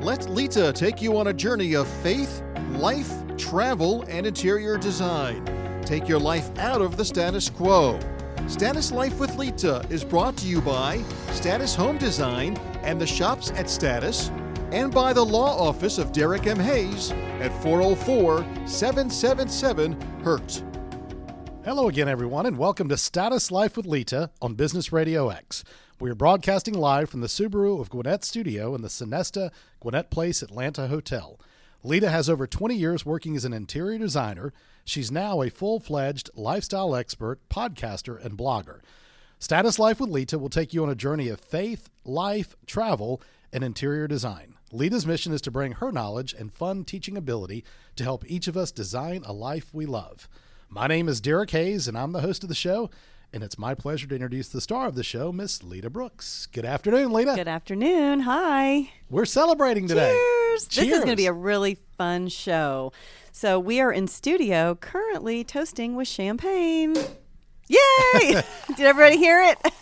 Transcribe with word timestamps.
Let 0.00 0.30
Lita 0.30 0.72
take 0.72 1.02
you 1.02 1.18
on 1.18 1.26
a 1.26 1.32
journey 1.34 1.74
of 1.74 1.86
faith, 1.86 2.42
life, 2.70 3.12
travel, 3.36 4.02
and 4.08 4.26
interior 4.26 4.78
design. 4.78 5.44
Take 5.84 6.08
your 6.08 6.18
life 6.18 6.58
out 6.58 6.80
of 6.80 6.96
the 6.96 7.04
status 7.04 7.50
quo. 7.50 8.00
Status 8.48 8.92
Life 8.92 9.20
with 9.20 9.36
Lita 9.36 9.84
is 9.90 10.02
brought 10.02 10.38
to 10.38 10.46
you 10.46 10.62
by 10.62 11.02
Status 11.32 11.74
Home 11.74 11.98
Design 11.98 12.56
and 12.82 12.98
the 12.98 13.06
shops 13.06 13.50
at 13.50 13.68
Status, 13.68 14.30
and 14.72 14.90
by 14.90 15.12
the 15.12 15.22
law 15.22 15.68
office 15.68 15.98
of 15.98 16.12
Derek 16.12 16.46
M. 16.46 16.58
Hayes 16.58 17.12
at 17.40 17.52
404 17.62 18.38
777 18.66 20.00
HURT. 20.24 20.62
Hello 21.62 21.88
again, 21.88 22.08
everyone, 22.08 22.46
and 22.46 22.56
welcome 22.56 22.88
to 22.88 22.96
Status 22.96 23.50
Life 23.50 23.76
with 23.76 23.84
Lita 23.84 24.30
on 24.40 24.54
Business 24.54 24.92
Radio 24.92 25.28
X. 25.28 25.62
We 26.00 26.08
are 26.08 26.14
broadcasting 26.14 26.72
live 26.72 27.10
from 27.10 27.20
the 27.20 27.26
Subaru 27.26 27.78
of 27.78 27.90
Gwinnett 27.90 28.24
studio 28.24 28.74
in 28.74 28.80
the 28.80 28.88
Sonesta 28.88 29.50
Gwinnett 29.80 30.08
Place 30.08 30.40
Atlanta 30.40 30.88
Hotel. 30.88 31.38
Lita 31.84 32.08
has 32.08 32.26
over 32.26 32.46
20 32.46 32.74
years 32.74 33.04
working 33.04 33.36
as 33.36 33.44
an 33.44 33.52
interior 33.52 33.98
designer. 33.98 34.54
She's 34.86 35.12
now 35.12 35.42
a 35.42 35.50
full 35.50 35.78
fledged 35.78 36.30
lifestyle 36.34 36.96
expert, 36.96 37.46
podcaster, 37.50 38.18
and 38.24 38.38
blogger. 38.38 38.80
Status 39.38 39.78
Life 39.78 40.00
with 40.00 40.08
Lita 40.08 40.38
will 40.38 40.48
take 40.48 40.72
you 40.72 40.82
on 40.82 40.88
a 40.88 40.94
journey 40.94 41.28
of 41.28 41.38
faith, 41.38 41.90
life, 42.02 42.56
travel, 42.66 43.20
and 43.52 43.62
interior 43.62 44.08
design. 44.08 44.54
Lita's 44.72 45.04
mission 45.04 45.34
is 45.34 45.42
to 45.42 45.50
bring 45.50 45.72
her 45.72 45.92
knowledge 45.92 46.32
and 46.32 46.50
fun 46.50 46.82
teaching 46.82 47.18
ability 47.18 47.62
to 47.96 48.04
help 48.04 48.24
each 48.26 48.48
of 48.48 48.56
us 48.56 48.72
design 48.72 49.22
a 49.26 49.34
life 49.34 49.68
we 49.74 49.84
love. 49.84 50.30
My 50.70 50.86
name 50.86 51.10
is 51.10 51.20
Derek 51.20 51.50
Hayes, 51.50 51.86
and 51.86 51.98
I'm 51.98 52.12
the 52.12 52.22
host 52.22 52.42
of 52.42 52.48
the 52.48 52.54
show. 52.54 52.88
And 53.32 53.44
it's 53.44 53.56
my 53.56 53.74
pleasure 53.74 54.08
to 54.08 54.14
introduce 54.14 54.48
the 54.48 54.60
star 54.60 54.88
of 54.88 54.96
the 54.96 55.04
show, 55.04 55.30
Miss 55.30 55.62
Lita 55.62 55.88
Brooks. 55.88 56.46
Good 56.46 56.64
afternoon, 56.64 57.12
Lita. 57.12 57.34
Good 57.36 57.46
afternoon. 57.46 58.20
Hi. 58.20 58.90
We're 59.08 59.24
celebrating 59.24 59.86
today. 59.86 60.10
Cheers. 60.10 60.66
This 60.66 60.92
is 60.92 60.98
going 60.98 61.10
to 61.10 61.16
be 61.16 61.26
a 61.26 61.32
really 61.32 61.78
fun 61.96 62.26
show. 62.26 62.92
So, 63.30 63.60
we 63.60 63.80
are 63.80 63.92
in 63.92 64.08
studio 64.08 64.74
currently 64.74 65.44
toasting 65.44 65.94
with 65.94 66.08
champagne. 66.08 66.96
Yay! 67.68 67.78
Did 68.76 68.80
everybody 68.80 69.16
hear 69.16 69.40
it? 69.42 69.58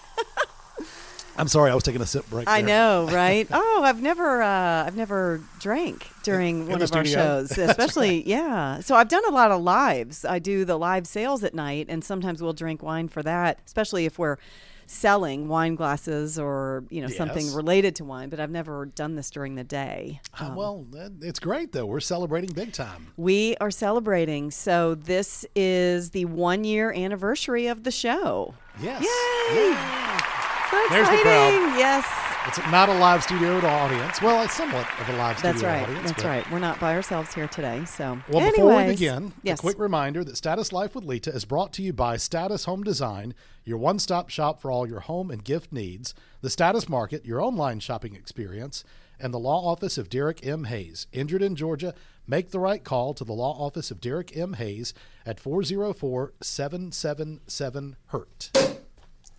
I'm 1.39 1.49
sorry, 1.49 1.71
I 1.71 1.75
was 1.75 1.85
taking 1.85 2.03
a 2.03 2.07
sip 2.07 2.29
break. 2.29 2.49
I 2.49 2.61
there. 2.61 2.69
know, 2.69 3.09
right? 3.13 3.47
Oh, 3.51 3.83
I've 3.85 4.03
never, 4.03 4.43
uh, 4.43 4.85
I've 4.85 4.97
never 4.97 5.41
drank 5.61 6.07
during 6.23 6.63
in 6.63 6.69
one 6.69 6.79
the 6.81 6.85
of 6.85 6.93
our 6.95 7.05
shows, 7.05 7.57
especially 7.59 8.29
yeah. 8.29 8.81
So 8.81 8.97
I've 8.97 9.09
done 9.09 9.25
a 9.27 9.31
lot 9.31 9.51
of 9.51 9.63
lives. 9.63 10.25
I 10.25 10.39
do 10.39 10.65
the 10.65 10.77
live 10.77 11.07
sales 11.07 11.45
at 11.45 11.55
night, 11.55 11.87
and 11.89 12.05
sometimes 12.05 12.43
we'll 12.43 12.53
drink 12.53 12.83
wine 12.83 13.09
for 13.09 13.23
that, 13.23 13.61
especially 13.67 14.05
if 14.05 14.19
we're 14.19 14.37
selling 14.91 15.49
wine 15.49 15.75
glasses 15.75 16.39
or 16.39 16.83
you 16.89 17.03
know 17.03 17.09
something 17.09 17.53
related 17.53 17.95
to 17.97 18.05
wine. 18.05 18.31
But 18.31 18.41
I've 18.41 18.51
never 18.51 18.87
done 18.87 19.15
this 19.17 19.31
during 19.31 19.55
the 19.55 19.65
day. 19.65 20.21
Uh, 20.39 20.55
well, 20.57 20.87
it's 21.21 21.39
great 21.39 21.73
though. 21.73 21.87
We're 21.87 22.01
celebrating 22.01 22.51
big 22.53 22.73
time. 22.73 23.09
We 23.17 23.57
are 23.61 23.71
celebrating. 23.71 24.51
So 24.51 24.95
this 24.95 25.45
is 25.55 26.11
the 26.11 26.25
one 26.25 26.65
year 26.65 26.91
anniversary 26.93 27.67
of 27.67 27.85
the 27.85 27.91
show. 27.91 28.55
Yes. 28.81 29.03
Yay! 29.03 29.71
Yeah. 29.71 30.18
So 30.79 30.95
There's 30.95 31.09
the 31.11 31.17
crowd. 31.17 31.77
Yes. 31.77 32.07
It's 32.47 32.59
not 32.71 32.89
a 32.89 32.95
live 32.95 33.23
studio 33.23 33.59
audience. 33.59 34.23
Well, 34.23 34.43
it's 34.43 34.55
somewhat 34.55 34.87
of 35.01 35.09
a 35.11 35.17
live 35.19 35.39
studio 35.39 35.53
That's 35.53 35.65
right. 35.65 35.83
audience. 35.83 36.11
That's 36.13 36.25
right. 36.25 36.51
We're 36.51 36.61
not 36.61 36.81
by 36.81 36.95
ourselves 36.95 37.35
here 37.35 37.47
today. 37.47 37.85
So, 37.85 38.19
Well, 38.31 38.51
before 38.51 38.75
we 38.75 38.87
begin, 38.87 39.35
yes. 39.43 39.59
a 39.59 39.61
quick 39.61 39.79
reminder 39.79 40.25
that 40.25 40.37
Status 40.37 40.73
Life 40.73 40.95
with 40.95 41.05
Lita 41.05 41.31
is 41.31 41.45
brought 41.45 41.75
to 41.75 41.83
you 41.83 41.93
by 41.93 42.17
Status 42.17 42.65
Home 42.65 42.83
Design, 42.83 43.35
your 43.65 43.77
one 43.77 43.99
stop 43.99 44.31
shop 44.31 44.63
for 44.63 44.71
all 44.71 44.89
your 44.89 45.01
home 45.01 45.31
and 45.31 45.45
gift 45.45 45.73
needs, 45.73 46.15
the 46.41 46.49
Status 46.49 46.89
Market, 46.89 47.27
your 47.27 47.43
online 47.43 47.81
shopping 47.81 48.15
experience, 48.15 48.83
and 49.21 49.35
the 49.35 49.39
law 49.39 49.71
office 49.71 49.99
of 49.99 50.09
Derek 50.09 50.47
M. 50.47 50.65
Hayes. 50.65 51.07
Injured 51.13 51.43
in 51.43 51.55
Georgia, 51.55 51.93
make 52.27 52.51
the 52.51 52.61
right 52.61 52.83
call 52.83 53.13
to 53.13 53.25
the 53.25 53.35
law 53.35 53.53
office 53.63 53.91
of 53.91 54.01
Derek 54.01 54.35
M. 54.35 54.55
Hayes 54.55 54.95
at 55.27 55.39
404 55.39 56.33
777 56.41 57.97
HURT. 58.07 58.78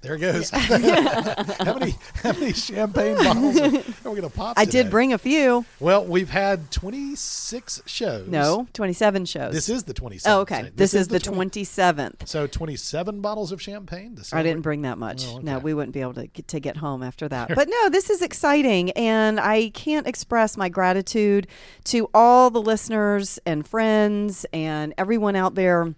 There 0.02 0.16
it 0.16 0.20
goes. 0.20 0.50
how 1.60 1.74
many 1.78 1.96
how 2.24 2.32
many 2.32 2.54
champagne 2.54 3.16
bottles 3.24 3.60
are, 3.60 3.66
are 3.66 4.12
we 4.12 4.20
going 4.20 4.22
to 4.22 4.30
pop? 4.30 4.58
I 4.58 4.64
today? 4.64 4.84
did 4.84 4.92
bring 4.92 5.12
a 5.12 5.18
few. 5.18 5.66
Well, 5.80 6.06
we've 6.06 6.30
had 6.30 6.72
26 6.72 7.82
shows. 7.86 8.28
No, 8.28 8.68
27 8.74 9.26
shows. 9.26 9.54
This 9.54 9.68
is 9.68 9.84
the 9.84 9.94
27th. 9.94 10.22
Oh, 10.26 10.40
okay. 10.42 10.64
Say, 10.64 10.72
This, 10.76 10.94
is, 10.94 11.10
the 11.10 11.20
20 11.20 11.64
27th. 11.64 12.28
So 12.28 12.48
27 12.48 13.22
bottles 13.22 13.52
of 13.52 13.62
champagne 13.62 14.18
I 14.32 14.44
didn't 14.44 14.62
bring 14.62 14.84
that 14.84 14.98
much. 14.98 15.26
Oh, 15.28 15.40
No, 15.40 15.60
we 15.60 15.74
wouldn't 15.74 15.94
be 15.94 16.02
able 16.02 16.14
to 16.14 16.28
get, 16.28 16.48
to 16.50 16.60
get 16.60 16.78
home 16.78 17.04
after 17.04 17.28
that. 17.28 17.54
But 17.54 17.70
no, 17.70 17.90
this 17.90 18.10
is 18.10 18.22
exciting. 18.22 18.92
And 18.92 19.40
I 19.40 19.70
can't 19.70 20.08
express 20.08 20.56
my 20.58 20.70
gratitude 20.70 21.48
to 21.86 22.10
all 22.14 22.50
the 22.50 22.62
listeners 22.62 23.40
and 23.46 23.68
friends 23.68 24.46
and 24.54 24.94
everyone 24.98 25.36
out 25.36 25.56
there 25.56 25.94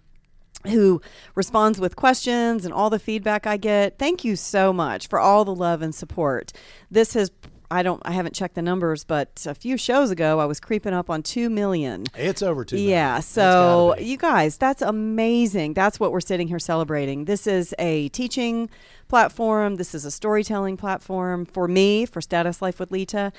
who 0.66 1.00
responds 1.34 1.80
with 1.80 1.96
questions 1.96 2.64
and 2.64 2.72
all 2.72 2.90
the 2.90 2.98
feedback 2.98 3.46
I 3.46 3.56
get. 3.56 3.98
Thank 3.98 4.24
you 4.24 4.36
so 4.36 4.72
much 4.72 5.08
for 5.08 5.18
all 5.18 5.44
the 5.44 5.54
love 5.54 5.82
and 5.82 5.94
support. 5.94 6.52
This 6.90 7.14
has 7.14 7.30
I 7.70 7.82
don't 7.82 8.02
I 8.04 8.10
haven't 8.10 8.34
checked 8.34 8.54
the 8.54 8.62
numbers, 8.62 9.02
but 9.02 9.46
a 9.48 9.54
few 9.54 9.78
shows 9.78 10.10
ago 10.10 10.38
I 10.38 10.44
was 10.44 10.60
creeping 10.60 10.92
up 10.92 11.08
on 11.08 11.22
2 11.22 11.48
million. 11.48 12.04
It's 12.14 12.42
over 12.42 12.66
two. 12.66 12.78
Yeah, 12.78 13.14
That's 13.14 13.26
so 13.26 13.96
you 13.98 14.18
guys, 14.18 14.58
that's 14.58 14.82
amazing. 14.82 15.72
That's 15.72 15.98
what 15.98 16.12
we're 16.12 16.20
sitting 16.20 16.48
here 16.48 16.58
celebrating. 16.58 17.24
This 17.24 17.46
is 17.46 17.74
a 17.78 18.10
teaching 18.10 18.68
platform, 19.08 19.76
this 19.76 19.94
is 19.94 20.04
a 20.04 20.10
storytelling 20.10 20.76
platform 20.76 21.46
for 21.46 21.66
me, 21.66 22.04
for 22.04 22.20
Status 22.20 22.60
Life 22.60 22.78
with 22.78 22.92
Lita. 22.92 23.32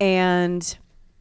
And 0.00 0.76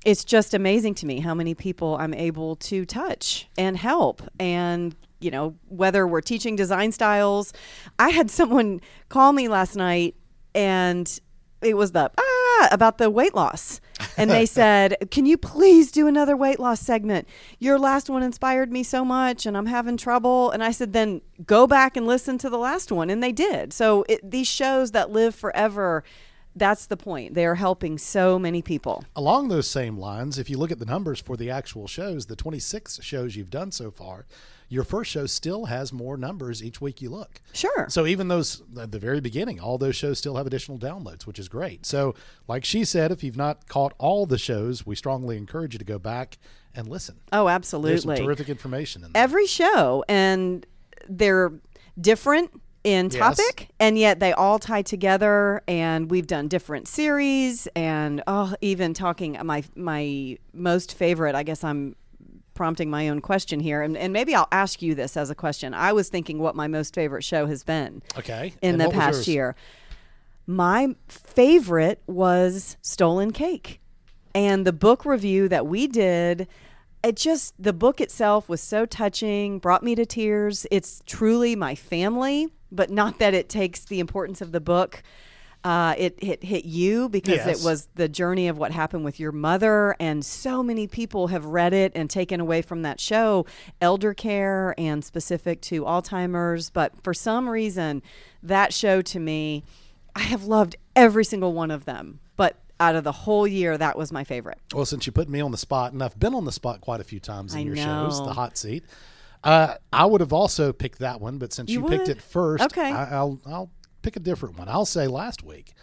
it's 0.05 0.23
just 0.23 0.53
amazing 0.53 0.95
to 0.95 1.05
me 1.05 1.19
how 1.19 1.33
many 1.33 1.53
people 1.55 1.97
I'm 1.97 2.13
able 2.13 2.55
to 2.57 2.85
touch 2.85 3.47
and 3.57 3.77
help. 3.77 4.21
And, 4.39 4.95
you 5.23 5.31
know, 5.31 5.55
whether 5.69 6.05
we're 6.05 6.21
teaching 6.21 6.55
design 6.55 6.91
styles, 6.91 7.53
I 7.97 8.09
had 8.09 8.29
someone 8.29 8.81
call 9.09 9.33
me 9.33 9.47
last 9.47 9.75
night 9.75 10.15
and 10.53 11.19
it 11.61 11.75
was 11.75 11.93
the 11.93 12.11
ah 12.17 12.67
about 12.71 12.97
the 12.97 13.09
weight 13.09 13.33
loss. 13.33 13.79
And 14.17 14.29
they 14.29 14.45
said 14.59 14.97
can 15.11 15.25
you 15.25 15.37
please 15.37 15.91
do 15.91 16.07
another 16.07 16.35
weight 16.35 16.59
loss 16.59 16.81
segment? 16.81 17.27
Your 17.59 17.79
last 17.79 18.09
one 18.09 18.21
inspired 18.21 18.71
me 18.71 18.83
so 18.83 19.05
much 19.05 19.45
and 19.45 19.57
i'm 19.57 19.67
having 19.67 19.97
trouble. 19.97 20.51
And 20.51 20.63
i 20.63 20.71
said 20.71 20.93
then 20.93 21.21
go 21.45 21.65
back 21.65 21.95
and 21.95 22.05
listen 22.05 22.37
to 22.39 22.49
the 22.49 22.57
last 22.57 22.91
one. 22.91 23.09
And 23.09 23.23
they 23.23 23.31
did. 23.31 23.71
So 23.73 24.05
it, 24.09 24.29
these 24.29 24.47
shows 24.47 24.91
that 24.91 25.09
live 25.11 25.33
forever 25.33 26.03
that's 26.55 26.85
the 26.85 26.97
point. 26.97 27.33
They 27.33 27.45
are 27.45 27.55
helping 27.55 27.97
so 27.97 28.37
many 28.37 28.61
people. 28.61 29.03
Along 29.15 29.47
those 29.47 29.67
same 29.67 29.97
lines, 29.97 30.37
if 30.37 30.49
you 30.49 30.57
look 30.57 30.71
at 30.71 30.79
the 30.79 30.85
numbers 30.85 31.19
for 31.19 31.35
the 31.35 31.49
actual 31.49 31.87
shows, 31.87 32.27
the 32.27 32.35
26 32.35 32.99
shows 33.01 33.35
you've 33.35 33.49
done 33.49 33.71
so 33.71 33.89
far, 33.89 34.25
your 34.73 34.83
first 34.83 35.11
show 35.11 35.25
still 35.25 35.65
has 35.65 35.93
more 35.93 36.17
numbers 36.17 36.63
each 36.63 36.81
week 36.81 37.01
you 37.01 37.09
look. 37.09 37.41
sure 37.53 37.85
So 37.89 38.05
even 38.05 38.27
those 38.27 38.63
at 38.79 38.91
the 38.91 38.99
very 38.99 39.21
beginning, 39.21 39.59
all 39.59 39.77
those 39.77 39.95
shows 39.95 40.17
still 40.17 40.35
have 40.37 40.47
additional 40.47 40.77
downloads, 40.79 41.25
which 41.27 41.37
is 41.39 41.47
great. 41.47 41.85
So, 41.85 42.15
like 42.47 42.65
she 42.65 42.83
said, 42.83 43.11
if 43.11 43.23
you've 43.23 43.37
not 43.37 43.67
caught 43.67 43.93
all 43.99 44.25
the 44.25 44.37
shows, 44.37 44.85
we 44.85 44.95
strongly 44.95 45.37
encourage 45.37 45.73
you 45.73 45.79
to 45.79 45.85
go 45.85 45.99
back 45.99 46.37
and 46.75 46.87
listen. 46.87 47.15
oh 47.31 47.45
There's 47.45 47.55
absolutely 47.55 48.15
some 48.17 48.25
terrific 48.25 48.49
information 48.49 49.03
in 49.03 49.11
there. 49.13 49.23
every 49.23 49.45
show 49.47 50.03
and 50.09 50.65
they're 51.07 51.51
different 51.99 52.49
in 52.83 53.05
Yes. 53.11 53.15
topic 53.37 53.69
and 53.79 53.97
yet 53.97 54.19
they 54.19 54.33
all 54.33 54.59
tie 54.59 54.81
together 54.81 55.61
and 55.69 56.11
we've 56.11 56.27
done 56.27 56.47
different 56.49 56.87
series 56.87 57.65
and 57.77 58.21
oh 58.27 58.53
even 58.59 58.93
talking 58.93 59.37
my 59.43 59.63
my 59.75 60.37
most 60.53 60.93
favorite 60.93 61.33
i 61.33 61.43
guess 61.43 61.63
i'm 61.63 61.95
prompting 62.53 62.89
my 62.89 63.09
own 63.09 63.19
question 63.19 63.59
here 63.59 63.81
and, 63.81 63.97
and 63.97 64.13
maybe 64.13 64.35
i'll 64.35 64.47
ask 64.51 64.81
you 64.81 64.93
this 64.95 65.17
as 65.17 65.29
a 65.29 65.35
question 65.35 65.73
i 65.73 65.91
was 65.91 66.09
thinking 66.09 66.39
what 66.39 66.55
my 66.55 66.67
most 66.67 66.93
favorite 66.93 67.23
show 67.23 67.45
has 67.47 67.63
been 67.63 68.01
Okay. 68.17 68.53
in 68.61 68.71
And 68.73 68.81
the 68.81 68.89
past 68.89 69.27
year. 69.27 69.55
My 70.45 70.95
favorite 71.07 72.01
was 72.05 72.75
Stolen 72.81 73.31
Cake. 73.31 73.79
And 74.35 74.67
the 74.67 74.73
book 74.73 75.05
review 75.05 75.47
that 75.47 75.67
we 75.67 75.87
did, 75.87 76.47
it 77.03 77.15
just, 77.15 77.53
the 77.57 77.71
book 77.71 78.01
itself 78.01 78.49
was 78.49 78.59
so 78.59 78.85
touching, 78.85 79.59
brought 79.59 79.83
me 79.83 79.95
to 79.95 80.05
tears. 80.05 80.65
It's 80.69 81.01
truly 81.05 81.55
my 81.55 81.75
family, 81.75 82.49
but 82.71 82.89
not 82.89 83.19
that 83.19 83.33
it 83.33 83.47
takes 83.47 83.85
the 83.85 83.99
importance 84.01 84.41
of 84.41 84.51
the 84.51 84.59
book. 84.59 85.01
Uh, 85.63 85.95
it, 85.97 86.15
it 86.21 86.43
hit 86.43 86.65
you 86.65 87.07
because 87.07 87.37
Yes. 87.37 87.61
it 87.61 87.65
was 87.65 87.87
the 87.95 88.09
journey 88.09 88.49
of 88.49 88.57
what 88.57 88.71
happened 88.73 89.05
with 89.05 89.17
your 89.19 89.31
mother, 89.31 89.95
and 89.99 90.25
so 90.25 90.61
many 90.61 90.87
people 90.87 91.27
have 91.27 91.45
read 91.45 91.73
it 91.73 91.93
and 91.95 92.09
taken 92.09 92.41
away 92.41 92.61
from 92.61 92.81
that 92.81 92.99
show 92.99 93.45
elder 93.79 94.13
care 94.13 94.75
and 94.77 95.05
specific 95.05 95.61
to 95.61 95.83
Alzheimer's. 95.83 96.69
But 96.69 97.01
for 97.01 97.13
some 97.13 97.47
reason, 97.47 98.01
that 98.41 98.73
show 98.73 99.01
to 99.03 99.19
me, 99.19 99.63
I 100.15 100.23
have 100.23 100.43
loved 100.43 100.75
every 100.97 101.23
single 101.23 101.53
one 101.53 101.71
of 101.71 101.85
them. 101.85 102.19
But 102.35 102.57
out 102.79 102.95
of 102.95 103.05
the 103.05 103.11
whole 103.13 103.47
year, 103.47 103.77
that 103.77 103.97
was 103.97 104.11
my 104.11 104.25
favorite. 104.25 104.59
Well, 104.73 104.85
since 104.85 105.05
you 105.05 105.13
put 105.13 105.29
me 105.29 105.39
on 105.39 105.51
the 105.51 105.57
spot, 105.57 105.93
and 105.93 106.03
I've 106.03 106.19
been 106.19 106.35
on 106.35 106.43
the 106.43 106.51
spot 106.51 106.81
quite 106.81 106.99
a 106.99 107.03
few 107.05 107.21
times 107.21 107.53
in 107.53 107.59
I 107.61 107.63
your 107.63 107.75
shows, 107.77 108.17
the 108.25 108.33
hot 108.33 108.57
seat. 108.57 108.83
Uh, 109.45 109.75
I 109.93 110.05
would 110.05 110.19
have 110.21 110.33
also 110.33 110.73
picked 110.73 110.99
that 110.99 111.21
one, 111.21 111.37
but 111.37 111.53
since 111.53 111.69
you, 111.69 111.81
You 111.83 111.87
picked 111.87 112.09
it 112.09 112.21
first, 112.21 112.63
Okay. 112.65 112.91
I, 112.91 113.11
I'll 113.15 113.39
I'll 113.45 113.69
pick 114.03 114.15
a 114.15 114.19
different 114.19 114.59
one. 114.59 114.69
I'll 114.69 114.85
say 114.85 115.07
last 115.07 115.41
week, 115.43 115.73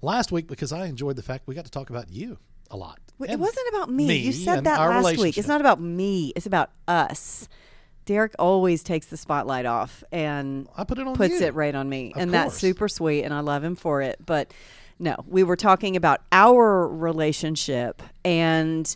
last 0.00 0.30
week 0.30 0.46
because 0.46 0.72
I 0.72 0.86
enjoyed 0.86 1.16
the 1.16 1.22
fact 1.22 1.48
we 1.48 1.54
got 1.54 1.64
to 1.64 1.70
talk 1.70 1.90
about 1.90 2.10
you 2.10 2.38
a 2.70 2.76
lot. 2.76 3.00
It 3.20 3.38
wasn't 3.38 3.68
about 3.70 3.90
me. 3.90 4.06
me 4.06 4.16
You 4.18 4.32
said 4.32 4.64
that 4.64 4.78
last 4.78 5.18
week. 5.18 5.38
It's 5.38 5.48
not 5.48 5.60
about 5.60 5.80
me. 5.80 6.32
It's 6.36 6.46
about 6.46 6.70
us. 6.86 7.48
Derek 8.06 8.34
always 8.38 8.82
takes 8.82 9.06
the 9.06 9.16
spotlight 9.16 9.64
off 9.64 10.04
and 10.12 10.68
I 10.76 10.84
put 10.84 10.98
it 10.98 11.06
on 11.06 11.16
puts 11.16 11.40
you. 11.40 11.46
it 11.46 11.54
right 11.54 11.74
on 11.74 11.88
me. 11.88 12.12
Of 12.12 12.20
and 12.20 12.34
that's 12.34 12.56
super 12.56 12.86
sweet 12.86 13.22
and 13.24 13.32
I 13.32 13.40
love 13.40 13.64
him 13.64 13.76
for 13.76 14.02
it. 14.02 14.18
But 14.24 14.52
no, 14.98 15.16
we 15.26 15.42
were 15.42 15.56
talking 15.56 15.96
about 15.96 16.20
our 16.30 16.86
relationship 16.86 18.02
and 18.24 18.94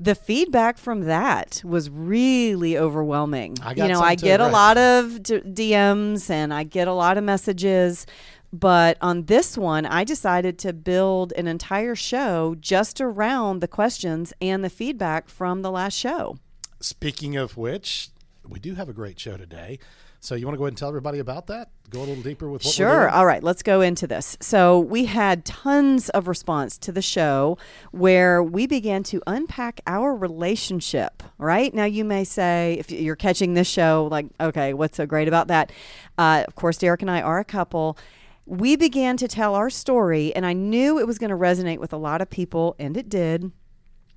the 0.00 0.14
feedback 0.14 0.78
from 0.78 1.02
that 1.02 1.60
was 1.62 1.90
really 1.90 2.78
overwhelming. 2.78 3.58
I 3.62 3.74
got 3.74 3.82
you 3.86 3.92
know, 3.92 4.00
I 4.00 4.14
too, 4.16 4.24
get 4.24 4.40
a 4.40 4.48
lot 4.48 4.78
of 4.78 5.22
d- 5.22 5.40
DMs 5.40 6.30
and 6.30 6.54
I 6.54 6.64
get 6.64 6.88
a 6.88 6.92
lot 6.94 7.18
of 7.18 7.24
messages. 7.24 8.06
But 8.50 8.96
on 9.02 9.26
this 9.26 9.58
one, 9.58 9.84
I 9.84 10.02
decided 10.04 10.58
to 10.60 10.72
build 10.72 11.32
an 11.34 11.46
entire 11.46 11.94
show 11.94 12.56
just 12.58 13.00
around 13.00 13.60
the 13.60 13.68
questions 13.68 14.32
and 14.40 14.64
the 14.64 14.70
feedback 14.70 15.28
from 15.28 15.60
the 15.60 15.70
last 15.70 15.94
show. 15.94 16.38
Speaking 16.80 17.36
of 17.36 17.58
which, 17.58 18.08
we 18.48 18.58
do 18.58 18.74
have 18.74 18.88
a 18.88 18.94
great 18.94 19.20
show 19.20 19.36
today. 19.36 19.78
So 20.22 20.34
you 20.34 20.46
want 20.46 20.54
to 20.54 20.58
go 20.58 20.64
ahead 20.64 20.72
and 20.72 20.78
tell 20.78 20.88
everybody 20.88 21.18
about 21.18 21.46
that? 21.46 21.70
Go 21.88 22.00
a 22.00 22.04
little 22.04 22.22
deeper 22.22 22.48
with 22.50 22.62
what 22.62 22.66
we're 22.66 22.72
Sure. 22.72 23.08
All 23.08 23.24
right, 23.24 23.42
let's 23.42 23.62
go 23.62 23.80
into 23.80 24.06
this. 24.06 24.36
So, 24.40 24.78
we 24.78 25.06
had 25.06 25.46
tons 25.46 26.10
of 26.10 26.28
response 26.28 26.76
to 26.78 26.92
the 26.92 27.00
show 27.00 27.56
where 27.90 28.42
we 28.42 28.66
began 28.66 29.02
to 29.04 29.22
unpack 29.26 29.80
our 29.86 30.14
relationship, 30.14 31.22
right? 31.38 31.72
Now, 31.72 31.84
you 31.84 32.04
may 32.04 32.24
say, 32.24 32.76
if 32.78 32.90
you're 32.90 33.16
catching 33.16 33.54
this 33.54 33.66
show, 33.66 34.08
like, 34.10 34.26
okay, 34.38 34.74
what's 34.74 34.98
so 34.98 35.06
great 35.06 35.26
about 35.26 35.48
that? 35.48 35.72
Uh, 36.18 36.44
of 36.46 36.54
course, 36.54 36.76
Derek 36.76 37.00
and 37.00 37.10
I 37.10 37.22
are 37.22 37.38
a 37.38 37.44
couple. 37.44 37.96
We 38.44 38.76
began 38.76 39.16
to 39.16 39.26
tell 39.26 39.54
our 39.54 39.70
story, 39.70 40.34
and 40.34 40.44
I 40.44 40.52
knew 40.52 40.98
it 40.98 41.06
was 41.06 41.18
going 41.18 41.30
to 41.30 41.36
resonate 41.36 41.78
with 41.78 41.94
a 41.94 41.96
lot 41.96 42.20
of 42.20 42.28
people, 42.28 42.76
and 42.78 42.96
it 42.96 43.08
did. 43.08 43.52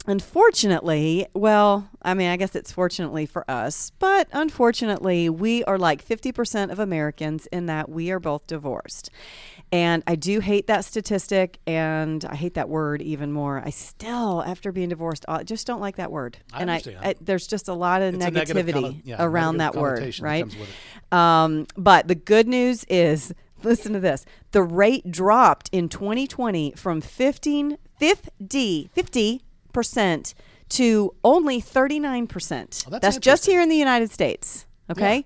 Unfortunately, 0.05 1.27
well, 1.33 1.89
I 2.01 2.13
mean, 2.13 2.29
I 2.29 2.35
guess 2.35 2.55
it's 2.55 2.73
fortunately 2.73 3.25
for 3.25 3.49
us, 3.49 3.91
but 3.99 4.27
unfortunately, 4.33 5.29
we 5.29 5.63
are 5.63 5.77
like 5.77 6.05
50% 6.05 6.71
of 6.71 6.79
Americans 6.79 7.47
in 7.47 7.67
that 7.67 7.87
we 7.87 8.11
are 8.11 8.19
both 8.19 8.45
divorced. 8.45 9.09
And 9.71 10.03
I 10.05 10.15
do 10.15 10.41
hate 10.41 10.67
that 10.67 10.83
statistic, 10.83 11.57
and 11.65 12.25
I 12.25 12.35
hate 12.35 12.55
that 12.55 12.67
word 12.67 13.01
even 13.01 13.31
more. 13.31 13.61
I 13.63 13.69
still, 13.69 14.43
after 14.43 14.73
being 14.73 14.89
divorced, 14.89 15.23
I 15.29 15.43
just 15.43 15.65
don't 15.65 15.79
like 15.79 15.95
that 15.95 16.11
word. 16.11 16.37
I 16.51 16.61
and 16.61 16.69
understand. 16.69 16.97
I, 17.01 17.15
there's 17.21 17.47
just 17.47 17.69
a 17.69 17.73
lot 17.73 18.01
of 18.01 18.13
It's 18.13 18.25
negativity 18.25 19.01
yeah, 19.05 19.15
around 19.19 19.57
that 19.57 19.73
word, 19.73 20.03
that 20.03 20.19
right? 20.19 20.45
it. 20.45 21.17
Um, 21.17 21.65
but 21.77 22.09
the 22.09 22.15
good 22.15 22.49
news 22.49 22.83
is, 22.89 23.33
listen 23.63 23.93
to 23.93 24.01
this: 24.01 24.25
the 24.51 24.63
rate 24.63 25.09
dropped 25.09 25.69
in 25.71 25.87
2020 25.87 26.73
from 26.75 26.99
15, 26.99 27.77
50, 27.97 28.89
50 28.93 29.41
percent 29.73 30.33
to 30.69 31.13
only 31.23 31.59
39 31.59 32.27
percent. 32.27 32.85
Oh, 32.87 32.91
that's 32.91 33.01
that's 33.01 33.17
just 33.17 33.45
here 33.45 33.61
in 33.61 33.69
the 33.69 33.75
United 33.75 34.11
States. 34.11 34.65
Okay. 34.89 35.25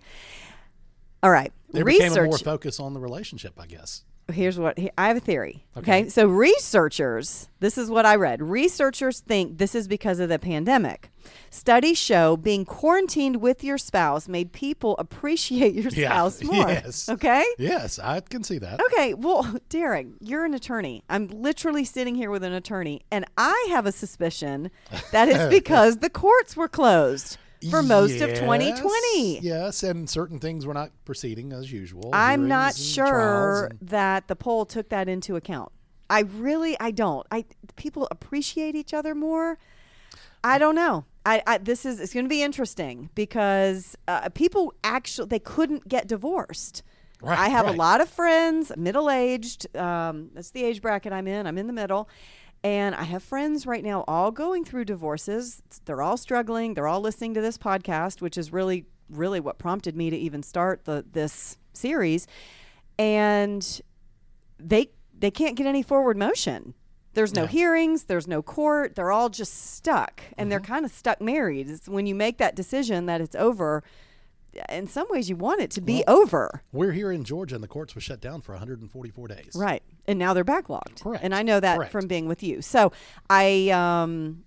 All 1.23 1.31
right. 1.31 1.51
There 1.71 1.83
became 1.83 2.13
more 2.13 2.23
Research. 2.23 2.43
focus 2.43 2.79
on 2.79 2.93
the 2.93 2.99
relationship, 2.99 3.53
I 3.59 3.67
guess. 3.67 4.03
Here's 4.31 4.59
what 4.59 4.77
he- 4.77 4.91
I 4.97 5.07
have 5.07 5.17
a 5.17 5.21
theory. 5.21 5.65
Okay. 5.77 5.99
Okay. 6.01 6.09
So, 6.09 6.27
researchers, 6.27 7.47
this 7.59 7.77
is 7.77 7.89
what 7.89 8.05
I 8.05 8.15
read. 8.15 8.41
Researchers 8.41 9.21
think 9.21 9.57
this 9.57 9.73
is 9.73 9.87
because 9.87 10.19
of 10.19 10.29
the 10.29 10.37
pandemic. 10.37 11.09
Studies 11.49 11.97
show 11.97 12.37
being 12.37 12.65
quarantined 12.65 13.37
with 13.37 13.63
your 13.63 13.77
spouse 13.77 14.27
made 14.27 14.51
people 14.51 14.95
appreciate 14.99 15.73
your 15.75 15.91
Yeah. 15.91 16.09
spouse 16.09 16.43
more. 16.43 16.67
Yes. 16.67 17.09
Okay. 17.09 17.43
Yes, 17.57 17.99
I 17.99 18.19
can 18.19 18.43
see 18.43 18.57
that. 18.59 18.81
Okay, 18.81 19.13
well, 19.13 19.55
Derek, 19.69 20.07
you're 20.19 20.45
an 20.45 20.53
attorney. 20.53 21.03
I'm 21.09 21.27
literally 21.27 21.85
sitting 21.85 22.15
here 22.15 22.29
with 22.29 22.43
an 22.43 22.53
attorney, 22.53 23.01
and 23.11 23.25
I 23.37 23.67
have 23.71 23.85
a 23.85 23.91
suspicion 23.91 24.71
that 25.11 25.29
it's 25.29 25.49
because 25.49 25.97
the 25.97 26.09
courts 26.09 26.55
were 26.57 26.67
closed 26.67 27.37
for 27.69 27.81
most 27.81 28.21
of 28.21 28.29
2020. 28.29 29.39
Yes, 29.39 29.83
and 29.83 30.09
certain 30.09 30.39
things 30.39 30.65
were 30.65 30.73
not 30.73 30.91
proceeding 31.05 31.51
as 31.53 31.71
usual. 31.71 32.09
I'm 32.13 32.47
not 32.47 32.75
sure 32.75 33.69
and- 33.71 33.79
that 33.89 34.27
the 34.27 34.35
poll 34.35 34.65
took 34.65 34.89
that 34.89 35.07
into 35.07 35.35
account. 35.35 35.71
I 36.09 36.21
really, 36.21 36.79
I 36.79 36.91
don't. 36.91 37.27
I 37.31 37.45
people 37.75 38.07
appreciate 38.11 38.75
each 38.75 38.93
other 38.93 39.13
more. 39.13 39.57
I 40.43 40.57
don't 40.57 40.75
know. 40.75 41.05
I, 41.25 41.43
I 41.45 41.57
this 41.57 41.85
is 41.85 41.99
it's 41.99 42.13
going 42.13 42.25
to 42.25 42.29
be 42.29 42.41
interesting 42.41 43.09
because 43.13 43.97
uh, 44.07 44.29
people 44.29 44.73
actually 44.83 45.27
they 45.27 45.39
couldn't 45.39 45.87
get 45.87 46.07
divorced. 46.07 46.83
Right, 47.21 47.37
I 47.37 47.49
have 47.49 47.67
a 47.67 47.71
lot 47.71 47.99
of 47.99 48.09
friends, 48.09 48.71
middle 48.77 49.09
aged. 49.09 49.75
Um, 49.75 50.29
that's 50.33 50.51
the 50.51 50.63
age 50.63 50.81
bracket 50.81 51.11
I'm 51.11 51.27
in. 51.27 51.47
I'm 51.47 51.57
in 51.57 51.65
the 51.65 51.73
middle. 51.73 52.07
And 52.67 52.95
I 52.95 53.03
have 53.03 53.23
friends 53.23 53.65
right 53.65 53.81
now 53.81 54.03
all 54.09 54.29
going 54.29 54.65
through 54.65 54.83
divorces. 54.83 55.61
They're 55.85 56.01
all 56.01 56.17
struggling. 56.17 56.73
They're 56.73 56.89
all 56.89 56.99
listening 56.99 57.33
to 57.35 57.39
this 57.39 57.57
podcast, 57.57 58.19
which 58.19 58.37
is 58.37 58.51
really, 58.51 58.83
really 59.09 59.39
what 59.39 59.57
prompted 59.57 59.95
me 59.95 60.09
to 60.09 60.17
even 60.17 60.43
start 60.43 60.83
the 60.83 61.05
this 61.09 61.57
series. 61.71 62.27
And 62.99 63.81
they 64.59 64.89
they 65.17 65.31
can't 65.31 65.55
get 65.55 65.65
any 65.65 65.81
forward 65.81 66.17
motion. 66.17 66.73
There's 67.13 67.33
no 67.33 67.45
hearings, 67.45 68.03
there's 68.03 68.27
no 68.27 68.41
court. 68.41 68.95
They're 68.95 69.13
all 69.13 69.29
just 69.29 69.75
stuck, 69.75 70.21
and 70.37 70.51
they're 70.51 70.59
mm-hmm. 70.59 70.73
kind 70.73 70.85
of 70.85 70.91
stuck 70.91 71.21
married. 71.21 71.69
It's 71.69 71.87
when 71.87 72.05
you 72.05 72.15
make 72.15 72.37
that 72.39 72.53
decision 72.53 73.05
that 73.05 73.21
it's 73.21 73.35
over. 73.35 73.81
In 74.67 74.87
some 74.87 75.07
ways, 75.09 75.29
you 75.29 75.37
want 75.37 75.61
it 75.61 75.71
to 75.71 75.81
be 75.81 76.03
over. 76.05 76.63
We're 76.73 76.91
here 76.91 77.13
in 77.13 77.23
Georgia, 77.23 77.55
and 77.55 77.63
the 77.63 77.69
courts 77.69 77.95
were 77.95 78.01
shut 78.01 78.19
down 78.19 78.41
for 78.41 78.51
144 78.51 79.27
days. 79.29 79.53
Right. 79.55 79.83
And 80.07 80.17
now 80.17 80.33
they're 80.33 80.45
backlogged. 80.45 81.01
Correct. 81.01 81.23
And 81.23 81.35
I 81.35 81.43
know 81.43 81.59
that 81.59 81.77
Correct. 81.77 81.91
from 81.91 82.07
being 82.07 82.27
with 82.27 82.41
you. 82.43 82.61
So 82.61 82.91
I 83.29 83.69
um 83.69 84.43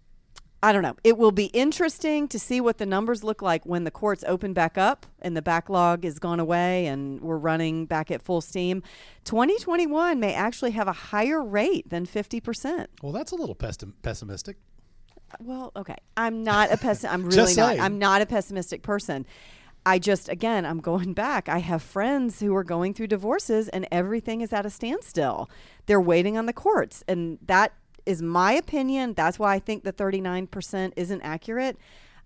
I 0.62 0.72
don't 0.72 0.82
know. 0.82 0.96
It 1.04 1.16
will 1.16 1.32
be 1.32 1.46
interesting 1.46 2.28
to 2.28 2.38
see 2.38 2.60
what 2.60 2.76
the 2.76 2.84
numbers 2.84 3.24
look 3.24 3.40
like 3.40 3.64
when 3.64 3.84
the 3.84 3.90
courts 3.90 4.22
open 4.26 4.52
back 4.52 4.76
up 4.76 5.06
and 5.22 5.34
the 5.34 5.40
backlog 5.40 6.04
is 6.04 6.18
gone 6.18 6.38
away 6.38 6.86
and 6.86 7.20
we're 7.22 7.38
running 7.38 7.86
back 7.86 8.10
at 8.10 8.20
full 8.20 8.42
steam. 8.42 8.82
2021 9.24 10.20
may 10.20 10.34
actually 10.34 10.72
have 10.72 10.86
a 10.86 10.92
higher 10.92 11.42
rate 11.42 11.88
than 11.88 12.04
50%. 12.04 12.86
Well, 13.02 13.12
that's 13.12 13.32
a 13.32 13.36
little 13.36 13.54
pessim- 13.54 13.94
pessimistic. 14.02 14.58
Well, 15.38 15.72
okay. 15.76 15.96
I'm 16.16 16.42
not 16.42 16.72
a 16.72 16.76
pessimist. 16.76 17.14
I'm 17.14 17.24
really 17.30 17.54
not. 17.54 17.78
I'm 17.78 17.98
not 17.98 18.20
a 18.20 18.26
pessimistic 18.26 18.82
person. 18.82 19.24
I 19.86 19.98
just, 19.98 20.28
again, 20.28 20.64
I'm 20.64 20.80
going 20.80 21.12
back. 21.26 21.48
I 21.48 21.58
have 21.58 21.82
friends 21.82 22.40
who 22.40 22.54
are 22.54 22.64
going 22.64 22.94
through 22.94 23.08
divorces 23.08 23.68
and 23.68 23.86
everything 23.90 24.40
is 24.40 24.52
at 24.52 24.66
a 24.66 24.70
standstill. 24.70 25.50
They're 25.86 26.00
waiting 26.00 26.36
on 26.36 26.46
the 26.46 26.52
courts. 26.52 27.04
And 27.08 27.38
that 27.46 27.72
is 28.06 28.22
my 28.22 28.52
opinion. 28.52 29.14
That's 29.14 29.38
why 29.38 29.54
I 29.54 29.58
think 29.58 29.84
the 29.84 29.92
39% 29.92 30.92
isn't 30.96 31.22
accurate. 31.22 31.76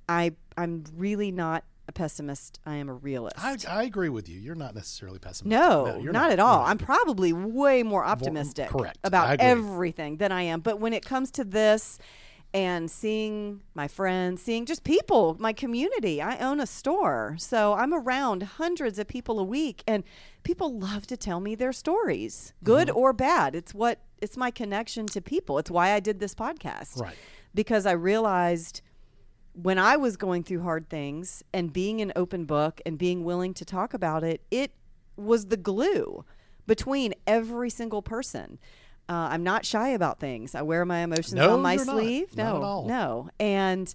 I, 0.09 0.33
I'm 0.57 0.85
really 0.97 1.31
not 1.31 1.64
a 1.88 1.93
pessimist. 1.93 2.61
I 2.64 2.76
am 2.76 2.88
a 2.88 2.95
realist. 2.95 3.37
I, 3.38 3.57
I 3.69 3.83
agree 3.85 4.09
with 4.09 4.29
you. 4.29 4.38
You're 4.38 4.55
not 4.55 4.75
necessarily 4.75 5.19
pessimistic. 5.19 5.50
No, 5.50 5.99
you're 5.99 6.12
not, 6.12 6.31
at 6.31 6.38
all. 6.38 6.61
not. 6.61 6.69
I'm 6.69 6.79
probably 6.79 7.33
way 7.33 7.83
more 7.83 8.05
optimistic 8.05 8.69
correct. 8.69 8.99
About 9.05 9.40
everything 9.40 10.17
than 10.17 10.33
I 10.33 10.43
am. 10.43 10.61
But 10.61 10.81
when 10.81 10.93
it 10.93 11.05
comes 11.05 11.31
to 11.33 11.45
this 11.45 11.99
and 12.55 12.89
seeing 12.89 13.61
my 13.75 13.89
friends, 13.89 14.41
seeing 14.41 14.65
just 14.65 14.85
people, 14.85 15.37
my 15.41 15.53
community, 15.53 16.23
I 16.23 16.39
own 16.39 16.61
a 16.61 16.67
store. 16.67 17.35
So 17.39 17.75
I'm 17.75 17.93
around 17.93 18.45
hundreds 18.45 18.99
of 19.01 19.09
people 19.09 19.41
a 19.41 19.45
week 19.45 19.83
and 19.89 20.05
people 20.45 20.79
love 20.79 21.07
to 21.09 21.17
tell 21.17 21.41
me 21.41 21.57
their 21.57 21.73
stories, 21.73 22.53
good 22.63 22.87
Mm-hmm. 22.89 22.97
or 22.97 23.13
bad. 23.13 23.57
It's 23.57 23.75
what 23.75 23.99
it's 24.23 24.37
my 24.37 24.51
connection 24.53 25.07
to 25.07 25.21
people. 25.21 25.59
It's 25.59 25.71
why 25.71 25.93
I 25.93 26.01
did 26.01 26.21
this 26.21 26.35
podcast. 26.35 27.01
Right. 27.01 27.17
Because 27.55 27.87
I 27.87 27.93
realized 27.93 28.81
when 29.53 29.79
I 29.79 29.97
was 29.97 30.17
going 30.17 30.45
through 30.45 30.63
hard 30.63 30.89
things 30.89 31.43
and 31.53 31.73
being 31.73 32.01
an 32.01 32.13
open 32.17 32.45
book 32.45 32.81
and 32.87 32.97
being 32.97 33.25
willing 33.25 33.53
to 33.55 33.65
talk 33.65 33.95
about 33.95 34.23
it, 34.25 34.43
it 34.51 34.73
was 35.17 35.47
the 35.47 35.57
glue 35.57 36.25
between 36.67 37.15
every 37.27 37.69
single 37.71 38.01
person. 38.01 38.59
Uh, 39.09 39.29
I'm 39.33 39.43
not 39.43 39.67
shy 39.67 39.89
about 39.91 40.19
things. 40.19 40.55
I 40.55 40.63
wear 40.63 40.85
my 40.85 41.01
emotions 41.01 41.35
No, 41.35 41.55
on 41.55 41.63
my 41.63 41.77
not. 41.77 41.87
sleeve. 41.87 42.37
Not 42.37 42.45
No, 42.45 42.57
at 42.57 42.63
all. 42.63 42.85
no. 42.87 43.29
And 43.39 43.93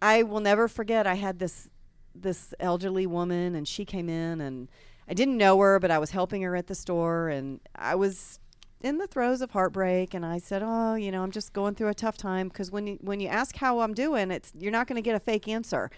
I 0.00 0.22
will 0.22 0.40
never 0.40 0.68
forget. 0.68 1.06
I 1.06 1.14
had 1.14 1.38
this 1.38 1.68
this 2.14 2.52
elderly 2.60 3.06
woman, 3.06 3.54
and 3.54 3.66
she 3.66 3.84
came 3.84 4.08
in, 4.08 4.40
and 4.40 4.68
I 5.08 5.14
didn't 5.14 5.36
know 5.38 5.58
her, 5.60 5.80
but 5.80 5.90
I 5.90 5.98
was 5.98 6.10
helping 6.10 6.42
her 6.42 6.54
at 6.54 6.66
the 6.66 6.74
store, 6.74 7.28
and 7.28 7.58
I 7.74 7.94
was 7.94 8.38
in 8.82 8.98
the 8.98 9.06
throes 9.06 9.40
of 9.40 9.52
heartbreak 9.52 10.12
and 10.12 10.26
I 10.26 10.38
said, 10.38 10.62
"Oh, 10.64 10.94
you 10.94 11.10
know, 11.12 11.22
I'm 11.22 11.30
just 11.30 11.52
going 11.52 11.74
through 11.74 11.88
a 11.88 11.94
tough 11.94 12.16
time 12.16 12.48
because 12.48 12.70
when 12.70 12.86
you, 12.86 12.98
when 13.00 13.18
you 13.20 13.28
ask 13.28 13.56
how 13.56 13.80
I'm 13.80 13.94
doing, 13.94 14.30
it's 14.30 14.52
you're 14.58 14.72
not 14.72 14.86
going 14.88 14.96
to 14.96 15.02
get 15.02 15.14
a 15.16 15.20
fake 15.20 15.48
answer." 15.48 15.90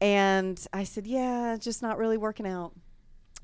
And 0.00 0.64
I 0.72 0.84
said, 0.84 1.06
"Yeah, 1.06 1.56
just 1.58 1.82
not 1.82 1.98
really 1.98 2.16
working 2.16 2.46
out." 2.46 2.72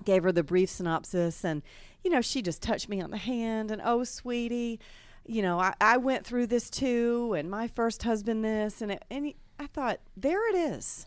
Gave 0.05 0.23
her 0.23 0.33
the 0.33 0.43
brief 0.45 0.71
synopsis 0.71 1.45
and 1.45 1.63
you 2.05 2.11
know, 2.11 2.21
she 2.21 2.41
just 2.41 2.63
touched 2.63 2.89
me 2.89 3.01
on 3.01 3.11
the 3.11 3.17
hand 3.17 3.71
and, 3.73 3.83
"Oh, 3.85 4.05
sweetie, 4.05 4.79
you 5.27 5.43
know, 5.43 5.59
I, 5.59 5.75
I 5.81 5.97
went 5.97 6.25
through 6.25 6.47
this 6.47 6.71
too 6.71 7.35
and 7.37 7.51
my 7.51 7.67
first 7.67 8.05
husband 8.05 8.45
this 8.45 8.81
and 8.81 8.93
it, 8.93 9.05
and 9.11 9.27
he- 9.27 9.37
I 9.59 9.67
thought, 9.67 9.99
"There 10.17 10.49
it 10.51 10.55
is. 10.55 11.07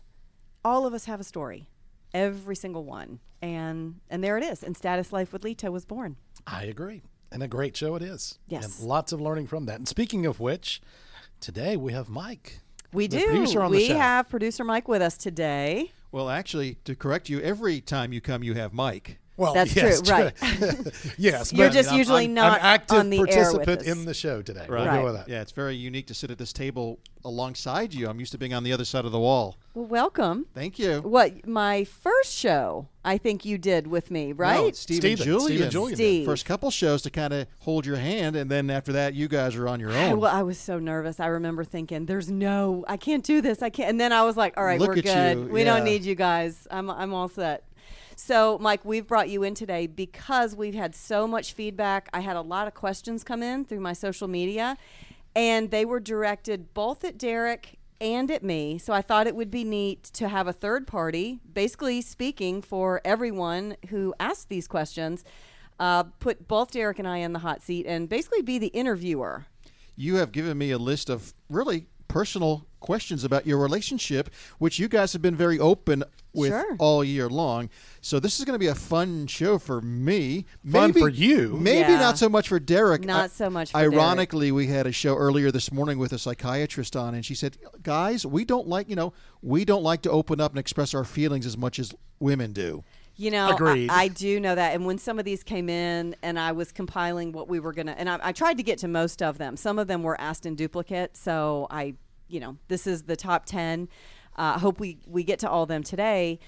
All 0.64 0.86
of 0.86 0.92
us 0.92 1.06
have 1.06 1.20
a 1.20 1.24
story." 1.24 1.68
Every 2.12 2.56
single 2.56 2.84
one. 2.84 3.20
And 3.40 4.00
and 4.10 4.22
there 4.22 4.36
it 4.36 4.44
is. 4.44 4.62
And 4.62 4.76
Status 4.76 5.12
Life 5.12 5.32
with 5.32 5.44
Lita 5.44 5.70
was 5.70 5.84
born. 5.84 6.16
I 6.46 6.64
agree. 6.64 7.02
And 7.32 7.42
a 7.42 7.48
great 7.48 7.76
show 7.76 7.94
it 7.94 8.02
is. 8.02 8.38
Yes. 8.48 8.80
And 8.80 8.88
lots 8.88 9.12
of 9.12 9.20
learning 9.20 9.46
from 9.46 9.66
that. 9.66 9.76
And 9.76 9.86
speaking 9.88 10.26
of 10.26 10.40
which, 10.40 10.82
Today 11.40 11.74
we 11.74 11.94
have 11.94 12.10
Mike. 12.10 12.60
We 12.92 13.08
do. 13.08 13.24
producer 13.24 13.62
on 13.62 13.70
the 13.72 13.78
we 13.78 13.88
have 13.88 14.28
producer 14.28 14.62
Mike 14.62 14.88
with 14.88 15.00
us 15.00 15.16
today. 15.16 15.90
Well, 16.12 16.28
actually, 16.28 16.74
to 16.84 16.96
correct 16.96 17.28
you, 17.28 17.40
every 17.40 17.80
time 17.80 18.12
you 18.12 18.20
come, 18.20 18.42
you 18.42 18.54
have 18.54 18.72
Mike. 18.72 19.18
Well, 19.40 19.54
That's 19.54 19.74
yes, 19.74 20.02
true, 20.02 20.12
right. 20.14 20.32
yes, 21.18 21.50
You're 21.50 21.68
but 21.68 21.72
just 21.72 21.88
I'm- 21.88 21.98
usually 21.98 22.24
I'm, 22.26 22.34
not 22.34 22.58
an 22.58 22.64
active 22.64 22.98
on 22.98 23.08
the 23.08 23.16
air 23.16 23.24
with 23.24 23.64
participant 23.64 23.82
in 23.84 24.04
the 24.04 24.12
show 24.12 24.42
today. 24.42 24.66
Right. 24.68 24.68
We'll 24.68 24.84
Right. 24.86 24.98
go 24.98 25.04
with 25.06 25.14
that. 25.14 25.28
Yeah, 25.28 25.40
it's 25.40 25.52
very 25.52 25.74
unique 25.76 26.06
to 26.08 26.14
sit 26.14 26.30
at 26.30 26.36
this 26.36 26.52
table 26.52 26.98
alongside 27.24 27.94
you. 27.94 28.08
I'm 28.08 28.18
used 28.20 28.32
to 28.32 28.38
being 28.38 28.52
on 28.54 28.64
the 28.64 28.72
other 28.72 28.84
side 28.84 29.04
of 29.06 29.12
the 29.12 29.18
wall. 29.18 29.56
Well, 29.74 29.86
welcome. 29.86 30.46
Thank 30.54 30.78
you. 30.78 31.00
What 31.00 31.46
my 31.46 31.84
first 31.84 32.34
show 32.34 32.88
I 33.04 33.16
think 33.18 33.44
you 33.46 33.56
did 33.56 33.86
with 33.86 34.10
me, 34.10 34.32
right? 34.32 34.64
it's 34.68 34.80
Steve 34.80 34.98
Steven, 34.98 35.18
and 35.20 35.24
Julian. 35.24 35.46
Steven 35.56 35.70
Julian. 35.70 35.96
Steve. 35.96 36.26
First 36.26 36.44
couple 36.44 36.70
shows 36.70 37.00
to 37.02 37.10
kind 37.10 37.32
of 37.32 37.46
hold 37.60 37.86
your 37.86 37.96
hand, 37.96 38.36
and 38.36 38.50
then 38.50 38.68
after 38.68 38.92
that, 38.92 39.14
you 39.14 39.26
guys 39.28 39.56
are 39.56 39.68
on 39.68 39.80
your 39.80 39.92
own. 39.96 40.20
well, 40.20 40.34
I 40.34 40.42
was 40.42 40.58
so 40.58 40.78
nervous. 40.78 41.18
I 41.20 41.26
remember 41.28 41.64
thinking, 41.64 42.04
"There's 42.06 42.30
no, 42.30 42.84
I 42.88 42.96
can't 42.98 43.24
do 43.24 43.40
this. 43.40 43.62
I 43.62 43.70
can't." 43.70 43.88
And 43.90 44.00
then 44.00 44.12
I 44.12 44.22
was 44.24 44.36
like, 44.36 44.54
"All 44.58 44.64
right, 44.64 44.78
Look 44.78 44.88
we're 44.90 45.02
good. 45.02 45.38
you, 45.38 45.44
We 45.46 45.64
don't 45.64 45.84
need 45.84 46.04
you 46.04 46.14
guys. 46.14 46.66
I'm, 46.70 46.90
I'm 46.90 47.14
all 47.14 47.28
set." 47.28 47.64
So, 48.22 48.58
Mike, 48.58 48.84
we've 48.84 49.06
brought 49.06 49.30
you 49.30 49.42
in 49.44 49.54
today 49.54 49.86
because 49.86 50.54
we've 50.54 50.74
had 50.74 50.94
so 50.94 51.26
much 51.26 51.54
feedback. 51.54 52.10
I 52.12 52.20
had 52.20 52.36
a 52.36 52.42
lot 52.42 52.66
of 52.66 52.74
questions 52.74 53.24
come 53.24 53.42
in 53.42 53.64
through 53.64 53.80
my 53.80 53.94
social 53.94 54.28
media, 54.28 54.76
and 55.34 55.70
they 55.70 55.86
were 55.86 56.00
directed 56.00 56.74
both 56.74 57.02
at 57.02 57.16
Derek 57.16 57.78
and 57.98 58.30
at 58.30 58.42
me. 58.42 58.76
So 58.76 58.92
I 58.92 59.00
thought 59.00 59.26
it 59.26 59.34
would 59.34 59.50
be 59.50 59.64
neat 59.64 60.02
to 60.12 60.28
have 60.28 60.46
a 60.46 60.52
third 60.52 60.86
party, 60.86 61.40
basically 61.50 62.02
speaking 62.02 62.60
for 62.60 63.00
everyone 63.06 63.76
who 63.88 64.14
asked 64.20 64.50
these 64.50 64.68
questions. 64.68 65.24
Uh, 65.78 66.02
put 66.02 66.46
both 66.46 66.72
Derek 66.72 66.98
and 66.98 67.08
I 67.08 67.16
in 67.16 67.32
the 67.32 67.38
hot 67.38 67.62
seat 67.62 67.86
and 67.86 68.06
basically 68.06 68.42
be 68.42 68.58
the 68.58 68.68
interviewer. 68.68 69.46
you 69.96 70.16
have 70.16 70.30
given 70.30 70.58
me 70.58 70.72
a 70.72 70.78
list 70.78 71.08
of 71.08 71.32
really 71.48 71.86
personal 72.10 72.66
questions 72.80 73.24
about 73.24 73.46
your 73.46 73.58
relationship, 73.58 74.30
which 74.58 74.78
you 74.78 74.88
guys 74.88 75.12
have 75.12 75.22
been 75.22 75.36
very 75.36 75.58
open 75.58 76.02
with 76.32 76.50
Sure. 76.50 76.76
all 76.78 77.04
year 77.04 77.28
long. 77.28 77.68
So 78.00 78.18
this 78.20 78.38
is 78.38 78.44
going 78.44 78.54
to 78.54 78.58
be 78.58 78.66
a 78.68 78.74
fun 78.74 79.26
show 79.26 79.58
for 79.58 79.80
me. 79.80 80.44
Fun 80.70 80.92
for 80.92 81.08
you. 81.08 81.56
Maybe 81.60 81.92
Yeah. 81.92 81.98
not 82.00 82.18
so 82.18 82.28
much 82.28 82.48
for 82.48 82.58
Derek. 82.58 83.04
Not 83.04 83.24
I- 83.24 83.26
so 83.28 83.50
much 83.50 83.70
for 83.72 83.78
Derek. 83.78 83.94
Ironically, 83.94 84.50
we 84.52 84.66
had 84.68 84.86
a 84.86 84.92
show 84.92 85.16
earlier 85.16 85.50
this 85.50 85.70
morning 85.72 85.98
with 85.98 86.12
a 86.12 86.18
psychiatrist 86.18 86.96
on, 86.96 87.14
and 87.14 87.24
she 87.24 87.34
said, 87.34 87.56
"Guys, 87.82 88.24
we 88.26 88.44
don't 88.44 88.68
like 88.68 88.88
you 88.88 88.96
know 88.96 89.12
we 89.42 89.64
don't 89.64 89.82
like 89.82 90.02
to 90.02 90.10
open 90.10 90.40
up 90.40 90.52
and 90.52 90.58
express 90.58 90.94
our 90.94 91.04
feelings 91.04 91.46
as 91.46 91.56
much 91.56 91.78
as 91.78 91.92
women 92.18 92.52
do." 92.52 92.82
You 93.20 93.30
know, 93.30 93.48
I, 93.48 93.52
Agreed. 93.52 93.90
I 93.90 94.08
do 94.08 94.40
know 94.40 94.54
that. 94.54 94.74
And 94.74 94.86
when 94.86 94.96
some 94.96 95.18
of 95.18 95.26
these 95.26 95.42
came 95.42 95.68
in 95.68 96.16
and 96.22 96.38
I 96.38 96.52
was 96.52 96.72
compiling 96.72 97.32
what 97.32 97.48
we 97.48 97.60
were 97.60 97.74
going 97.74 97.88
to, 97.88 97.98
and 97.98 98.08
I, 98.08 98.18
I 98.22 98.32
tried 98.32 98.56
to 98.56 98.62
get 98.62 98.78
to 98.78 98.88
most 98.88 99.20
of 99.22 99.36
them. 99.36 99.58
Some 99.58 99.78
of 99.78 99.88
them 99.88 100.02
were 100.02 100.18
asked 100.18 100.46
in 100.46 100.54
duplicate. 100.54 101.18
So 101.18 101.66
I, 101.70 101.96
you 102.28 102.40
know, 102.40 102.56
this 102.68 102.86
is 102.86 103.02
the 103.02 103.16
top 103.16 103.44
10. 103.44 103.90
I 104.36 104.54
uh, 104.54 104.58
hope 104.58 104.80
we, 104.80 105.00
we 105.06 105.22
get 105.22 105.38
to 105.40 105.50
all 105.50 105.64
of 105.64 105.68
them 105.68 105.82
today. 105.82 106.38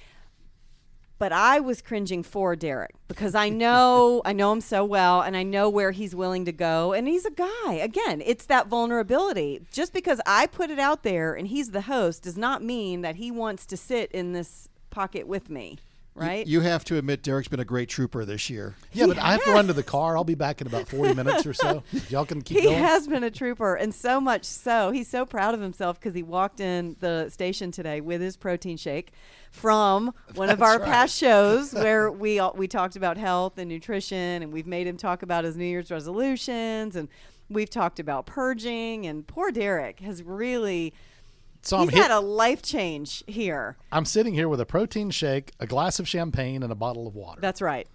But 1.18 1.30
I 1.30 1.60
was 1.60 1.82
cringing 1.82 2.22
for 2.22 2.56
Derek 2.56 2.94
because 3.06 3.34
I 3.34 3.50
know 3.50 4.22
I 4.24 4.32
know 4.32 4.50
him 4.50 4.62
so 4.62 4.82
well 4.82 5.20
and 5.20 5.36
I 5.36 5.42
know 5.42 5.68
where 5.68 5.90
he's 5.90 6.14
willing 6.14 6.46
to 6.46 6.52
go 6.52 6.94
and 6.94 7.06
he's 7.06 7.26
a 7.26 7.30
guy. 7.30 7.74
Again, 7.74 8.22
it's 8.24 8.46
that 8.46 8.68
vulnerability. 8.68 9.60
Just 9.72 9.92
because 9.92 10.22
I 10.24 10.46
put 10.46 10.70
it 10.70 10.78
out 10.78 11.02
there 11.02 11.34
and 11.34 11.48
he's 11.48 11.72
the 11.72 11.82
host 11.82 12.22
does 12.22 12.38
not 12.38 12.62
mean 12.62 13.02
that 13.02 13.16
he 13.16 13.30
wants 13.30 13.66
to 13.66 13.76
sit 13.76 14.10
in 14.12 14.32
this 14.32 14.70
pocket 14.88 15.26
with 15.26 15.50
me, 15.50 15.78
right? 16.14 16.46
You 16.46 16.60
have 16.60 16.84
to 16.84 16.98
admit, 16.98 17.22
Derek's 17.22 17.48
been 17.48 17.60
a 17.60 17.64
great 17.64 17.88
trooper 17.88 18.24
this 18.24 18.50
year. 18.50 18.74
Yeah, 18.92 19.06
but 19.06 19.18
I 19.18 19.32
have 19.32 19.44
to 19.44 19.52
run 19.52 19.66
to 19.68 19.72
the 19.72 19.82
car. 19.82 20.16
I'll 20.16 20.24
be 20.24 20.34
back 20.34 20.60
in 20.60 20.66
about 20.66 20.88
40 20.88 21.14
minutes 21.14 21.46
or 21.46 21.54
so. 21.54 21.82
Y'all 22.10 22.24
can 22.24 22.42
keep 22.42 22.58
going. 22.58 22.68
he 22.68 22.74
going. 22.74 22.84
has 22.84 23.08
been 23.08 23.24
a 23.24 23.30
trooper 23.30 23.74
and 23.74 23.94
so 23.94 24.20
much 24.20 24.44
so 24.44 24.90
he's 24.90 25.08
so 25.08 25.24
proud 25.24 25.54
of 25.54 25.60
himself 25.60 25.98
because 25.98 26.14
he 26.14 26.22
walked 26.22 26.60
in 26.60 26.96
the 27.00 27.28
station 27.28 27.70
today 27.70 28.00
with 28.00 28.20
his 28.20 28.36
protein 28.36 28.76
shake 28.76 29.12
from 29.50 30.12
one 30.34 30.50
of 30.50 30.62
our 30.62 30.78
right. 30.78 30.88
past 30.88 31.16
shows 31.16 31.72
where 31.72 32.10
we 32.10 32.38
all, 32.38 32.54
we 32.56 32.66
talked 32.66 32.96
about 32.96 33.16
health 33.16 33.58
and 33.58 33.68
nutrition 33.68 34.42
and 34.42 34.52
we've 34.52 34.66
made 34.66 34.86
him 34.86 34.96
talk 34.96 35.22
about 35.22 35.44
his 35.44 35.56
new 35.56 35.64
year's 35.64 35.90
resolutions 35.90 36.96
and 36.96 37.08
we've 37.48 37.70
talked 37.70 38.00
about 38.00 38.26
purging 38.26 39.06
and 39.06 39.26
poor 39.26 39.50
derek 39.50 40.00
has 40.00 40.22
really 40.22 40.92
so 41.62 41.78
I'm, 41.78 41.88
he's 41.88 41.94
hit, 41.98 42.02
had 42.02 42.10
a 42.10 42.20
life 42.20 42.62
change 42.62 43.24
here 43.26 43.76
I'm 43.90 44.04
sitting 44.04 44.34
here 44.34 44.48
with 44.48 44.60
a 44.60 44.66
protein 44.66 45.10
shake, 45.10 45.52
a 45.60 45.66
glass 45.66 45.98
of 45.98 46.08
champagne, 46.08 46.62
and 46.62 46.72
a 46.72 46.76
bottle 46.76 47.06
of 47.06 47.14
water. 47.14 47.40
that's 47.40 47.62
right 47.62 47.86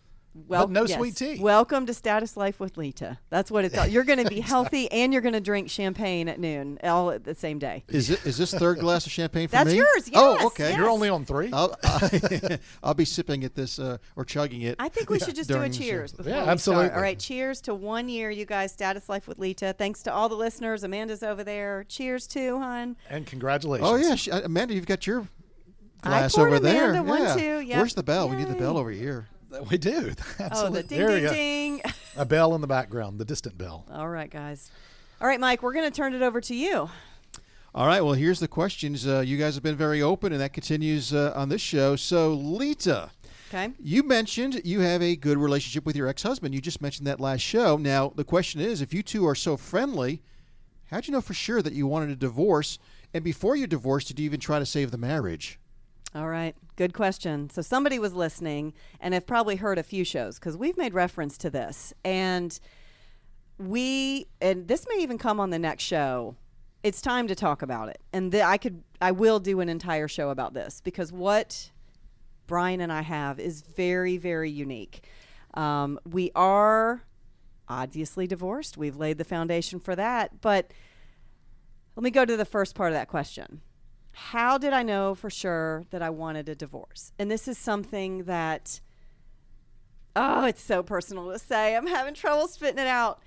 well, 0.47 0.67
no 0.67 0.83
yes. 0.85 0.97
sweet 0.97 1.15
tea. 1.15 1.39
Welcome 1.39 1.85
to 1.87 1.93
Status 1.93 2.37
Life 2.37 2.59
with 2.59 2.77
Lita. 2.77 3.17
That's 3.29 3.49
what 3.49 3.65
it's 3.65 3.77
all. 3.77 3.87
You're 3.87 4.03
going 4.03 4.23
to 4.23 4.29
be 4.29 4.39
healthy 4.53 4.91
and 4.91 5.11
you're 5.11 5.21
going 5.21 5.33
to 5.33 5.41
drink 5.41 5.69
champagne 5.69 6.27
at 6.29 6.39
noon, 6.39 6.77
all 6.83 7.11
at 7.11 7.23
the 7.23 7.33
same 7.33 7.57
day. 7.59 7.83
Is 7.87 8.09
it 8.09 8.25
is 8.25 8.37
this 8.37 8.53
third 8.53 8.79
glass 8.79 9.05
of 9.05 9.11
champagne 9.11 9.47
for 9.47 9.53
That's 9.53 9.71
me? 9.71 9.79
That's 9.79 10.09
yours, 10.09 10.11
Oh, 10.15 10.47
okay. 10.47 10.69
yes. 10.69 10.77
You're 10.77 10.89
only 10.89 11.09
on 11.09 11.25
three? 11.25 11.49
I'll, 11.51 11.75
I'll 12.83 12.93
be 12.93 13.05
sipping 13.05 13.43
at 13.43 13.55
this 13.55 13.79
uh, 13.79 13.97
or 14.15 14.25
chugging 14.25 14.61
it. 14.61 14.75
I 14.79 14.89
think 14.89 15.09
we 15.09 15.19
should 15.19 15.35
just 15.35 15.49
do 15.49 15.55
a 15.55 15.57
during 15.57 15.71
the 15.71 15.77
show. 15.77 15.83
cheers 15.83 16.13
before 16.13 16.31
Yeah, 16.31 16.43
we 16.43 16.49
absolutely. 16.49 16.85
start. 16.87 16.97
All 16.97 17.01
right, 17.01 17.19
cheers 17.19 17.61
to 17.61 17.73
one 17.73 18.09
year, 18.09 18.29
you 18.29 18.45
guys. 18.45 18.71
Status 18.71 19.09
Life 19.09 19.27
with 19.27 19.39
Lita. 19.39 19.73
Thanks 19.77 20.03
to 20.03 20.13
all 20.13 20.29
the 20.29 20.35
listeners. 20.35 20.83
Amanda's 20.83 21.23
over 21.23 21.43
there. 21.43 21.85
Cheers 21.87 22.27
to 22.27 22.59
hun. 22.59 22.95
and 23.09 23.25
congratulations. 23.25 23.89
Oh 23.89 23.95
yeah, 23.95 24.15
she, 24.15 24.29
uh, 24.31 24.41
Amanda, 24.41 24.73
you've 24.73 24.85
got 24.85 25.07
your 25.07 25.27
glass 26.01 26.35
poured 26.35 26.49
over 26.49 26.59
there. 26.59 27.01
One, 27.01 27.21
yeah. 27.23 27.35
too. 27.35 27.59
Yep. 27.61 27.77
Where's 27.77 27.95
the 27.95 28.03
bell? 28.03 28.29
We 28.29 28.35
need 28.35 28.47
the 28.49 28.55
bell 28.55 28.77
over 28.77 28.91
here. 28.91 29.27
We 29.69 29.77
do. 29.77 30.13
Oh, 30.39 30.43
Absolutely. 30.43 30.81
the 30.83 30.87
ding, 30.87 30.97
there 30.99 31.07
we 31.09 31.15
ding, 31.15 31.23
go. 31.23 31.33
ding. 31.33 31.81
A 32.17 32.25
bell 32.25 32.53
in 32.55 32.61
the 32.61 32.67
background, 32.67 33.19
the 33.19 33.25
distant 33.25 33.57
bell. 33.57 33.85
all 33.91 34.09
right, 34.09 34.29
guys. 34.29 34.71
All 35.21 35.27
right, 35.27 35.39
Mike, 35.39 35.63
we're 35.63 35.73
going 35.73 35.89
to 35.89 35.95
turn 35.95 36.13
it 36.13 36.21
over 36.21 36.39
to 36.41 36.55
you. 36.55 36.89
All 37.75 37.85
right. 37.87 38.01
Well, 38.03 38.13
here's 38.13 38.39
the 38.39 38.47
questions. 38.47 39.05
Uh, 39.07 39.19
you 39.21 39.37
guys 39.37 39.53
have 39.55 39.63
been 39.63 39.75
very 39.75 40.01
open, 40.01 40.31
and 40.31 40.41
that 40.41 40.53
continues 40.53 41.13
uh, 41.13 41.33
on 41.35 41.49
this 41.49 41.61
show. 41.61 41.95
So, 41.95 42.33
Lita, 42.33 43.11
Okay. 43.49 43.71
you 43.79 44.03
mentioned 44.03 44.61
you 44.65 44.79
have 44.81 45.01
a 45.01 45.15
good 45.15 45.37
relationship 45.37 45.85
with 45.85 45.95
your 45.95 46.07
ex-husband. 46.07 46.53
You 46.55 46.61
just 46.61 46.81
mentioned 46.81 47.07
that 47.07 47.19
last 47.19 47.41
show. 47.41 47.77
Now, 47.77 48.11
the 48.15 48.23
question 48.23 48.61
is, 48.61 48.81
if 48.81 48.93
you 48.93 49.03
two 49.03 49.25
are 49.27 49.35
so 49.35 49.57
friendly, 49.57 50.21
how'd 50.91 51.07
you 51.07 51.13
know 51.13 51.21
for 51.21 51.33
sure 51.33 51.61
that 51.61 51.73
you 51.73 51.87
wanted 51.87 52.09
a 52.09 52.15
divorce? 52.15 52.77
And 53.13 53.23
before 53.23 53.55
you 53.55 53.67
divorced, 53.67 54.07
did 54.09 54.19
you 54.19 54.25
even 54.25 54.39
try 54.39 54.59
to 54.59 54.65
save 54.65 54.91
the 54.91 54.97
marriage? 54.97 55.59
All 56.17 56.27
right. 56.27 56.55
Good 56.77 56.95
question. 56.95 57.47
So 57.51 57.61
somebody 57.61 57.99
was 57.99 58.11
listening 58.11 58.73
and 58.99 59.13
have 59.13 59.27
probably 59.27 59.57
heard 59.57 59.77
a 59.77 59.83
few 59.83 60.03
shows 60.03 60.39
because 60.39 60.57
we've 60.57 60.75
made 60.75 60.95
reference 60.95 61.37
to 61.39 61.51
this. 61.51 61.93
And 62.03 62.59
we, 63.59 64.25
and 64.41 64.67
this 64.67 64.87
may 64.89 65.03
even 65.03 65.19
come 65.19 65.39
on 65.39 65.51
the 65.51 65.59
next 65.59 65.83
show. 65.83 66.35
It's 66.81 67.01
time 67.01 67.27
to 67.27 67.35
talk 67.35 67.61
about 67.61 67.89
it. 67.89 68.01
And 68.13 68.33
I 68.33 68.57
could, 68.57 68.81
I 68.99 69.11
will 69.11 69.39
do 69.39 69.59
an 69.59 69.69
entire 69.69 70.07
show 70.07 70.31
about 70.31 70.55
this 70.55 70.81
because 70.81 71.11
what 71.11 71.69
Brian 72.47 72.81
and 72.81 72.91
I 72.91 73.01
have 73.01 73.39
is 73.39 73.61
very, 73.61 74.17
very 74.17 74.49
unique. 74.49 75.05
Um, 75.53 75.99
we 76.03 76.31
are 76.33 77.03
obviously 77.69 78.25
divorced. 78.25 78.75
We've 78.75 78.95
laid 78.95 79.19
the 79.19 79.23
foundation 79.23 79.79
for 79.79 79.95
that. 79.95 80.41
But 80.41 80.71
let 81.95 82.03
me 82.03 82.09
go 82.09 82.25
to 82.25 82.35
the 82.35 82.45
first 82.45 82.73
part 82.73 82.91
of 82.91 82.95
that 82.95 83.07
question 83.07 83.61
how 84.17 84.57
did 84.57 84.73
I 84.73 84.81
know 84.81 85.13
for 85.13 85.29
sure 85.29 85.85
that 85.91 86.01
I 86.01 86.09
wanted 86.09 86.49
a 86.49 86.55
divorce? 86.55 87.11
And 87.19 87.29
this 87.29 87.47
is 87.47 87.55
something 87.55 88.23
that, 88.23 88.81
oh, 90.15 90.45
it's 90.45 90.63
so 90.63 90.81
personal 90.81 91.31
to 91.31 91.37
say. 91.37 91.75
I'm 91.75 91.85
having 91.85 92.15
trouble 92.15 92.47
spitting 92.47 92.79
it 92.79 92.87
out. 92.87 93.21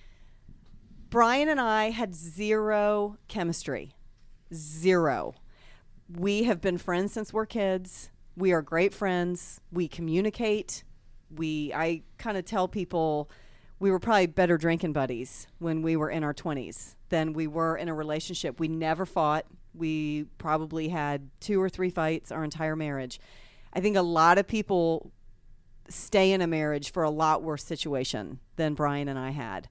Brian 1.08 1.48
and 1.48 1.60
I 1.60 1.90
had 1.90 2.12
zero 2.12 3.18
chemistry. 3.28 3.94
Zero. 4.52 5.34
We 6.12 6.42
have 6.42 6.60
been 6.60 6.76
friends 6.76 7.12
since 7.12 7.32
we're 7.32 7.46
kids. 7.46 8.10
We 8.36 8.50
are 8.50 8.60
great 8.60 8.92
friends. 8.92 9.60
We 9.70 9.86
communicate. 9.86 10.82
We 11.32 11.72
I 11.72 12.02
kind 12.18 12.36
of 12.36 12.44
tell 12.44 12.66
people 12.66 13.30
we 13.78 13.92
were 13.92 14.00
probably 14.00 14.26
better 14.26 14.58
drinking 14.58 14.92
buddies 14.92 15.46
when 15.60 15.82
we 15.82 15.94
were 15.94 16.10
in 16.10 16.24
our 16.24 16.34
20s 16.34 16.96
than 17.10 17.32
we 17.32 17.46
were 17.46 17.76
in 17.76 17.88
a 17.88 17.94
relationship. 17.94 18.58
We 18.58 18.66
never 18.66 19.06
fought. 19.06 19.46
We 19.80 20.26
probably 20.38 20.88
had 20.88 21.30
two 21.40 21.60
or 21.60 21.68
three 21.68 21.90
fights 21.90 22.30
our 22.30 22.44
entire 22.44 22.76
marriage. 22.76 23.18
I 23.72 23.80
think 23.80 23.96
a 23.96 24.02
lot 24.02 24.38
of 24.38 24.46
people 24.46 25.10
stay 25.88 26.32
in 26.32 26.40
a 26.40 26.46
marriage 26.46 26.92
for 26.92 27.02
a 27.02 27.10
lot 27.10 27.42
worse 27.42 27.64
situation 27.64 28.38
than 28.56 28.74
Brian 28.74 29.08
and 29.08 29.18
I 29.18 29.30
had. 29.30 29.68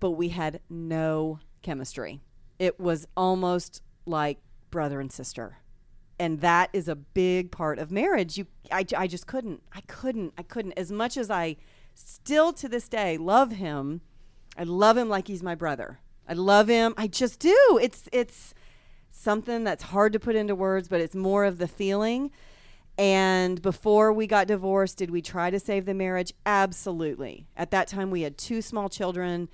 But 0.00 0.10
we 0.10 0.30
had 0.30 0.60
no 0.68 1.40
chemistry. 1.62 2.20
It 2.58 2.78
was 2.78 3.06
almost 3.16 3.82
like 4.04 4.38
brother 4.70 5.00
and 5.00 5.10
sister. 5.10 5.58
And 6.18 6.40
that 6.40 6.70
is 6.72 6.88
a 6.88 6.96
big 6.96 7.52
part 7.52 7.78
of 7.78 7.92
marriage. 7.92 8.36
You 8.36 8.46
I, 8.72 8.84
I 8.96 9.06
just 9.06 9.26
couldn't. 9.28 9.62
I 9.72 9.82
couldn't. 9.82 10.34
I 10.36 10.42
couldn't 10.42 10.72
as 10.72 10.90
much 10.90 11.16
as 11.16 11.30
I 11.30 11.56
still 11.94 12.52
to 12.54 12.68
this 12.68 12.88
day 12.88 13.16
love 13.16 13.52
him. 13.52 14.00
I 14.56 14.64
love 14.64 14.96
him 14.96 15.08
like 15.08 15.28
he's 15.28 15.44
my 15.44 15.54
brother. 15.54 16.00
I 16.28 16.34
love 16.34 16.68
him. 16.68 16.92
I 16.96 17.06
just 17.06 17.38
do. 17.38 17.78
It's 17.80 18.08
it's 18.12 18.52
something 19.10 19.64
that's 19.64 19.84
hard 19.84 20.12
to 20.12 20.20
put 20.20 20.36
into 20.36 20.54
words, 20.54 20.88
but 20.88 21.00
it's 21.00 21.14
more 21.14 21.44
of 21.44 21.58
the 21.58 21.68
feeling. 21.68 22.30
And 22.96 23.62
before 23.62 24.12
we 24.12 24.26
got 24.26 24.48
divorced, 24.48 24.98
did 24.98 25.10
we 25.10 25.22
try 25.22 25.50
to 25.50 25.60
save 25.60 25.86
the 25.86 25.94
marriage? 25.94 26.32
Absolutely. 26.44 27.46
At 27.56 27.70
that 27.70 27.88
time, 27.88 28.10
we 28.10 28.22
had 28.22 28.36
two 28.36 28.60
small 28.60 28.88
children. 28.88 29.48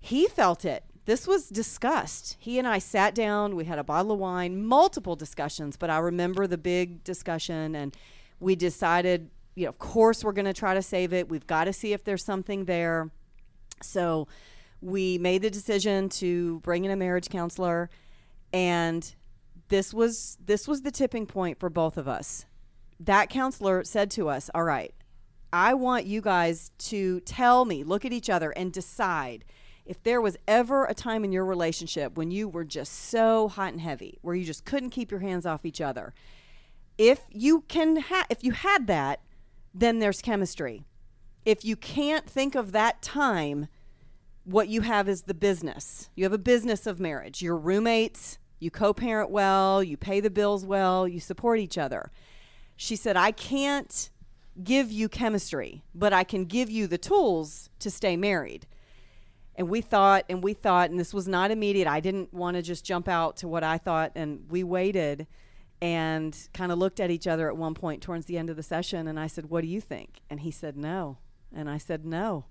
He 0.00 0.26
felt 0.26 0.64
it 0.64 0.84
this 1.08 1.26
was 1.26 1.48
discussed. 1.48 2.36
He 2.38 2.58
and 2.58 2.68
I 2.68 2.80
sat 2.80 3.14
down, 3.14 3.56
we 3.56 3.64
had 3.64 3.78
a 3.78 3.82
bottle 3.82 4.12
of 4.12 4.18
wine, 4.18 4.62
multiple 4.62 5.16
discussions, 5.16 5.74
but 5.74 5.88
I 5.88 5.96
remember 6.00 6.46
the 6.46 6.58
big 6.58 7.02
discussion 7.02 7.74
and 7.74 7.96
we 8.40 8.54
decided, 8.54 9.30
you 9.54 9.64
know, 9.64 9.70
of 9.70 9.78
course 9.78 10.22
we're 10.22 10.32
going 10.32 10.44
to 10.44 10.52
try 10.52 10.74
to 10.74 10.82
save 10.82 11.14
it. 11.14 11.30
We've 11.30 11.46
got 11.46 11.64
to 11.64 11.72
see 11.72 11.94
if 11.94 12.04
there's 12.04 12.22
something 12.22 12.66
there. 12.66 13.10
So 13.82 14.28
we 14.82 15.16
made 15.16 15.40
the 15.40 15.48
decision 15.48 16.10
to 16.10 16.60
bring 16.60 16.84
in 16.84 16.90
a 16.90 16.96
marriage 16.96 17.30
counselor 17.30 17.88
and 18.52 19.14
this 19.68 19.92
was 19.92 20.38
this 20.44 20.66
was 20.66 20.82
the 20.82 20.90
tipping 20.90 21.26
point 21.26 21.58
for 21.58 21.68
both 21.68 21.96
of 21.96 22.08
us. 22.08 22.46
That 23.00 23.30
counselor 23.30 23.84
said 23.84 24.10
to 24.12 24.28
us, 24.28 24.50
"All 24.54 24.64
right, 24.64 24.94
I 25.52 25.74
want 25.74 26.06
you 26.06 26.20
guys 26.20 26.70
to 26.78 27.20
tell 27.20 27.64
me, 27.64 27.84
look 27.84 28.04
at 28.04 28.12
each 28.12 28.28
other 28.28 28.50
and 28.50 28.72
decide 28.72 29.44
if 29.86 30.02
there 30.02 30.20
was 30.20 30.36
ever 30.46 30.84
a 30.84 30.92
time 30.92 31.24
in 31.24 31.32
your 31.32 31.46
relationship 31.46 32.16
when 32.16 32.30
you 32.30 32.46
were 32.46 32.64
just 32.64 32.92
so 32.92 33.48
hot 33.48 33.72
and 33.72 33.80
heavy, 33.80 34.18
where 34.20 34.34
you 34.34 34.44
just 34.44 34.66
couldn't 34.66 34.90
keep 34.90 35.10
your 35.10 35.20
hands 35.20 35.46
off 35.46 35.64
each 35.64 35.80
other. 35.80 36.12
If 36.98 37.20
you 37.30 37.62
can 37.68 37.96
ha- 37.96 38.26
if 38.28 38.44
you 38.44 38.52
had 38.52 38.86
that, 38.88 39.20
then 39.72 39.98
there's 39.98 40.20
chemistry. 40.20 40.84
If 41.46 41.64
you 41.64 41.76
can't 41.76 42.28
think 42.28 42.54
of 42.54 42.72
that 42.72 43.00
time, 43.00 43.68
what 44.48 44.68
you 44.68 44.80
have 44.80 45.10
is 45.10 45.22
the 45.22 45.34
business. 45.34 46.08
You 46.14 46.24
have 46.24 46.32
a 46.32 46.38
business 46.38 46.86
of 46.86 46.98
marriage. 46.98 47.42
Your 47.42 47.56
roommates, 47.56 48.38
you 48.58 48.70
co 48.70 48.94
parent 48.94 49.30
well, 49.30 49.82
you 49.82 49.98
pay 49.98 50.20
the 50.20 50.30
bills 50.30 50.64
well, 50.64 51.06
you 51.06 51.20
support 51.20 51.58
each 51.58 51.76
other. 51.76 52.10
She 52.74 52.96
said, 52.96 53.14
I 53.14 53.30
can't 53.30 54.08
give 54.62 54.90
you 54.90 55.08
chemistry, 55.08 55.84
but 55.94 56.14
I 56.14 56.24
can 56.24 56.46
give 56.46 56.70
you 56.70 56.86
the 56.86 56.96
tools 56.96 57.68
to 57.80 57.90
stay 57.90 58.16
married. 58.16 58.66
And 59.54 59.68
we 59.68 59.82
thought, 59.82 60.24
and 60.30 60.42
we 60.42 60.54
thought, 60.54 60.88
and 60.88 60.98
this 60.98 61.12
was 61.12 61.28
not 61.28 61.50
immediate. 61.50 61.86
I 61.86 62.00
didn't 62.00 62.32
want 62.32 62.56
to 62.56 62.62
just 62.62 62.86
jump 62.86 63.06
out 63.06 63.36
to 63.38 63.48
what 63.48 63.62
I 63.62 63.76
thought, 63.76 64.12
and 64.14 64.46
we 64.48 64.64
waited 64.64 65.26
and 65.82 66.48
kind 66.54 66.72
of 66.72 66.78
looked 66.78 67.00
at 67.00 67.10
each 67.10 67.26
other 67.26 67.48
at 67.48 67.56
one 67.56 67.74
point 67.74 68.02
towards 68.02 68.24
the 68.26 68.38
end 68.38 68.48
of 68.48 68.56
the 68.56 68.62
session. 68.62 69.08
And 69.08 69.20
I 69.20 69.26
said, 69.26 69.50
What 69.50 69.60
do 69.60 69.68
you 69.68 69.80
think? 69.80 70.22
And 70.30 70.40
he 70.40 70.50
said, 70.50 70.76
No. 70.76 71.18
And 71.54 71.68
I 71.68 71.76
said, 71.76 72.06
No. 72.06 72.46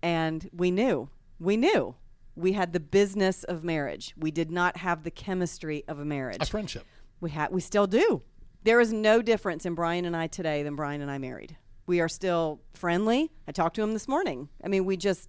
And 0.00 0.48
we 0.52 0.70
knew. 0.70 1.08
We 1.40 1.56
knew. 1.56 1.96
We 2.36 2.52
had 2.52 2.72
the 2.72 2.80
business 2.80 3.42
of 3.44 3.64
marriage. 3.64 4.14
We 4.16 4.30
did 4.30 4.50
not 4.50 4.76
have 4.76 5.02
the 5.02 5.10
chemistry 5.10 5.82
of 5.88 5.98
a 5.98 6.04
marriage. 6.04 6.38
A 6.40 6.46
friendship. 6.46 6.86
We 7.20 7.30
had 7.30 7.50
we 7.50 7.60
still 7.60 7.86
do. 7.86 8.22
There 8.62 8.80
is 8.80 8.92
no 8.92 9.22
difference 9.22 9.64
in 9.64 9.74
Brian 9.74 10.04
and 10.04 10.14
I 10.14 10.26
today 10.26 10.62
than 10.62 10.76
Brian 10.76 11.00
and 11.00 11.10
I 11.10 11.18
married. 11.18 11.56
We 11.86 12.00
are 12.00 12.08
still 12.08 12.60
friendly. 12.74 13.32
I 13.48 13.52
talked 13.52 13.74
to 13.76 13.82
him 13.82 13.94
this 13.94 14.06
morning. 14.06 14.50
I 14.62 14.68
mean, 14.68 14.84
we 14.84 14.96
just 14.96 15.28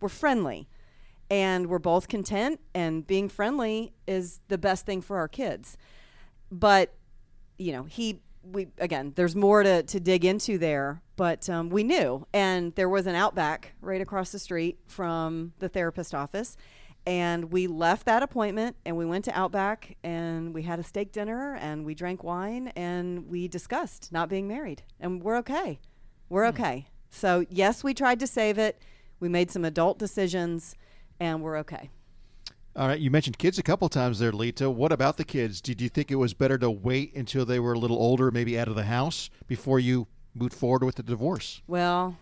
we're 0.00 0.08
friendly. 0.08 0.68
And 1.28 1.68
we're 1.68 1.78
both 1.78 2.08
content 2.08 2.60
and 2.74 3.06
being 3.06 3.28
friendly 3.28 3.92
is 4.06 4.40
the 4.48 4.58
best 4.58 4.86
thing 4.86 5.00
for 5.00 5.18
our 5.18 5.28
kids. 5.28 5.76
But 6.50 6.94
you 7.58 7.72
know, 7.72 7.82
he 7.84 8.22
we 8.42 8.68
again, 8.78 9.12
there's 9.16 9.36
more 9.36 9.62
to, 9.62 9.82
to 9.82 10.00
dig 10.00 10.24
into 10.24 10.58
there, 10.58 11.02
but 11.16 11.48
um, 11.48 11.68
we 11.70 11.84
knew. 11.84 12.26
And 12.32 12.74
there 12.74 12.88
was 12.88 13.06
an 13.06 13.14
outback 13.14 13.74
right 13.80 14.00
across 14.00 14.32
the 14.32 14.38
street 14.38 14.78
from 14.86 15.52
the 15.58 15.68
therapist 15.68 16.14
office. 16.14 16.56
And 17.06 17.50
we 17.50 17.66
left 17.66 18.04
that 18.06 18.22
appointment 18.22 18.76
and 18.84 18.94
we 18.94 19.06
went 19.06 19.24
to 19.24 19.32
Outback 19.38 19.96
and 20.04 20.52
we 20.52 20.62
had 20.64 20.78
a 20.78 20.82
steak 20.82 21.12
dinner 21.12 21.56
and 21.56 21.86
we 21.86 21.94
drank 21.94 22.22
wine 22.22 22.68
and 22.76 23.26
we 23.26 23.48
discussed 23.48 24.12
not 24.12 24.28
being 24.28 24.46
married. 24.46 24.82
And 25.00 25.22
we're 25.22 25.38
okay. 25.38 25.80
We're 26.28 26.44
Hmm. 26.50 26.60
okay. 26.60 26.88
So, 27.08 27.46
yes, 27.48 27.82
we 27.82 27.94
tried 27.94 28.20
to 28.20 28.26
save 28.26 28.58
it. 28.58 28.82
We 29.18 29.30
made 29.30 29.50
some 29.50 29.64
adult 29.64 29.98
decisions 29.98 30.74
and 31.18 31.42
we're 31.42 31.56
okay. 31.58 31.88
All 32.80 32.88
right, 32.88 32.98
you 32.98 33.10
mentioned 33.10 33.36
kids 33.36 33.58
a 33.58 33.62
couple 33.62 33.86
times 33.90 34.20
there, 34.20 34.32
Lita. 34.32 34.70
What 34.70 34.90
about 34.90 35.18
the 35.18 35.24
kids? 35.24 35.60
Did 35.60 35.82
you 35.82 35.90
think 35.90 36.10
it 36.10 36.14
was 36.14 36.32
better 36.32 36.56
to 36.56 36.70
wait 36.70 37.14
until 37.14 37.44
they 37.44 37.60
were 37.60 37.74
a 37.74 37.78
little 37.78 37.98
older, 37.98 38.30
maybe 38.30 38.58
out 38.58 38.68
of 38.68 38.74
the 38.74 38.84
house, 38.84 39.28
before 39.46 39.78
you 39.78 40.06
moved 40.34 40.54
forward 40.54 40.82
with 40.82 40.94
the 40.94 41.02
divorce? 41.02 41.60
Well, 41.66 42.16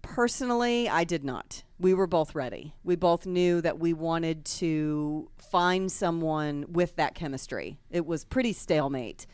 personally, 0.00 0.88
I 0.88 1.04
did 1.04 1.24
not. 1.24 1.62
We 1.78 1.92
were 1.92 2.06
both 2.06 2.34
ready. 2.34 2.72
We 2.84 2.96
both 2.96 3.26
knew 3.26 3.60
that 3.60 3.78
we 3.78 3.92
wanted 3.92 4.46
to 4.46 5.28
find 5.36 5.92
someone 5.92 6.64
with 6.66 6.96
that 6.96 7.14
chemistry. 7.14 7.78
It 7.90 8.06
was 8.06 8.24
pretty 8.24 8.54
stalemate. 8.54 9.26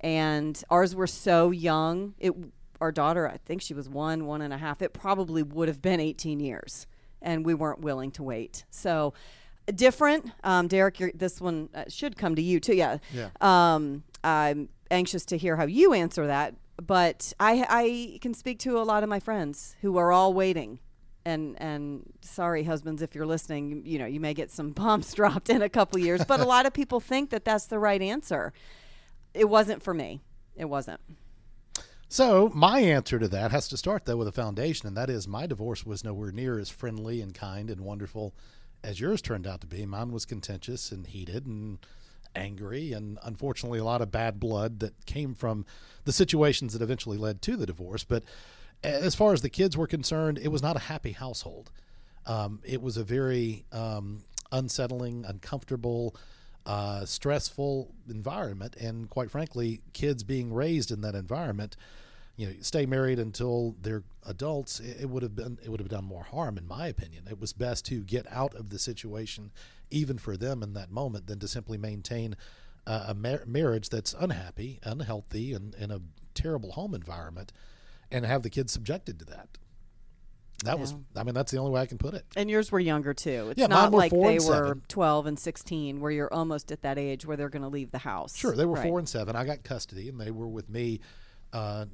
And 0.00 0.62
ours 0.70 0.94
were 0.94 1.08
so 1.08 1.50
young. 1.50 2.14
It 2.20 2.34
our 2.80 2.92
daughter, 2.92 3.28
I 3.28 3.38
think 3.38 3.62
she 3.62 3.74
was 3.74 3.88
one, 3.88 4.26
one 4.26 4.42
and 4.42 4.54
a 4.54 4.58
half. 4.58 4.80
It 4.80 4.92
probably 4.92 5.42
would 5.42 5.66
have 5.66 5.82
been 5.82 5.98
18 5.98 6.38
years, 6.38 6.86
and 7.20 7.44
we 7.44 7.52
weren't 7.52 7.80
willing 7.80 8.12
to 8.12 8.22
wait. 8.22 8.64
So 8.70 9.12
different. 9.74 10.30
Um, 10.44 10.68
Derek, 10.68 11.00
you're, 11.00 11.12
this 11.14 11.40
one 11.40 11.68
uh, 11.74 11.84
should 11.88 12.16
come 12.16 12.34
to 12.36 12.42
you 12.42 12.60
too. 12.60 12.74
Yeah. 12.74 12.98
Yeah. 13.12 13.28
Um, 13.40 14.04
I'm 14.22 14.68
anxious 14.90 15.24
to 15.26 15.38
hear 15.38 15.56
how 15.56 15.66
you 15.66 15.92
answer 15.92 16.26
that, 16.26 16.54
but 16.82 17.32
I 17.40 17.66
I 17.68 18.18
can 18.20 18.34
speak 18.34 18.58
to 18.60 18.78
a 18.78 18.84
lot 18.84 19.02
of 19.02 19.08
my 19.08 19.20
friends 19.20 19.76
who 19.80 19.96
are 19.96 20.12
all 20.12 20.32
waiting. 20.32 20.80
And 21.24 21.60
and 21.60 22.12
sorry, 22.20 22.64
husbands, 22.64 23.02
if 23.02 23.14
you're 23.14 23.26
listening, 23.26 23.70
you, 23.70 23.82
you 23.84 23.98
know 23.98 24.06
you 24.06 24.20
may 24.20 24.34
get 24.34 24.50
some 24.50 24.70
bombs 24.72 25.12
dropped 25.12 25.50
in 25.50 25.62
a 25.62 25.68
couple 25.68 25.98
years. 25.98 26.24
But 26.24 26.40
a 26.40 26.44
lot 26.46 26.66
of 26.66 26.72
people 26.72 27.00
think 27.00 27.30
that 27.30 27.44
that's 27.44 27.66
the 27.66 27.78
right 27.78 28.00
answer. 28.00 28.52
It 29.34 29.48
wasn't 29.48 29.82
for 29.82 29.92
me. 29.92 30.22
It 30.56 30.66
wasn't. 30.66 31.00
So 32.08 32.52
my 32.54 32.80
answer 32.80 33.18
to 33.18 33.28
that 33.28 33.50
has 33.50 33.68
to 33.68 33.76
start 33.76 34.04
though 34.04 34.16
with 34.16 34.28
a 34.28 34.32
foundation, 34.32 34.86
and 34.86 34.96
that 34.96 35.10
is 35.10 35.26
my 35.26 35.46
divorce 35.46 35.84
was 35.84 36.04
nowhere 36.04 36.30
near 36.30 36.58
as 36.58 36.70
friendly 36.70 37.20
and 37.20 37.34
kind 37.34 37.68
and 37.68 37.80
wonderful 37.80 38.34
as 38.86 39.00
yours 39.00 39.20
turned 39.20 39.46
out 39.46 39.60
to 39.60 39.66
be. 39.66 39.84
Mine 39.84 40.12
was 40.12 40.24
contentious 40.24 40.92
and 40.92 41.06
heated 41.06 41.44
and 41.44 41.78
angry, 42.36 42.92
and 42.92 43.18
unfortunately 43.24 43.80
a 43.80 43.84
lot 43.84 44.00
of 44.00 44.12
bad 44.12 44.38
blood 44.38 44.78
that 44.80 45.04
came 45.06 45.34
from 45.34 45.66
the 46.04 46.12
situations 46.12 46.72
that 46.72 46.82
eventually 46.82 47.18
led 47.18 47.42
to 47.42 47.56
the 47.56 47.66
divorce. 47.66 48.04
But 48.04 48.22
as 48.84 49.14
far 49.16 49.32
as 49.32 49.42
the 49.42 49.50
kids 49.50 49.76
were 49.76 49.88
concerned, 49.88 50.38
it 50.38 50.48
was 50.48 50.62
not 50.62 50.76
a 50.76 50.80
happy 50.80 51.12
household. 51.12 51.72
Um, 52.26 52.60
it 52.64 52.80
was 52.80 52.96
a 52.96 53.04
very 53.04 53.64
um, 53.72 54.22
unsettling, 54.52 55.24
uncomfortable, 55.26 56.14
uh, 56.64 57.04
stressful 57.04 57.92
environment, 58.08 58.76
and 58.76 59.10
quite 59.10 59.30
frankly, 59.30 59.80
kids 59.92 60.22
being 60.22 60.52
raised 60.52 60.90
in 60.92 61.00
that 61.00 61.14
environment, 61.14 61.76
you 62.36 62.46
know, 62.46 62.52
stay 62.60 62.84
married 62.86 63.18
until 63.18 63.76
they're 63.80 64.04
adults. 64.26 64.78
It, 64.80 65.02
it 65.02 65.10
would 65.10 65.22
have 65.22 65.34
been 65.34 65.58
it 65.62 65.68
would 65.70 65.80
have 65.80 65.88
done 65.88 66.04
more 66.04 66.24
harm, 66.24 66.58
in 66.58 66.66
my 66.66 66.86
opinion. 66.88 67.24
It 67.30 67.40
was 67.40 67.52
best 67.52 67.84
to 67.86 68.02
get 68.02 68.26
out 68.30 68.54
of 68.54 68.70
the 68.70 68.78
situation, 68.78 69.52
even 69.90 70.18
for 70.18 70.36
them 70.36 70.62
in 70.62 70.74
that 70.74 70.90
moment, 70.90 71.26
than 71.26 71.38
to 71.40 71.48
simply 71.48 71.78
maintain 71.78 72.36
uh, 72.86 73.06
a 73.08 73.14
mar- 73.14 73.42
marriage 73.46 73.88
that's 73.88 74.14
unhappy, 74.14 74.78
unhealthy, 74.84 75.52
and 75.54 75.74
in 75.76 75.90
a 75.90 76.00
terrible 76.34 76.72
home 76.72 76.94
environment, 76.94 77.52
and 78.10 78.24
have 78.26 78.42
the 78.42 78.50
kids 78.50 78.72
subjected 78.72 79.18
to 79.18 79.24
that. 79.24 79.48
That 80.64 80.78
was, 80.78 80.94
I 81.14 81.22
mean, 81.22 81.34
that's 81.34 81.52
the 81.52 81.58
only 81.58 81.70
way 81.72 81.82
I 81.82 81.86
can 81.86 81.98
put 81.98 82.14
it. 82.14 82.24
And 82.34 82.48
yours 82.48 82.72
were 82.72 82.80
younger 82.80 83.12
too. 83.12 83.48
It's 83.50 83.60
Yeah, 83.60 83.66
not 83.66 83.92
like 83.92 84.10
they 84.10 84.38
were 84.38 84.78
12 84.88 85.26
and 85.26 85.38
16 85.38 86.00
where 86.00 86.10
you're 86.10 86.32
almost 86.32 86.72
at 86.72 86.80
that 86.80 86.96
age 86.96 87.26
where 87.26 87.36
they're 87.36 87.50
going 87.50 87.60
to 87.62 87.68
leave 87.68 87.90
the 87.90 87.98
house. 87.98 88.34
Sure, 88.34 88.56
they 88.56 88.64
were 88.64 88.76
Right. 88.76 88.88
four 88.88 88.98
and 88.98 89.06
seven. 89.06 89.36
I 89.36 89.44
got 89.44 89.64
custody, 89.64 90.08
and 90.08 90.18
they 90.18 90.30
were 90.30 90.48
with 90.48 90.70
me, 90.70 91.00
uh, 91.52 91.84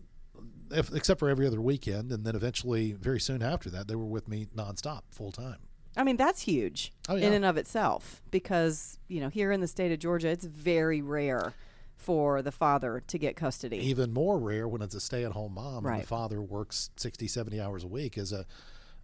if, 0.71 0.93
except 0.95 1.21
for 1.21 1.29
every 1.29 1.47
other 1.47 1.61
weekend. 1.61 2.13
And 2.13 2.25
then 2.25 2.35
eventually, 2.35 2.93
very 2.93 3.21
soon 3.21 3.43
after 3.43 3.69
that, 3.71 3.89
they 3.89 3.95
were 3.95 4.07
with 4.07 4.29
me 4.29 4.47
nonstop, 4.57 5.03
full 5.11 5.33
time. 5.33 5.59
I 5.97 6.05
mean, 6.05 6.17
that's 6.17 6.41
huge 6.43 6.91
Oh, 7.09 7.17
in 7.17 7.35
and 7.35 7.45
of 7.45 7.59
itself 7.59 8.23
because, 8.31 8.99
you 9.09 9.21
know, 9.21 9.29
here 9.29 9.53
in 9.53 9.61
the 9.61 9.67
state 9.69 9.93
of 9.93 9.99
Georgia, 9.99 10.29
it's 10.29 10.47
very 10.47 11.03
rare 11.03 11.53
for 11.97 12.41
the 12.41 12.51
father 12.51 13.03
to 13.09 13.19
get 13.19 13.37
custody. 13.37 13.77
Even 13.77 14.13
more 14.13 14.39
rare 14.39 14.67
when 14.67 14.81
it's 14.81 14.95
a 14.95 15.01
stay-at-home 15.01 15.53
mom 15.55 15.85
and 15.85 16.01
the 16.03 16.07
father 16.07 16.41
works 16.41 16.89
60, 16.97 17.29
70 17.29 17.61
hours 17.61 17.85
a 17.85 17.89
week 17.89 18.17
as 18.19 18.33
a 18.33 18.47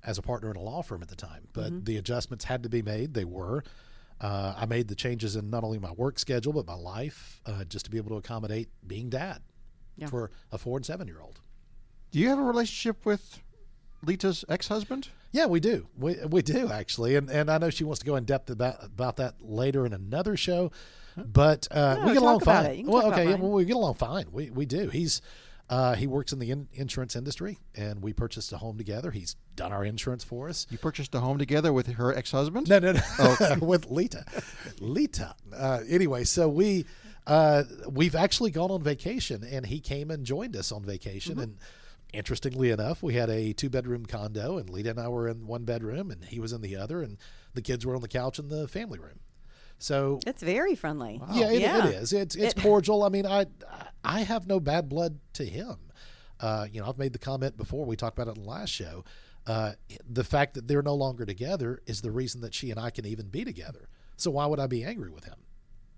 as 0.05 0.17
a 0.17 0.23
partner 0.23 0.49
in 0.51 0.57
a 0.57 0.61
law 0.63 0.81
firm 0.81 1.03
at 1.03 1.09
the 1.09 1.17
time. 1.17 1.47
But 1.53 1.73
Mm-hmm. 1.73 1.85
the 1.85 1.97
adjustments 1.99 2.45
had 2.45 2.63
to 2.63 2.69
be 2.69 2.83
made. 2.83 3.13
They 3.15 3.25
were. 3.27 3.65
Uh, 4.21 4.55
I 4.57 4.65
made 4.67 4.89
the 4.89 4.95
changes 4.95 5.37
in 5.37 5.51
not 5.51 5.65
only 5.65 5.79
my 5.79 5.93
work 5.93 6.19
schedule 6.19 6.53
but 6.55 6.67
my 6.67 6.75
life, 6.75 7.41
uh, 7.47 7.65
just 7.65 7.85
to 7.85 7.91
be 7.91 7.99
able 7.99 8.11
to 8.11 8.17
accommodate 8.17 8.69
being 8.87 9.11
dad 9.11 9.43
Yeah. 9.99 10.07
for 10.09 10.31
a 10.53 10.59
four 10.59 10.77
and 10.79 10.87
seven-year-old. 10.87 11.41
Do 12.11 12.19
you 12.19 12.29
have 12.29 12.39
a 12.39 12.43
relationship 12.43 13.05
with 13.05 13.41
Lita's 14.03 14.45
ex-husband? 14.49 15.09
Yeah, 15.33 15.47
we 15.47 15.61
do. 15.61 15.87
We 15.99 16.17
we 16.27 16.41
do 16.41 16.71
actually, 16.73 17.17
and 17.17 17.29
and 17.31 17.51
I 17.51 17.59
know 17.59 17.69
she 17.69 17.85
wants 17.85 18.01
to 18.01 18.07
go 18.07 18.17
in 18.17 18.25
depth 18.25 18.49
about 18.49 18.83
about 18.83 19.17
that 19.19 19.35
later 19.43 19.85
in 19.85 19.93
another 19.93 20.37
show, 20.39 20.71
but 21.17 21.69
uh, 21.71 21.97
No, 21.97 22.07
we 22.07 22.13
get 22.15 22.23
along 22.23 22.41
fine. 22.41 22.65
it. 22.67 22.77
You 22.79 22.85
can 22.85 22.93
Well, 22.93 23.13
okay, 23.13 23.29
yeah, 23.29 23.35
well, 23.35 23.51
we 23.51 23.65
get 23.67 23.77
along 23.77 23.95
fine. 23.95 24.25
We 24.33 24.49
we 24.51 24.65
do. 24.65 24.89
He's 24.89 25.21
uh, 25.69 25.95
he 25.97 26.07
works 26.07 26.33
in 26.33 26.39
the 26.39 26.51
in- 26.51 26.69
insurance 26.73 27.15
industry, 27.15 27.59
and 27.75 28.03
we 28.03 28.15
purchased 28.15 28.51
a 28.55 28.57
home 28.57 28.79
together. 28.79 29.11
He's 29.11 29.37
done 29.55 29.71
our 29.71 29.85
insurance 29.85 30.25
for 30.25 30.49
us. 30.49 30.67
You 30.71 30.79
purchased 30.79 31.15
a 31.15 31.21
home 31.21 31.37
together 31.37 31.75
with 31.75 31.89
her 31.89 32.15
ex-husband? 32.17 32.71
No, 32.71 32.79
no, 32.79 32.93
no. 32.93 33.57
with 33.61 33.91
Lita, 33.91 34.25
Lita. 34.81 35.35
Uh, 35.55 35.81
anyway, 35.87 36.25
so 36.25 36.49
we 36.49 36.87
uh, 37.29 37.63
we've 37.89 38.15
actually 38.17 38.51
gone 38.51 38.71
on 38.71 38.83
vacation, 38.83 39.45
and 39.45 39.67
he 39.67 39.79
came 39.81 40.11
and 40.11 40.25
joined 40.25 40.57
us 40.57 40.73
on 40.73 40.83
vacation. 40.85 41.39
And 41.39 41.59
interestingly 42.13 42.71
enough, 42.71 43.03
we 43.03 43.15
had 43.15 43.29
a 43.31 43.53
two 43.53 43.69
bedroom 43.71 44.07
condo, 44.07 44.59
and 44.59 44.69
Lita 44.71 44.91
and 44.91 44.99
I 45.01 45.09
were 45.09 45.29
in 45.29 45.47
one 45.47 45.65
bedroom, 45.65 46.11
and 46.11 46.25
he 46.25 46.41
was 46.41 46.53
in 46.53 46.61
the 46.63 46.75
other. 46.77 47.03
And 47.03 47.19
the 47.55 47.63
kids 47.63 47.85
were 47.87 47.95
on 47.95 48.01
the 48.03 48.09
couch 48.09 48.39
in 48.39 48.49
the 48.49 48.67
family 48.67 48.99
room. 48.99 49.21
So 49.79 50.19
It's 50.27 50.43
very 50.43 50.75
friendly. 50.75 51.21
yeah, 51.33 51.51
it, 51.51 51.61
Yeah. 51.61 51.87
it 51.87 51.95
is. 51.95 52.13
It's 52.13 52.35
it's 52.35 52.55
It- 52.55 52.63
cordial. 52.63 53.05
I 53.05 53.11
mean, 53.11 53.27
I 53.27 53.47
I 54.03 54.23
have 54.23 54.47
no 54.47 54.59
bad 54.59 54.89
blood 54.89 55.21
to 55.35 55.45
him. 55.45 55.77
Uh, 56.41 56.67
you 56.73 56.81
know, 56.81 56.89
I've 56.89 56.99
made 56.99 57.13
the 57.13 57.19
comment 57.19 57.57
before. 57.57 57.85
We 57.85 57.95
talked 57.97 58.19
about 58.19 58.31
it 58.31 58.39
in 58.39 58.45
the 58.45 58.49
last 58.51 58.71
show. 58.71 59.05
Uh, 59.47 59.73
the 60.09 60.25
fact 60.25 60.55
that 60.55 60.69
they're 60.69 60.83
no 60.83 60.95
longer 60.95 61.25
together 61.27 61.81
is 61.87 62.01
the 62.01 62.11
reason 62.11 62.41
that 62.43 62.55
she 62.55 62.71
and 62.71 62.79
I 62.79 62.91
can 62.91 63.07
even 63.07 63.29
be 63.29 63.45
together. 63.45 63.89
So 64.17 64.31
why 64.31 64.47
would 64.47 64.61
I 64.61 64.67
be 64.67 64.85
angry 64.85 65.11
with 65.11 65.25
him? 65.25 65.37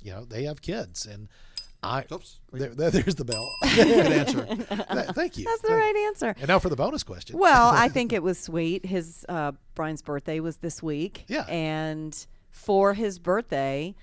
You 0.02 0.12
know, 0.12 0.24
they 0.24 0.44
have 0.44 0.60
kids, 0.62 1.06
and 1.06 1.28
I. 1.82 2.04
Oops. 2.12 2.40
There, 2.52 2.68
there- 2.74 2.90
there's 2.90 3.14
the 3.14 3.24
bell. 3.24 3.50
Good 3.74 4.12
answer. 4.12 4.44
Th- 4.44 4.66
Thank 4.66 5.38
you. 5.38 5.44
That's 5.44 5.62
the 5.62 5.68
Thank- 5.68 5.80
right 5.80 5.96
answer. 6.08 6.34
And 6.38 6.48
now 6.48 6.58
for 6.58 6.68
the 6.68 6.76
bonus 6.76 7.02
question. 7.02 7.38
Well, 7.38 7.70
I 7.70 7.88
think 7.96 8.12
it 8.12 8.22
was 8.22 8.38
sweet. 8.38 8.84
His 8.84 9.24
uh, 9.28 9.52
Brian's 9.74 10.02
birthday 10.02 10.40
was 10.40 10.58
this 10.58 10.82
week. 10.82 11.24
Yeah. 11.28 11.44
And 11.48 12.14
for 12.50 12.94
his 12.94 13.18
birthday, 13.18 13.94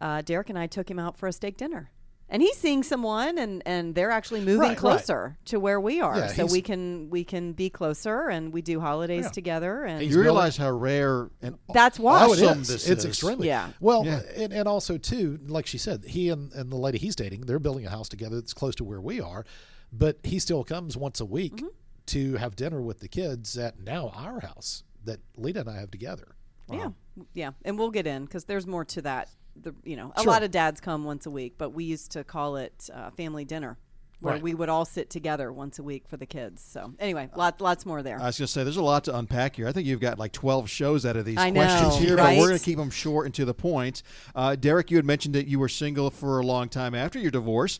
uh, 0.00 0.22
Derek 0.22 0.50
and 0.50 0.58
I 0.58 0.66
took 0.66 0.90
him 0.90 0.98
out 0.98 1.16
for 1.18 1.26
a 1.26 1.32
steak 1.32 1.56
dinner. 1.56 1.90
And 2.28 2.42
he's 2.42 2.56
seeing 2.56 2.82
someone, 2.82 3.38
and, 3.38 3.62
and 3.66 3.94
they're 3.94 4.10
actually 4.10 4.40
moving 4.40 4.58
Right, 4.60 4.68
right. 4.70 4.76
closer 4.78 5.38
to 5.44 5.60
where 5.60 5.80
we 5.80 6.00
are, 6.00 6.16
Yeah, 6.18 6.26
so 6.26 6.46
we 6.46 6.60
can 6.60 7.08
we 7.08 7.22
can 7.22 7.52
be 7.52 7.70
closer, 7.70 8.28
and 8.28 8.52
we 8.52 8.62
do 8.62 8.80
holidays 8.80 9.26
Yeah. 9.26 9.30
together, 9.30 9.84
and 9.84 10.02
you 10.02 10.20
realize 10.20 10.56
how 10.56 10.70
rare 10.72 11.30
and 11.40 11.56
that's 11.72 12.00
why. 12.00 12.22
Awesome 12.24 12.62
is. 12.62 12.68
this 12.68 12.88
it's 12.88 13.04
is. 13.04 13.10
extremely. 13.10 13.46
Yeah. 13.46 13.70
Well, 13.80 14.04
Yeah. 14.04 14.22
And, 14.36 14.52
and 14.52 14.66
also 14.66 14.98
too, 14.98 15.38
like 15.46 15.66
she 15.68 15.78
said, 15.78 16.04
he 16.04 16.28
and, 16.30 16.52
and 16.52 16.70
the 16.72 16.76
lady 16.76 16.98
he's 16.98 17.14
dating, 17.14 17.42
they're 17.42 17.60
building 17.60 17.86
a 17.86 17.90
house 17.90 18.08
together 18.08 18.34
that's 18.36 18.54
close 18.54 18.74
to 18.76 18.84
where 18.84 19.00
we 19.00 19.20
are, 19.20 19.44
but 19.92 20.18
he 20.24 20.40
still 20.40 20.64
comes 20.64 20.96
once 20.96 21.20
a 21.20 21.24
week 21.24 21.54
Mm-hmm. 21.56 21.68
to 22.06 22.34
have 22.36 22.56
dinner 22.56 22.82
with 22.82 22.98
the 23.00 23.08
kids 23.08 23.56
at 23.56 23.78
now 23.80 24.08
our 24.14 24.40
house 24.40 24.82
that 25.04 25.20
Lita 25.36 25.60
and 25.60 25.70
I 25.70 25.78
have 25.78 25.92
together. 25.92 26.34
Yeah, 26.72 26.88
yeah, 27.34 27.50
and 27.64 27.78
we'll 27.78 27.92
get 27.92 28.08
in 28.08 28.24
because 28.24 28.46
there's 28.46 28.66
more 28.66 28.84
to 28.86 29.02
that. 29.02 29.28
The 29.62 29.74
you 29.84 29.96
know, 29.96 30.12
a 30.16 30.22
Sure. 30.22 30.32
lot 30.32 30.42
of 30.42 30.50
dads 30.50 30.80
come 30.80 31.04
once 31.04 31.26
a 31.26 31.30
week, 31.30 31.54
but 31.58 31.70
we 31.70 31.84
used 31.84 32.12
to 32.12 32.24
call 32.24 32.56
it 32.56 32.88
uh, 32.92 33.10
family 33.10 33.44
dinner, 33.44 33.78
where 34.20 34.34
Right. 34.34 34.42
we 34.42 34.54
would 34.54 34.68
all 34.68 34.84
sit 34.84 35.10
together 35.10 35.52
once 35.52 35.78
a 35.78 35.82
week 35.82 36.06
for 36.08 36.16
the 36.16 36.26
kids. 36.26 36.62
So 36.62 36.92
anyway, 36.98 37.28
lot, 37.36 37.60
lots 37.60 37.84
more 37.86 38.02
there. 38.02 38.20
I 38.20 38.26
was 38.26 38.38
going 38.38 38.46
to 38.46 38.52
say, 38.52 38.64
there's 38.64 38.76
a 38.76 38.82
lot 38.82 39.04
to 39.04 39.16
unpack 39.16 39.56
here. 39.56 39.66
I 39.68 39.72
think 39.72 39.86
you've 39.86 40.00
got 40.00 40.18
like 40.18 40.32
12 40.32 40.68
shows 40.70 41.04
out 41.06 41.16
of 41.16 41.24
these 41.24 41.36
I 41.38 41.50
questions 41.50 41.94
know, 41.94 42.06
here, 42.06 42.16
but 42.16 42.36
we're 42.36 42.48
going 42.48 42.58
to 42.58 42.64
keep 42.64 42.78
them 42.78 42.90
short 42.90 43.26
and 43.26 43.34
to 43.34 43.44
the 43.44 43.54
point. 43.54 44.02
Uh, 44.34 44.56
Derek, 44.56 44.90
you 44.90 44.96
had 44.98 45.06
mentioned 45.06 45.34
that 45.34 45.46
you 45.46 45.58
were 45.58 45.68
single 45.68 46.10
for 46.10 46.38
a 46.40 46.46
long 46.46 46.68
time 46.68 46.94
after 46.94 47.18
your 47.18 47.30
divorce. 47.30 47.78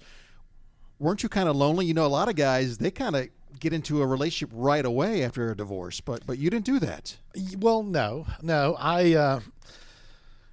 Weren't 0.99 1.23
you 1.23 1.29
kind 1.29 1.49
of 1.49 1.57
lonely? 1.57 1.85
You 1.87 1.95
know, 1.95 2.07
a 2.07 2.09
lot 2.09 2.29
of 2.29 2.37
guys, 2.37 2.79
they 2.79 2.91
kind 2.91 3.15
of 3.17 3.29
get 3.61 3.73
into 3.73 4.01
a 4.03 4.07
relationship 4.07 4.51
right 4.55 4.85
away 4.85 5.23
after 5.23 5.51
a 5.51 5.57
divorce, 5.57 6.01
but 6.01 6.27
but 6.27 6.39
you 6.39 6.49
didn't 6.51 6.65
do 6.65 6.79
that. 6.79 7.17
Well, 7.59 7.83
no, 7.83 8.27
no, 8.43 8.77
I. 8.79 9.13
Uh, 9.15 9.41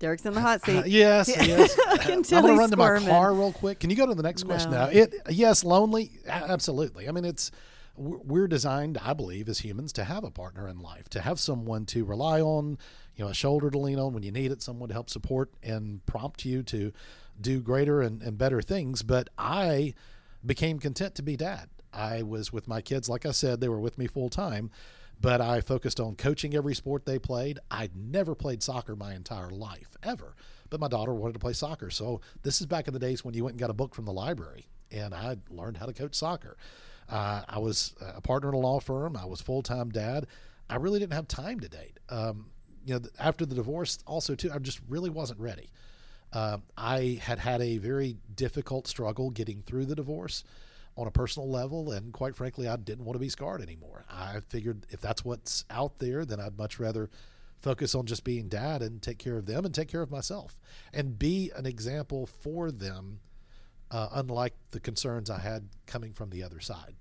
Derek's 0.04 0.26
in 0.26 0.34
the 0.34 0.42
hot 0.42 0.66
seat. 0.66 0.80
Uh, 0.80 0.84
yes, 0.86 1.30
yes. 1.30 1.80
I'm 1.88 2.24
to 2.24 2.42
run 2.42 2.70
to 2.70 2.76
my 2.76 3.00
car 3.00 3.34
real 3.34 3.54
quick. 3.54 3.80
Can 3.80 3.90
you 3.90 3.96
go 3.96 4.06
to 4.06 4.14
the 4.14 4.22
next 4.22 4.44
question 4.44 4.72
No. 4.72 4.80
now? 4.80 4.90
It 4.92 5.16
yes, 5.30 5.64
lonely, 5.64 6.12
absolutely. 6.28 7.08
I 7.08 7.12
mean, 7.14 7.24
it's 7.24 7.52
we're 7.96 8.18
we're 8.18 8.48
designed, 8.50 8.98
I 8.98 9.14
believe, 9.14 9.48
as 9.48 9.60
humans, 9.60 9.94
to 9.94 10.04
have 10.04 10.26
a 10.26 10.30
partner 10.30 10.68
in 10.68 10.82
life, 10.82 11.08
to 11.12 11.22
have 11.22 11.40
someone 11.40 11.86
to 11.86 12.04
rely 12.04 12.42
on, 12.42 12.78
you 13.16 13.24
know, 13.24 13.32
a 13.32 13.34
shoulder 13.34 13.72
to 13.72 13.80
lean 13.80 13.98
on 13.98 14.14
when 14.14 14.24
you 14.24 14.32
need 14.34 14.52
it, 14.52 14.62
someone 14.62 14.90
to 14.90 14.94
help 14.94 15.10
support 15.10 15.52
and 15.64 16.06
prompt 16.06 16.44
you 16.44 16.64
to 16.64 16.92
do 17.40 17.62
greater 17.62 18.02
and, 18.02 18.22
and 18.22 18.38
better 18.38 18.62
things. 18.62 19.04
But 19.04 19.30
I 19.38 19.94
became 20.46 20.80
content 20.80 21.16
to 21.16 21.24
be 21.24 21.38
dad. 21.38 21.70
I 21.94 22.24
was 22.24 22.52
with 22.52 22.68
my 22.68 22.82
kids, 22.82 23.08
like 23.08 23.26
I 23.26 23.32
said, 23.32 23.62
they 23.62 23.70
were 23.70 23.80
with 23.80 23.98
me 23.98 24.08
full 24.08 24.30
time 24.30 24.70
but 25.22 25.42
I 25.42 25.62
focused 25.62 26.00
on 26.00 26.16
coaching 26.16 26.56
every 26.56 26.76
sport 26.76 27.06
they 27.06 27.20
played. 27.20 27.60
I'd 27.72 27.96
never 27.96 28.36
played 28.36 28.62
soccer 28.62 28.96
my 28.96 29.14
entire 29.14 29.50
life, 29.50 29.96
ever. 30.04 30.36
But 30.70 30.80
my 30.80 30.88
daughter 30.88 31.14
wanted 31.14 31.34
to 31.34 31.40
play 31.40 31.54
soccer. 31.54 31.90
So 31.90 32.22
this 32.42 32.60
is 32.60 32.68
back 32.68 32.88
in 32.88 32.94
the 32.94 33.00
days 33.00 33.24
when 33.24 33.34
you 33.34 33.44
went 33.44 33.54
and 33.54 33.60
got 33.60 33.70
a 33.70 33.74
book 33.74 33.94
from 33.94 34.06
the 34.06 34.14
library, 34.14 34.68
and 34.92 35.14
I 35.14 35.38
learned 35.50 35.78
how 35.78 35.86
to 35.86 35.94
coach 35.94 36.16
soccer. 36.16 36.58
Uh, 37.10 37.44
I 37.48 37.60
was 37.60 37.94
a 38.02 38.22
partner 38.22 38.50
in 38.50 38.56
a 38.56 38.60
law 38.60 38.80
firm. 38.80 39.16
I 39.16 39.26
was 39.26 39.42
full 39.42 39.62
time 39.62 39.90
dad. 39.90 40.28
I 40.70 40.78
really 40.78 41.00
didn't 41.00 41.14
have 41.14 41.28
time 41.28 41.60
to 41.60 41.70
date. 41.70 42.00
Um, 42.10 42.48
you 42.86 42.96
know, 42.96 43.02
after 43.20 43.46
the 43.46 43.56
divorce, 43.56 44.00
also 44.08 44.36
too, 44.36 44.52
I 44.54 44.60
just 44.60 44.82
really 44.88 45.10
wasn't 45.10 45.40
ready. 45.40 45.70
Uh, 46.32 46.58
I 46.78 47.20
had 47.22 47.40
had 47.40 47.62
a 47.62 47.78
very 47.78 48.18
difficult 48.34 48.88
struggle 48.88 49.30
getting 49.30 49.62
through 49.62 49.86
the 49.86 49.96
divorce 49.96 50.44
on 50.96 51.08
a 51.08 51.12
personal 51.12 51.50
level, 51.50 51.92
and 51.92 52.14
quite 52.14 52.36
frankly, 52.36 52.68
I 52.68 52.76
didn't 52.76 53.06
want 53.06 53.16
to 53.16 53.20
be 53.20 53.30
scarred 53.30 53.62
anymore. 53.62 54.06
I 54.10 54.40
figured 54.50 54.86
if 54.90 55.02
that's 55.02 55.26
what's 55.26 55.66
out 55.70 56.00
there, 56.00 56.26
then 56.26 56.40
I'd 56.40 56.58
much 56.58 56.80
rather 56.80 57.10
focus 57.62 57.96
on 57.96 58.06
just 58.06 58.24
being 58.24 58.50
dad 58.50 58.82
and 58.82 59.02
take 59.02 59.18
care 59.18 59.38
of 59.38 59.46
them 59.46 59.66
and 59.66 59.74
take 59.74 59.88
care 59.88 60.02
of 60.02 60.12
myself 60.12 60.60
and 60.94 61.18
be 61.18 61.52
an 61.56 61.66
example 61.66 62.28
for 62.28 62.72
them, 62.72 63.22
uh, 63.90 64.10
unlike 64.12 64.54
the 64.72 64.80
concerns 64.80 65.30
I 65.30 65.40
had 65.40 65.70
coming 65.88 66.14
from 66.14 66.30
the 66.30 66.44
other 66.44 66.60
side, 66.60 66.96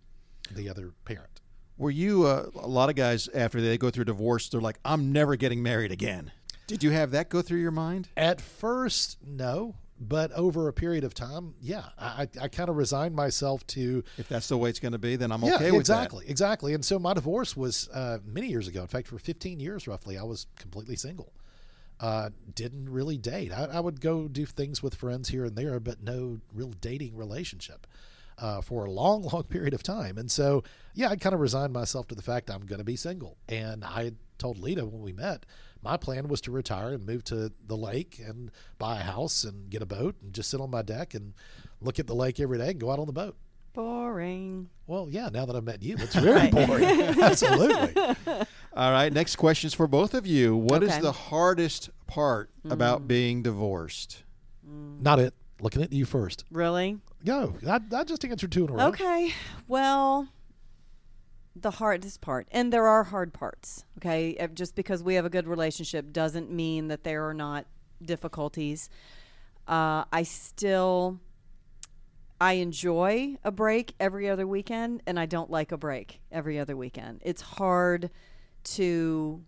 the 0.50 0.68
other 0.68 0.92
parent. 1.05 1.40
Were 1.76 1.90
you 1.90 2.26
uh, 2.26 2.50
a 2.55 2.68
lot 2.68 2.90
of 2.90 2.94
guys 2.94 3.28
after 3.35 3.61
they 3.61 3.76
go 3.76 3.90
through 3.90 4.05
divorce? 4.05 4.48
They're 4.48 4.61
like, 4.61 4.78
I'm 4.85 5.12
never 5.12 5.37
getting 5.37 5.62
married 5.62 5.90
again. 5.90 6.31
Did 6.66 6.83
you 6.83 6.90
have 6.92 7.11
that 7.11 7.28
go 7.28 7.42
through 7.42 7.61
your 7.61 7.72
mind? 7.72 8.09
At 8.16 8.40
first, 8.40 9.18
no. 9.26 9.74
But 10.08 10.32
over 10.32 10.68
a 10.68 10.72
period 10.72 11.04
of 11.04 11.14
time, 11.14 11.54
yeah, 11.60 11.84
I, 11.98 12.28
I 12.40 12.48
kind 12.48 12.68
of 12.68 12.76
resigned 12.76 13.14
myself 13.14 13.64
to 13.68 14.02
If 14.18 14.28
that's 14.28 14.48
the 14.48 14.58
way 14.58 14.68
it's 14.68 14.80
going 14.80 14.92
to 14.92 14.98
be, 14.98 15.16
then 15.16 15.30
I'm 15.30 15.42
yeah, 15.42 15.54
okay 15.54 15.64
with 15.66 15.70
it. 15.70 15.74
Yeah, 15.74 15.78
exactly, 15.80 16.24
exactly. 16.28 16.74
And 16.74 16.84
so 16.84 16.98
my 16.98 17.14
divorce 17.14 17.56
was 17.56 17.88
uh, 17.90 18.18
many 18.24 18.48
years 18.48 18.66
ago. 18.66 18.80
In 18.80 18.88
fact, 18.88 19.06
for 19.06 19.18
15 19.18 19.60
years 19.60 19.86
roughly, 19.86 20.18
I 20.18 20.24
was 20.24 20.46
completely 20.58 20.96
single. 20.96 21.32
Uh, 22.00 22.30
didn't 22.54 22.90
really 22.90 23.16
date. 23.16 23.52
I, 23.52 23.64
I 23.74 23.80
would 23.80 24.00
go 24.00 24.26
do 24.26 24.44
things 24.44 24.82
with 24.82 24.96
friends 24.96 25.28
here 25.28 25.44
and 25.44 25.54
there, 25.54 25.78
but 25.78 26.02
no 26.02 26.40
real 26.52 26.72
dating 26.80 27.16
relationship 27.16 27.86
uh, 28.38 28.60
for 28.60 28.84
a 28.86 28.90
long, 28.90 29.22
long 29.32 29.44
period 29.44 29.72
of 29.72 29.84
time. 29.84 30.18
And 30.18 30.30
so, 30.30 30.64
yeah, 30.94 31.10
I 31.10 31.16
kind 31.16 31.34
of 31.34 31.40
resigned 31.40 31.72
myself 31.72 32.08
to 32.08 32.14
the 32.16 32.22
fact 32.22 32.50
I'm 32.50 32.66
going 32.66 32.80
to 32.80 32.84
be 32.84 32.96
single. 32.96 33.36
And 33.48 33.84
I 33.84 34.12
told 34.38 34.58
Lita 34.58 34.84
when 34.84 35.02
we 35.02 35.12
met, 35.12 35.46
my 35.82 35.96
plan 35.96 36.28
was 36.28 36.40
to 36.42 36.50
retire 36.50 36.90
and 36.90 37.04
move 37.04 37.24
to 37.24 37.52
the 37.66 37.76
lake 37.76 38.20
and 38.24 38.50
buy 38.78 39.00
a 39.00 39.02
house 39.02 39.44
and 39.44 39.68
get 39.68 39.82
a 39.82 39.86
boat 39.86 40.16
and 40.22 40.32
just 40.32 40.50
sit 40.50 40.60
on 40.60 40.70
my 40.70 40.82
deck 40.82 41.14
and 41.14 41.34
look 41.80 41.98
at 41.98 42.06
the 42.06 42.14
lake 42.14 42.38
every 42.40 42.58
day 42.58 42.70
and 42.70 42.80
go 42.80 42.90
out 42.90 42.98
on 42.98 43.06
the 43.06 43.12
boat. 43.12 43.36
Boring. 43.72 44.68
Well, 44.86 45.08
yeah, 45.10 45.30
now 45.32 45.46
that 45.46 45.56
I've 45.56 45.64
met 45.64 45.82
you, 45.82 45.96
it's 45.98 46.14
very 46.16 46.50
boring. 46.50 46.84
Absolutely. 47.22 48.16
All 48.74 48.92
right, 48.92 49.12
next 49.12 49.36
question 49.36 49.66
is 49.66 49.74
for 49.74 49.86
both 49.86 50.14
of 50.14 50.26
you. 50.26 50.56
What 50.56 50.82
is 50.82 50.90
Okay. 50.92 51.00
the 51.00 51.12
hardest 51.12 51.90
part 52.06 52.50
about 52.68 53.02
mm. 53.02 53.08
being 53.08 53.42
divorced? 53.42 54.22
Mm. 54.68 55.02
Not 55.02 55.18
it. 55.18 55.34
Looking 55.60 55.82
at 55.82 55.92
you 55.92 56.04
first. 56.04 56.44
Really? 56.50 56.98
Go. 57.24 57.54
I, 57.66 57.80
I 57.94 58.04
just 58.04 58.24
answered 58.24 58.50
two 58.50 58.64
in 58.64 58.70
a 58.70 58.72
row. 58.74 58.86
Okay. 58.88 59.32
Well, 59.68 60.28
the 61.54 61.72
hardest 61.72 62.20
part, 62.20 62.48
and 62.50 62.72
there 62.72 62.86
are 62.86 63.04
hard 63.04 63.32
parts. 63.32 63.84
Okay, 63.98 64.36
just 64.54 64.74
because 64.74 65.02
we 65.02 65.14
have 65.14 65.24
a 65.24 65.30
good 65.30 65.46
relationship 65.46 66.12
doesn't 66.12 66.50
mean 66.50 66.88
that 66.88 67.04
there 67.04 67.28
are 67.28 67.34
not 67.34 67.66
difficulties. 68.02 68.88
Uh, 69.68 70.04
I 70.12 70.22
still, 70.24 71.20
I 72.40 72.54
enjoy 72.54 73.36
a 73.44 73.50
break 73.52 73.94
every 74.00 74.28
other 74.28 74.46
weekend, 74.46 75.02
and 75.06 75.20
I 75.20 75.26
don't 75.26 75.50
like 75.50 75.72
a 75.72 75.76
break 75.76 76.20
every 76.32 76.58
other 76.58 76.76
weekend. 76.76 77.20
It's 77.24 77.42
hard 77.42 78.10
to 78.64 79.42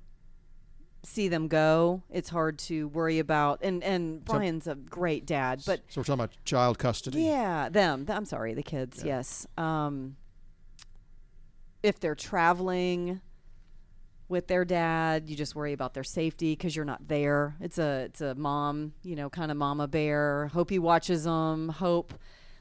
see 1.03 1.29
them 1.29 1.49
go. 1.49 2.03
It's 2.11 2.29
hard 2.31 2.59
to 2.61 2.89
worry 2.89 3.19
about, 3.19 3.61
and 3.63 3.83
and 3.83 4.25
Brian's 4.25 4.67
a 4.67 4.75
great 4.75 5.27
dad, 5.27 5.63
but 5.67 5.81
So 5.89 6.01
we're 6.01 6.05
talking 6.05 6.15
about 6.21 6.37
child 6.45 6.79
custody. 6.79 7.23
yeah, 7.23 7.69
them. 7.69 8.07
th- 8.07 8.17
I'm 8.17 8.25
sorry, 8.25 8.55
the 8.55 8.63
kids. 8.63 9.03
Yes. 9.05 9.47
Um, 9.59 10.17
if 11.85 12.01
they're 12.01 12.15
traveling 12.15 13.21
with 14.27 14.47
their 14.47 14.65
dad, 14.65 15.29
you 15.29 15.37
just 15.37 15.55
worry 15.55 15.75
about 15.75 15.93
their 15.93 16.03
safety 16.03 16.53
because 16.53 16.75
you're 16.75 16.87
not 16.87 17.07
there. 17.09 17.57
It's 17.61 17.79
a 17.79 18.05
it's 18.07 18.23
a 18.23 18.35
mom, 18.35 18.95
you 19.03 19.15
know, 19.15 19.29
kind 19.29 19.51
of 19.51 19.59
mama 19.59 19.87
bear. 19.87 20.47
Hope 20.55 20.71
he 20.71 20.79
watches 20.79 21.25
them. 21.25 21.69
Hope 21.69 22.15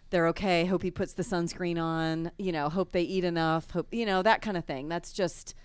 they're 0.10 0.28
okay. 0.28 0.66
Hope 0.66 0.84
he 0.84 0.92
puts 0.92 1.14
the 1.14 1.24
sunscreen 1.24 1.82
on. 1.82 2.32
You 2.38 2.52
know, 2.52 2.68
hope 2.68 2.92
they 2.92 3.04
eat 3.04 3.24
enough. 3.24 3.72
Hope 3.72 3.88
you 3.94 4.06
know 4.06 4.22
that 4.24 4.42
kind 4.42 4.58
of 4.58 4.66
thing. 4.66 4.90
That's 4.90 5.14
just 5.14 5.56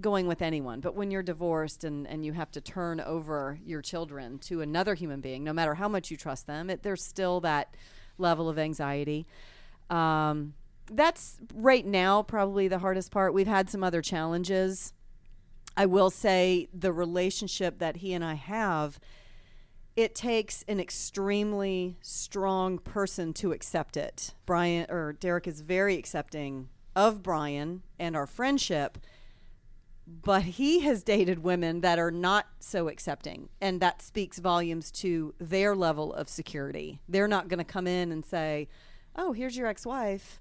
going 0.00 0.28
with 0.28 0.40
anyone. 0.40 0.78
But 0.78 0.94
when 0.94 1.10
you're 1.10 1.24
divorced 1.24 1.82
and, 1.82 2.06
and 2.06 2.24
you 2.24 2.34
have 2.34 2.52
to 2.52 2.60
turn 2.60 3.00
over 3.00 3.58
your 3.66 3.82
children 3.82 4.38
to 4.40 4.60
another 4.60 4.94
human 4.94 5.20
being, 5.20 5.42
no 5.42 5.52
matter 5.52 5.74
how 5.74 5.88
much 5.88 6.08
you 6.12 6.16
trust 6.16 6.46
them, 6.46 6.70
it, 6.70 6.84
there's 6.84 7.04
still 7.04 7.40
that 7.40 7.74
level 8.16 8.48
of 8.48 8.60
anxiety. 8.60 9.26
Um, 9.90 10.54
that's 10.90 11.38
right 11.54 11.86
now 11.86 12.22
probably 12.22 12.68
the 12.68 12.78
hardest 12.78 13.10
part. 13.10 13.34
We've 13.34 13.46
had 13.46 13.70
some 13.70 13.84
other 13.84 14.02
challenges. 14.02 14.92
I 15.76 15.86
will 15.86 16.10
say 16.10 16.68
the 16.72 16.92
relationship 16.92 17.78
that 17.78 17.98
he 17.98 18.12
and 18.12 18.24
I 18.24 18.34
have, 18.34 18.98
it 19.96 20.14
takes 20.14 20.64
an 20.68 20.80
extremely 20.80 21.96
strong 22.02 22.78
person 22.78 23.32
to 23.34 23.52
accept 23.52 23.96
it. 23.96 24.34
Brian 24.46 24.86
or 24.88 25.12
Derek 25.12 25.46
is 25.46 25.60
very 25.60 25.96
accepting 25.96 26.68
of 26.96 27.22
Brian 27.22 27.82
and 27.98 28.16
our 28.16 28.26
friendship 28.26 28.98
but 30.22 30.42
he 30.42 30.80
has 30.80 31.02
dated 31.02 31.40
women 31.40 31.82
that 31.82 31.98
are 31.98 32.10
not 32.10 32.46
so 32.60 32.88
accepting 32.88 33.48
and 33.60 33.80
that 33.80 34.00
speaks 34.00 34.38
volumes 34.38 34.90
to 34.90 35.34
their 35.38 35.76
level 35.76 36.14
of 36.14 36.28
security 36.28 37.00
they're 37.08 37.28
not 37.28 37.48
going 37.48 37.58
to 37.58 37.64
come 37.64 37.86
in 37.86 38.10
and 38.10 38.24
say 38.24 38.66
oh 39.16 39.32
here's 39.32 39.56
your 39.56 39.66
ex-wife 39.66 40.40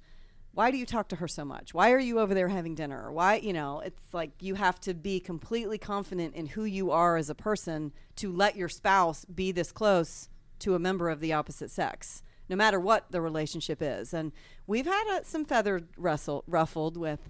why 0.58 0.72
do 0.72 0.78
you 0.78 0.88
talk 0.88 1.08
to 1.10 1.18
her 1.18 1.28
so 1.28 1.46
much? 1.46 1.76
Why 1.76 1.92
are 1.92 2.00
you 2.00 2.20
over 2.20 2.34
there 2.34 2.48
having 2.48 2.74
dinner? 2.74 3.12
Why 3.12 3.36
you 3.36 3.54
know 3.54 3.80
it's 3.82 4.12
like 4.12 4.32
you 4.42 4.56
have 4.56 4.80
to 4.82 4.96
be 4.96 5.20
completely 5.20 5.78
confident 5.78 6.34
in 6.34 6.48
who 6.48 6.64
you 6.64 6.90
are 6.90 7.16
as 7.16 7.30
a 7.30 7.36
person 7.36 7.94
to 8.16 8.32
let 8.32 8.56
your 8.56 8.68
spouse 8.68 9.24
be 9.26 9.52
this 9.52 9.72
close 9.72 10.30
to 10.60 10.74
a 10.74 10.80
member 10.80 11.12
of 11.12 11.20
the 11.20 11.32
opposite 11.32 11.70
sex 11.70 12.24
no 12.50 12.56
matter 12.56 12.80
what 12.80 13.12
the 13.12 13.22
relationship 13.22 13.82
is. 13.82 14.14
And 14.14 14.32
we've 14.66 14.86
had 14.86 15.04
uh, 15.10 15.24
some 15.24 15.46
feather 15.46 15.82
rustle, 15.96 16.44
ruffled 16.48 16.98
with 16.98 17.30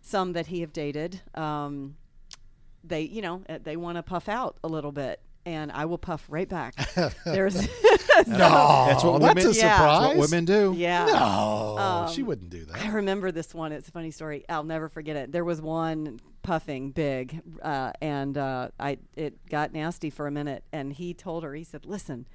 some 0.00 0.34
that 0.34 0.46
he 0.46 0.60
have 0.60 0.72
dated, 0.72 1.22
um, 1.34 1.96
they 2.84 3.02
you 3.02 3.20
know 3.20 3.42
uh, 3.48 3.58
they 3.60 3.76
want 3.76 3.96
to 3.96 4.04
puff 4.04 4.28
out 4.28 4.56
a 4.62 4.68
little 4.68 4.92
bit, 4.92 5.20
and 5.46 5.70
I 5.72 5.84
will 5.86 5.98
puff 5.98 6.24
right 6.28 6.48
back. 6.48 6.74
There's 7.24 7.54
no, 8.26 8.36
That's 8.36 9.04
what 9.04 9.20
that's 9.20 9.34
women- 9.34 9.46
a 9.46 9.50
Yeah. 9.52 9.76
surprise. 9.76 10.00
That's 10.02 10.18
what 10.18 10.30
women 10.30 10.44
do. 10.44 10.74
yeah. 10.76 11.06
No, 11.06 12.08
she 12.12 12.22
wouldn't 12.22 12.50
do 12.50 12.64
that. 12.66 12.76
I 12.84 12.90
remember 12.90 13.30
this 13.32 13.54
one. 13.54 13.72
It's 13.72 13.88
a 13.88 13.92
funny 13.92 14.10
story. 14.10 14.44
I'll 14.48 14.64
never 14.64 14.88
forget 14.88 15.16
it. 15.16 15.32
There 15.32 15.44
was 15.44 15.60
one 15.60 16.20
puffing 16.42 16.90
big, 16.90 17.40
uh, 17.62 17.92
and 18.00 18.36
uh, 18.38 18.68
I 18.80 18.98
it 19.16 19.46
got 19.48 19.72
nasty 19.72 20.10
for 20.10 20.26
a 20.26 20.30
minute. 20.30 20.64
And 20.72 20.92
he 20.92 21.14
told 21.14 21.44
her, 21.44 21.54
he 21.54 21.64
said, 21.64 21.84
"Listen, 21.86 22.26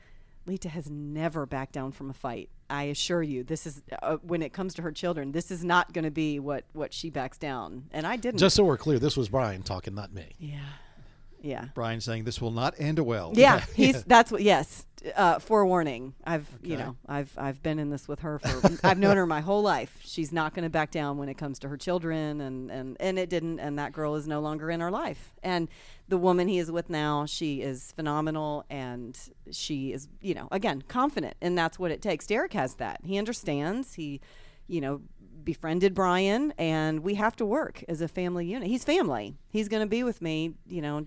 Lita 0.46 0.70
has 0.70 0.90
never 0.90 1.46
backed 1.46 1.74
down 1.74 1.92
from 1.92 2.10
a 2.10 2.14
fight. 2.14 2.50
I 2.70 2.84
assure 2.84 3.22
you, 3.22 3.44
this 3.44 3.68
is 3.68 3.82
uh, 4.02 4.18
when 4.24 4.42
it 4.42 4.54
comes 4.54 4.74
to 4.76 4.82
her 4.84 4.92
children. 4.92 5.32
This 5.32 5.52
is 5.52 5.64
not 5.64 5.94
going 5.94 6.06
to 6.06 6.12
be 6.12 6.40
what 6.40 6.64
what 6.74 6.94
she 6.94 7.10
backs 7.10 7.38
down." 7.38 7.86
And 7.92 8.08
I 8.08 8.16
didn't. 8.16 8.40
Just 8.40 8.56
so 8.56 8.64
we're 8.64 8.78
clear, 8.78 9.00
this 9.00 9.18
was 9.18 9.30
Brian 9.30 9.64
talking, 9.64 9.94
not 9.96 10.14
me. 10.14 10.32
yeah, 10.40 10.60
yeah. 11.44 11.66
Brian 11.76 12.00
saying 12.00 12.24
this 12.24 12.42
will 12.42 12.52
not 12.52 12.74
end 12.80 12.98
well. 13.00 13.34
Yeah, 13.36 13.64
he's 13.76 14.04
that's 14.06 14.32
what. 14.32 14.42
Yes, 14.42 14.86
uh, 15.16 15.40
forewarning. 15.40 16.14
I've 16.24 16.48
you 16.62 16.78
know 16.78 16.96
I've 17.08 17.32
I've 17.38 17.62
been 17.62 17.80
in 17.80 17.90
this 17.90 18.08
with 18.08 18.22
her 18.22 18.40
for 18.40 18.72
I've 18.84 18.98
known 18.98 19.18
her 19.18 19.26
my 19.26 19.42
whole 19.42 19.62
life. 19.62 20.00
She's 20.04 20.32
not 20.32 20.54
going 20.54 20.64
to 20.64 20.70
back 20.70 20.90
down 20.90 21.18
when 21.18 21.28
it 21.28 21.38
comes 21.38 21.60
to 21.60 21.68
her 21.68 21.78
children, 21.78 22.40
and 22.40 22.72
and 22.72 22.98
and 23.00 23.20
it 23.20 23.30
didn't. 23.30 23.60
And 23.60 23.78
that 23.78 23.92
girl 23.92 24.16
is 24.16 24.26
no 24.26 24.40
longer 24.40 24.72
in 24.72 24.82
our 24.82 24.90
life. 24.90 25.34
And 25.44 25.68
the 26.08 26.18
woman 26.18 26.48
he 26.48 26.60
is 26.60 26.72
with 26.72 26.90
now, 26.90 27.26
she 27.26 27.62
is 27.62 27.92
phenomenal, 27.92 28.66
and 28.70 29.20
she 29.52 29.92
is 29.92 30.08
you 30.22 30.34
know 30.34 30.48
again 30.52 30.82
confident, 30.88 31.36
and 31.42 31.58
that's 31.58 31.78
what 31.78 31.92
it 31.92 32.02
takes. 32.02 32.26
Derek 32.26 32.54
has 32.54 32.76
that. 32.76 33.02
He 33.04 33.18
understands. 33.18 33.94
He, 33.96 34.22
you 34.68 34.82
know. 34.82 35.02
Befriended 35.44 35.94
Brian, 35.94 36.54
and 36.58 37.02
we 37.02 37.16
have 37.16 37.36
to 37.36 37.46
work 37.46 37.84
as 37.90 38.00
a 38.00 38.08
family 38.08 38.46
unit. 38.46 38.70
He's 38.70 38.86
family. 38.86 39.36
He's 39.50 39.68
going 39.68 39.82
to 39.82 39.90
be 39.90 40.02
with 40.02 40.22
me, 40.22 40.54
you 40.70 40.82
know, 40.82 41.06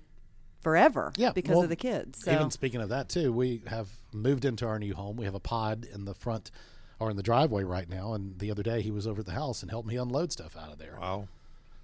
forever 0.67 1.13
Yeah, 1.17 1.31
because 1.31 1.55
well, 1.55 1.63
of 1.63 1.69
the 1.69 1.77
kids. 1.77 2.25
So. 2.25 2.33
Even 2.33 2.51
speaking 2.51 2.81
of 2.81 2.89
that 2.89 3.09
too, 3.09 3.33
we 3.33 3.63
have 3.69 3.89
moved 4.13 4.45
into 4.45 4.67
our 4.67 4.81
new 4.81 4.95
home. 4.95 5.17
We 5.17 5.25
have 5.25 5.37
a 5.37 5.41
pod 5.41 5.87
in 5.95 6.05
the 6.05 6.13
front 6.13 6.51
or 6.99 7.09
in 7.09 7.17
the 7.17 7.23
driveway 7.23 7.63
right 7.63 7.89
now. 7.89 8.15
And 8.15 8.37
the 8.41 8.51
other 8.51 8.65
day 8.65 8.83
he 8.83 8.91
was 8.91 9.07
over 9.07 9.21
at 9.21 9.27
the 9.27 9.33
house 9.33 9.63
and 9.63 9.71
helped 9.71 9.87
me 9.87 9.95
unload 9.95 10.33
stuff 10.33 10.57
out 10.57 10.73
of 10.73 10.79
there. 10.79 10.97
Wow. 11.01 11.29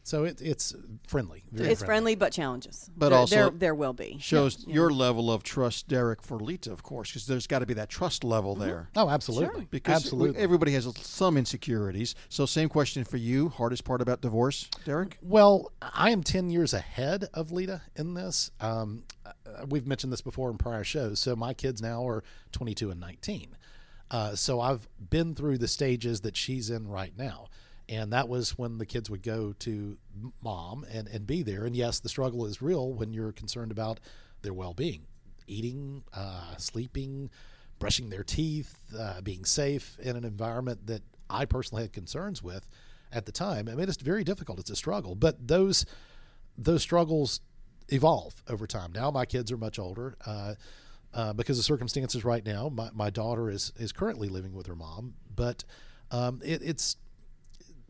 So 0.05 0.25
it, 0.25 0.41
it's 0.43 0.75
friendly. 1.07 1.45
it's 1.55 1.83
friendly 1.83 2.17
but 2.17 2.33
challenges. 2.33 2.91
But 2.97 3.11
there, 3.11 3.19
also- 3.19 3.35
there, 3.37 3.51
there 3.51 3.75
will 3.75 3.93
be. 3.93 4.19
Shows 4.21 4.65
your 4.67 4.91
level 4.91 5.31
of 5.31 5.43
trust, 5.43 5.89
Derek, 5.89 6.23
for 6.23 6.39
Lita, 6.39 6.73
of 6.73 6.83
course, 6.83 7.11
because 7.11 7.27
there's 7.27 7.47
got 7.47 7.61
to 7.61 7.67
be 7.67 7.75
that 7.75 7.89
trust 7.89 8.25
level 8.25 8.55
there. 8.55 8.91
Oh, 8.97 9.09
absolutely. 9.09 9.67
Because 9.71 9.95
absolutely. 9.95 10.41
everybody 10.41 10.73
has 10.73 10.89
some 10.99 11.37
insecurities. 11.37 12.15
So, 12.29 12.47
same 12.47 12.69
question 12.69 13.05
for 13.05 13.17
you. 13.17 13.49
Hardest 13.49 13.85
part 13.85 14.01
about 14.01 14.21
divorce, 14.21 14.69
Derek? 14.85 15.19
Well, 15.23 15.73
I 15.81 16.11
am 16.11 16.23
10 16.23 16.51
years 16.51 16.75
ahead 16.75 17.27
of 17.33 17.53
Lita 17.53 17.83
in 17.95 18.15
this. 18.15 18.51
Um, 18.61 19.05
uh, 19.25 19.67
we've 19.69 19.87
mentioned 19.87 20.13
this 20.13 20.21
before 20.21 20.51
in 20.51 20.59
prior 20.59 20.85
shows. 20.85 21.21
So 21.21 21.37
my 21.37 21.55
kids 21.55 21.81
now 21.81 22.07
are 22.07 22.25
22 22.53 22.91
and 22.91 23.01
19. 23.01 23.57
Uh, 24.11 24.35
so 24.35 24.61
I've 24.61 24.87
been 25.11 25.35
through 25.35 25.59
the 25.59 25.69
stages 25.69 26.21
that 26.21 26.37
she's 26.37 26.71
in 26.71 26.89
right 26.89 27.17
now. 27.17 27.49
And 27.89 28.13
that 28.13 28.29
was 28.29 28.57
when 28.57 28.79
the 28.79 28.87
kids 28.87 29.11
would 29.11 29.23
go 29.23 29.53
to 29.61 29.99
mom 30.43 30.85
and, 30.91 31.09
and 31.09 31.27
be 31.27 31.43
there. 31.43 31.65
And 31.65 31.77
yes, 31.77 32.01
the 32.01 32.09
struggle 32.09 32.47
is 32.47 32.63
real 32.63 32.93
when 32.93 33.13
you're 33.13 33.33
concerned 33.33 33.73
about 33.73 34.01
their 34.43 34.55
well 34.55 34.75
being, 34.75 35.03
eating, 35.47 36.03
uh, 36.15 36.57
sleeping, 36.57 37.31
brushing 37.79 38.11
their 38.11 38.23
teeth, 38.25 38.79
uh, 38.99 39.21
being 39.21 39.45
safe 39.45 39.99
in 40.01 40.17
an 40.17 40.25
environment 40.25 40.87
that 40.87 41.03
I 41.29 41.45
personally 41.45 41.83
had 41.83 41.93
concerns 41.93 42.43
with 42.43 42.67
at 43.11 43.27
the 43.27 43.33
time. 43.33 43.69
I 43.69 43.75
mean, 43.75 43.89
it's 43.89 44.01
very 44.01 44.25
difficult. 44.25 44.59
It's 44.59 44.71
a 44.71 44.77
struggle, 44.77 45.15
but 45.15 45.49
those 45.49 45.85
those 46.57 46.83
struggles 46.83 47.41
evolve 47.89 48.43
over 48.49 48.67
time. 48.67 48.93
Now 48.93 49.11
my 49.11 49.25
kids 49.25 49.51
are 49.51 49.57
much 49.57 49.79
older. 49.79 50.17
Uh, 50.25 50.55
uh, 51.15 51.33
because 51.33 51.59
of 51.59 51.65
circumstances 51.65 52.25
right 52.25 52.45
now, 52.45 52.71
my, 52.71 52.89
my 52.95 53.11
daughter 53.11 53.51
is 53.51 53.73
is 53.77 53.93
currently 53.93 54.29
living 54.29 54.55
with 54.55 54.67
her 54.67 54.77
mom, 54.77 55.15
but 55.35 55.65
um, 56.11 56.41
it, 56.45 56.63
it's 56.63 56.97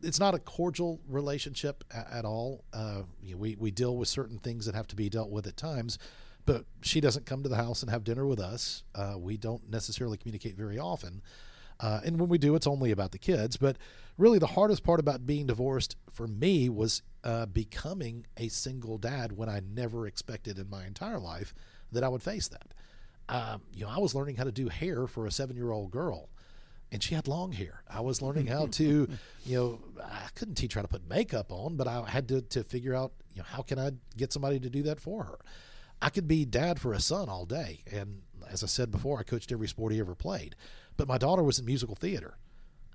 it's 0.03 0.19
not 0.19 0.35
a 0.35 0.39
cordial 0.39 0.99
relationship 1.07 1.83
a- 1.91 2.13
at 2.13 2.25
all. 2.25 2.63
Uh, 2.73 3.03
you 3.21 3.31
know, 3.33 3.37
we 3.37 3.55
we 3.55 3.71
deal 3.71 3.95
with 3.97 4.07
certain 4.07 4.39
things 4.39 4.65
that 4.65 4.75
have 4.75 4.87
to 4.87 4.95
be 4.95 5.09
dealt 5.09 5.29
with 5.29 5.47
at 5.47 5.57
times, 5.57 5.97
but 6.45 6.65
she 6.81 7.01
doesn't 7.01 7.25
come 7.25 7.43
to 7.43 7.49
the 7.49 7.55
house 7.55 7.81
and 7.81 7.91
have 7.91 8.03
dinner 8.03 8.25
with 8.25 8.39
us. 8.39 8.83
Uh, 8.93 9.15
we 9.17 9.37
don't 9.37 9.69
necessarily 9.69 10.17
communicate 10.17 10.55
very 10.55 10.77
often, 10.79 11.21
uh, 11.79 12.01
and 12.05 12.19
when 12.19 12.29
we 12.29 12.37
do, 12.37 12.55
it's 12.55 12.67
only 12.67 12.91
about 12.91 13.11
the 13.11 13.17
kids. 13.17 13.57
But 13.57 13.77
really, 14.17 14.39
the 14.39 14.47
hardest 14.47 14.83
part 14.83 14.99
about 14.99 15.25
being 15.25 15.47
divorced 15.47 15.95
for 16.11 16.27
me 16.27 16.69
was 16.69 17.01
uh, 17.23 17.45
becoming 17.45 18.25
a 18.37 18.47
single 18.49 18.97
dad 18.97 19.37
when 19.37 19.49
I 19.49 19.61
never 19.61 20.07
expected 20.07 20.59
in 20.59 20.69
my 20.69 20.85
entire 20.85 21.19
life 21.19 21.53
that 21.91 22.03
I 22.03 22.09
would 22.09 22.23
face 22.23 22.47
that. 22.49 22.73
Um, 23.29 23.61
you 23.73 23.85
know, 23.85 23.89
I 23.91 23.99
was 23.99 24.13
learning 24.13 24.35
how 24.35 24.43
to 24.43 24.51
do 24.51 24.67
hair 24.67 25.07
for 25.07 25.25
a 25.25 25.31
seven-year-old 25.31 25.91
girl 25.91 26.29
and 26.93 27.01
she 27.01 27.15
had 27.15 27.27
long 27.27 27.51
hair. 27.51 27.83
I 27.89 28.01
was 28.01 28.21
learning 28.21 28.47
how 28.47 28.67
to, 28.71 29.09
you 29.45 29.57
know, 29.57 29.79
I 30.01 30.27
couldn't 30.35 30.55
teach 30.55 30.75
her 30.75 30.77
how 30.77 30.83
to 30.83 30.87
put 30.87 31.09
makeup 31.09 31.51
on, 31.51 31.75
but 31.75 31.87
I 31.87 32.07
had 32.07 32.29
to, 32.29 32.41
to 32.41 32.63
figure 32.63 32.93
out, 32.93 33.11
you 33.33 33.39
know, 33.39 33.47
how 33.49 33.63
can 33.63 33.79
I 33.79 33.91
get 34.15 34.31
somebody 34.31 34.59
to 34.59 34.69
do 34.69 34.83
that 34.83 35.01
for 35.01 35.23
her? 35.23 35.39
I 36.01 36.09
could 36.09 36.27
be 36.27 36.45
dad 36.45 36.79
for 36.79 36.93
a 36.93 36.99
son 36.99 37.29
all 37.29 37.45
day. 37.45 37.83
And 37.91 38.21
as 38.49 38.63
I 38.63 38.67
said 38.67 38.91
before, 38.91 39.19
I 39.19 39.23
coached 39.23 39.51
every 39.51 39.67
sport 39.67 39.91
he 39.91 39.99
ever 39.99 40.15
played. 40.15 40.55
But 40.95 41.07
my 41.07 41.17
daughter 41.17 41.41
was 41.41 41.57
in 41.57 41.65
musical 41.65 41.95
theater. 41.95 42.37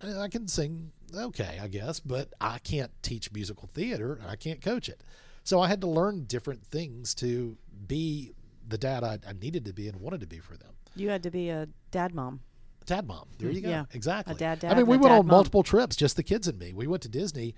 And 0.01 0.21
I 0.21 0.29
can 0.29 0.47
sing 0.47 0.93
okay, 1.13 1.59
I 1.61 1.67
guess, 1.67 1.99
but 1.99 2.33
I 2.41 2.59
can't 2.59 2.93
teach 3.03 3.33
musical 3.33 3.69
theater 3.75 4.15
and 4.23 4.31
I 4.31 4.37
can't 4.37 4.63
coach 4.63 4.89
it. 4.89 5.03
So 5.43 5.61
I 5.61 5.67
had 5.67 5.81
to 5.81 5.89
learn 5.89 6.25
different 6.25 6.65
things 6.65 7.15
to 7.17 7.57
be 7.87 8.35
the 8.69 8.79
dad 8.79 9.03
I, 9.03 9.19
I 9.27 9.33
needed 9.33 9.65
to 9.65 9.73
be 9.73 9.89
and 9.89 9.99
wanted 10.01 10.21
to 10.21 10.27
be 10.27 10.39
for 10.39 10.57
them. 10.57 10.71
You 10.95 11.09
had 11.09 11.25
to 11.25 11.31
be 11.31 11.49
a 11.49 11.67
dad 11.91 12.15
mom. 12.15 12.41
Dad 12.89 13.07
mom. 13.07 13.29
There 13.39 13.51
you 13.51 13.61
go. 13.61 13.69
Yeah. 13.71 13.85
Exactly. 13.93 14.35
A 14.35 14.39
dad 14.39 14.59
dad 14.61 14.73
I 14.73 14.75
mean, 14.75 14.87
we 14.87 14.97
went 14.97 15.13
on 15.13 15.19
mom. 15.19 15.27
multiple 15.29 15.63
trips, 15.63 15.95
just 15.97 16.17
the 16.17 16.23
kids 16.23 16.49
and 16.49 16.59
me. 16.59 16.73
We 16.73 16.87
went 16.87 17.03
to 17.05 17.09
Disney, 17.09 17.55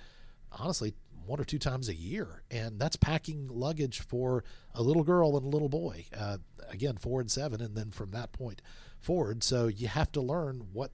honestly, 0.52 0.94
one 1.26 1.40
or 1.40 1.44
two 1.44 1.58
times 1.58 1.88
a 1.88 1.94
year, 1.94 2.42
and 2.50 2.78
that's 2.78 2.96
packing 2.96 3.48
luggage 3.48 4.00
for 4.00 4.44
a 4.74 4.82
little 4.82 5.04
girl 5.04 5.36
and 5.36 5.46
a 5.46 5.48
little 5.48 5.68
boy. 5.68 6.06
Uh, 6.16 6.38
again, 6.68 6.96
four 6.96 7.20
and 7.20 7.30
seven, 7.30 7.60
and 7.60 7.76
then 7.76 7.90
from 7.90 8.10
that 8.10 8.32
point 8.32 8.60
forward. 9.00 9.42
So 9.44 9.66
you 9.68 9.88
have 9.88 10.10
to 10.12 10.20
learn 10.20 10.66
what, 10.72 10.90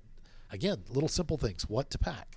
again, 0.52 0.84
little 0.88 1.08
simple 1.08 1.38
things, 1.38 1.68
what 1.68 1.90
to 1.90 1.98
pack. 1.98 2.36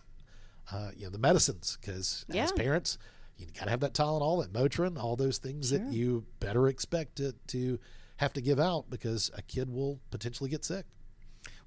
Uh, 0.72 0.92
you 0.96 1.04
know, 1.06 1.10
the 1.10 1.18
medicines, 1.18 1.78
because 1.82 2.26
Yeah. 2.30 2.44
as 2.44 2.52
parents, 2.54 2.98
you 3.38 3.48
got 3.58 3.66
to 3.66 3.70
have 3.72 3.80
that 3.82 3.94
Tylenol, 3.94 4.42
that 4.44 4.54
Motrin, 4.54 4.98
all 5.02 5.16
those 5.16 5.38
things 5.38 5.70
that 5.72 5.92
you 5.92 6.26
better 6.40 6.68
expect 6.68 7.20
it 7.20 7.36
to 7.50 7.80
have 8.18 8.34
to 8.34 8.42
give 8.42 8.60
out 8.60 8.90
because 8.90 9.32
a 9.36 9.42
kid 9.42 9.70
will 9.70 10.00
potentially 10.12 10.50
get 10.50 10.64
sick. 10.64 10.86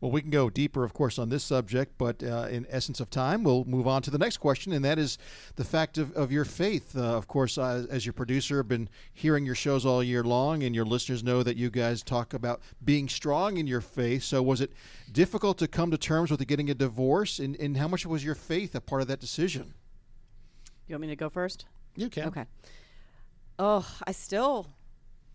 Well, 0.02 0.10
we 0.10 0.20
can 0.20 0.30
go 0.30 0.50
deeper, 0.50 0.82
of 0.82 0.92
course, 0.92 1.16
on 1.16 1.28
this 1.28 1.44
subject, 1.44 1.96
but 1.96 2.24
uh, 2.24 2.48
in 2.50 2.66
essence 2.68 2.98
of 2.98 3.08
time, 3.08 3.44
we'll 3.44 3.64
move 3.64 3.86
on 3.86 4.02
to 4.02 4.10
the 4.10 4.18
next 4.18 4.38
question, 4.38 4.72
and 4.72 4.84
that 4.84 4.98
is 4.98 5.16
the 5.54 5.62
fact 5.62 5.96
of, 5.96 6.12
of 6.14 6.32
your 6.32 6.44
faith. 6.44 6.96
Uh, 6.96 7.16
of 7.16 7.28
course, 7.28 7.56
uh, 7.56 7.86
as 7.88 8.04
your 8.04 8.12
producer, 8.12 8.58
I've 8.58 8.66
been 8.66 8.88
hearing 9.14 9.46
your 9.46 9.54
shows 9.54 9.86
all 9.86 10.02
year 10.02 10.24
long, 10.24 10.64
and 10.64 10.74
your 10.74 10.84
listeners 10.84 11.22
know 11.22 11.44
that 11.44 11.56
you 11.56 11.70
guys 11.70 12.02
talk 12.02 12.34
about 12.34 12.62
being 12.84 13.08
strong 13.08 13.58
in 13.58 13.68
your 13.68 13.80
faith. 13.80 14.24
So, 14.24 14.42
was 14.42 14.60
it 14.60 14.72
difficult 15.12 15.56
to 15.58 15.68
come 15.68 15.92
to 15.92 15.98
terms 15.98 16.32
with 16.32 16.44
getting 16.48 16.68
a 16.68 16.74
divorce, 16.74 17.38
and, 17.38 17.54
and 17.60 17.76
how 17.76 17.86
much 17.86 18.04
was 18.04 18.24
your 18.24 18.34
faith 18.34 18.74
a 18.74 18.80
part 18.80 19.02
of 19.02 19.06
that 19.06 19.20
decision? 19.20 19.72
You 20.88 20.96
want 20.96 21.02
me 21.02 21.08
to 21.10 21.16
go 21.16 21.30
first? 21.30 21.66
You 21.94 22.08
can. 22.08 22.26
Okay. 22.26 22.46
Oh, 23.56 23.86
I 24.04 24.10
still 24.10 24.66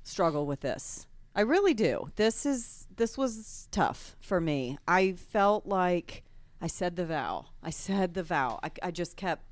struggle 0.04 0.46
with 0.46 0.60
this. 0.60 1.08
I 1.38 1.42
really 1.42 1.74
do. 1.76 2.10
This 2.16 2.46
is 2.46 2.88
this 2.96 3.18
was 3.18 3.68
tough 3.72 4.16
for 4.20 4.42
me. 4.42 4.78
I 4.88 5.12
felt 5.14 5.68
like 5.68 6.24
I 6.60 6.66
said 6.68 6.96
the 6.96 7.06
vow. 7.06 7.46
I 7.62 7.70
said 7.70 8.16
the 8.16 8.24
vow. 8.24 8.60
I, 8.64 8.72
I 8.82 8.90
just 8.92 9.16
kept. 9.16 9.44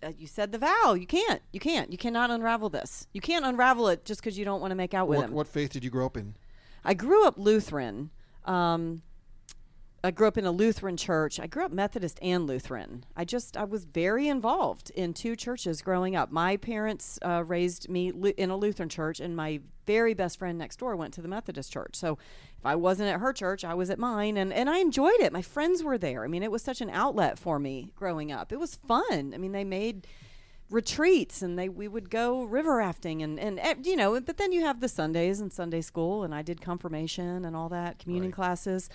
Uh, 0.00 0.12
you 0.16 0.28
said 0.28 0.52
the 0.52 0.58
vow. 0.58 0.94
You 0.94 1.06
can't. 1.08 1.42
You 1.52 1.58
can't. 1.58 1.90
You 1.90 1.98
cannot 1.98 2.30
unravel 2.30 2.68
this. 2.68 3.08
You 3.12 3.20
can't 3.20 3.44
unravel 3.44 3.88
it 3.88 4.04
just 4.04 4.20
because 4.20 4.38
you 4.38 4.44
don't 4.44 4.60
want 4.60 4.70
to 4.70 4.76
make 4.76 4.94
out 4.94 5.08
with 5.08 5.18
What, 5.18 5.24
him. 5.28 5.34
what 5.34 5.48
faith 5.48 5.72
did 5.72 5.82
you 5.82 5.90
grow 5.90 6.06
up 6.06 6.16
in? 6.16 6.36
I 6.84 6.94
grew 6.94 7.26
up 7.26 7.34
Lutheran. 7.36 8.10
Um, 8.44 9.02
I 10.04 10.10
grew 10.10 10.28
up 10.28 10.36
in 10.38 10.44
a 10.44 10.52
Lutheran 10.52 10.96
church. 10.98 11.40
I 11.40 11.46
grew 11.48 11.64
up 11.64 11.72
Methodist 11.72 12.18
and 12.22 12.46
Lutheran. 12.46 13.06
I 13.16 13.24
just 13.24 13.56
I 13.56 13.64
was 13.64 13.86
very 13.86 14.28
involved 14.28 14.90
in 14.90 15.14
two 15.14 15.34
churches 15.34 15.82
growing 15.82 16.14
up. 16.14 16.30
My 16.30 16.58
parents 16.58 17.18
uh, 17.22 17.42
raised 17.44 17.88
me 17.88 18.10
in 18.36 18.50
a 18.50 18.56
Lutheran 18.56 18.88
church, 18.90 19.18
and 19.18 19.34
my 19.34 19.60
very 19.86 20.14
best 20.14 20.38
friend 20.38 20.58
next 20.58 20.76
door 20.78 20.96
went 20.96 21.14
to 21.14 21.22
the 21.22 21.28
Methodist 21.28 21.72
church. 21.72 21.94
So 21.96 22.18
if 22.58 22.64
I 22.66 22.74
wasn't 22.76 23.10
at 23.10 23.20
her 23.20 23.32
church, 23.32 23.64
I 23.64 23.74
was 23.74 23.90
at 23.90 23.98
mine, 23.98 24.36
and 24.36 24.52
and 24.52 24.68
I 24.70 24.78
enjoyed 24.78 25.20
it. 25.20 25.32
My 25.32 25.42
friends 25.42 25.82
were 25.82 25.98
there. 25.98 26.24
I 26.24 26.28
mean, 26.28 26.42
it 26.42 26.50
was 26.50 26.62
such 26.62 26.80
an 26.80 26.90
outlet 26.90 27.38
for 27.38 27.58
me 27.58 27.92
growing 27.96 28.30
up. 28.32 28.52
It 28.52 28.58
was 28.60 28.74
fun. 28.74 29.32
I 29.34 29.38
mean, 29.38 29.52
they 29.52 29.64
made 29.64 30.06
retreats 30.70 31.42
and 31.42 31.58
they 31.58 31.68
we 31.68 31.86
would 31.86 32.08
go 32.10 32.42
river 32.44 32.76
rafting 32.76 33.22
and 33.22 33.38
and 33.38 33.60
eh, 33.60 33.74
you 33.84 33.94
know 33.94 34.18
but 34.18 34.38
then 34.38 34.50
you 34.50 34.62
have 34.62 34.80
the 34.80 34.88
sundays 34.88 35.38
and 35.38 35.52
sunday 35.52 35.82
school 35.82 36.24
and 36.24 36.34
i 36.34 36.40
did 36.40 36.58
confirmation 36.60 37.44
and 37.44 37.54
all 37.54 37.68
that 37.68 37.98
communion 37.98 38.30
Right. 38.30 38.34
classes 38.34 38.88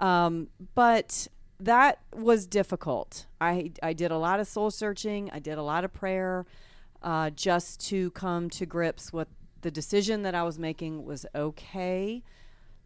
um, 0.00 0.48
but 0.74 1.28
that 1.60 2.00
was 2.12 2.44
difficult 2.46 3.26
I, 3.40 3.70
I 3.82 3.92
did 3.92 4.10
a 4.10 4.18
lot 4.18 4.40
of 4.40 4.48
soul 4.48 4.70
searching 4.72 5.30
i 5.32 5.38
did 5.38 5.58
a 5.58 5.62
lot 5.62 5.84
of 5.84 5.92
prayer 5.92 6.44
uh, 7.02 7.30
just 7.30 7.80
to 7.88 8.10
come 8.10 8.50
to 8.50 8.66
grips 8.66 9.12
with 9.12 9.28
the 9.66 9.70
decision 9.72 10.22
that 10.22 10.32
i 10.32 10.44
was 10.44 10.60
making 10.60 11.04
was 11.04 11.26
okay 11.34 12.22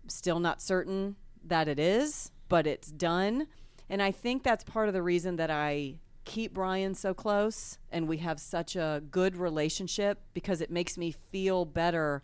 still 0.08 0.40
not 0.40 0.60
certain 0.60 1.16
that 1.44 1.68
it 1.68 1.78
is, 1.78 2.30
but 2.48 2.66
it's 2.66 2.90
done. 2.90 3.46
And 3.88 4.02
I 4.02 4.10
think 4.10 4.42
that's 4.42 4.64
part 4.64 4.88
of 4.88 4.94
the 4.94 5.02
reason 5.02 5.36
that 5.36 5.50
I 5.50 5.96
keep 6.24 6.54
Brian 6.54 6.94
so 6.94 7.14
close 7.14 7.78
and 7.90 8.06
we 8.06 8.18
have 8.18 8.38
such 8.38 8.76
a 8.76 9.02
good 9.10 9.36
relationship 9.36 10.20
because 10.34 10.60
it 10.60 10.70
makes 10.70 10.96
me 10.96 11.10
feel 11.10 11.64
better 11.64 12.22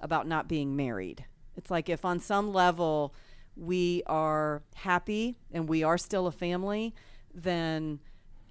about 0.00 0.26
not 0.26 0.48
being 0.48 0.76
married. 0.76 1.24
It's 1.56 1.70
like 1.70 1.88
if 1.88 2.04
on 2.04 2.20
some 2.20 2.52
level 2.52 3.14
we 3.56 4.02
are 4.06 4.62
happy 4.74 5.38
and 5.52 5.68
we 5.68 5.82
are 5.82 5.96
still 5.96 6.26
a 6.26 6.32
family, 6.32 6.94
then 7.32 8.00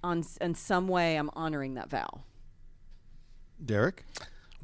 on 0.02 0.24
in 0.40 0.54
some 0.54 0.88
way 0.88 1.16
I'm 1.16 1.30
honoring 1.34 1.74
that 1.74 1.88
vow. 1.88 2.22
Derek? 3.64 4.04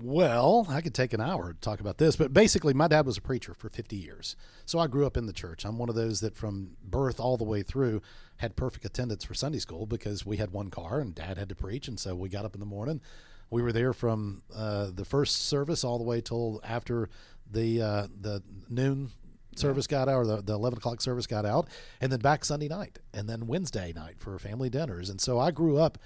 Well, 0.05 0.67
I 0.69 0.81
could 0.81 0.95
take 0.95 1.13
an 1.13 1.21
hour 1.21 1.53
to 1.53 1.61
talk 1.61 1.79
about 1.79 1.99
this, 1.99 2.17
but 2.17 2.35
basically, 2.35 2.75
my 2.75 2.89
dad 2.89 3.07
was 3.07 3.19
a 3.19 3.21
preacher 3.21 3.55
for 3.55 3.69
50 3.69 3.95
years. 3.95 4.35
So 4.67 4.81
I 4.81 4.89
grew 4.89 5.07
up 5.07 5.17
in 5.17 5.27
the 5.27 5.33
church. 5.33 5.65
I'm 5.65 5.79
one 5.79 5.89
of 5.89 5.95
those 5.95 6.19
that 6.23 6.37
from 6.37 6.71
birth 6.83 7.21
all 7.21 7.37
the 7.37 7.45
way 7.45 7.63
through 7.63 8.03
had 8.39 8.57
perfect 8.57 8.85
attendance 8.85 9.23
for 9.23 9.35
Sunday 9.35 9.61
school 9.61 9.87
because 9.87 10.27
we 10.27 10.39
had 10.39 10.51
one 10.51 10.71
car 10.71 10.99
and 10.99 11.15
dad 11.15 11.39
had 11.39 11.49
to 11.51 11.55
preach. 11.55 11.87
And 11.87 12.01
so 12.01 12.17
we 12.17 12.29
got 12.29 12.45
up 12.45 12.55
in 12.55 12.59
the 12.59 12.67
morning. 12.67 13.01
We 13.49 13.63
were 13.63 13.71
there 13.71 13.93
from 13.93 14.43
uh, 14.53 14.89
the 14.93 15.05
first 15.05 15.43
service 15.43 15.85
all 15.85 15.99
the 15.99 16.05
way 16.05 16.21
till 16.21 16.61
after 16.65 17.09
the, 17.49 17.81
uh, 17.81 18.07
the 18.21 18.43
noon 18.69 19.11
service 19.55 19.87
got 19.87 20.09
out 20.09 20.17
or 20.17 20.27
the, 20.27 20.43
the 20.43 20.55
11 20.55 20.79
o'clock 20.79 21.01
service 21.01 21.29
got 21.29 21.47
out 21.47 21.69
and 22.01 22.11
then 22.11 22.19
back 22.19 22.43
sunday 22.43 22.69
night 22.69 22.99
and 23.13 23.29
then 23.29 23.47
wednesday 23.47 23.93
night 23.95 24.15
for 24.19 24.39
family 24.39 24.71
dinners 24.71 25.11
and 25.11 25.21
so 25.21 25.39
i 25.39 25.51
grew 25.51 25.77
up 25.77 25.99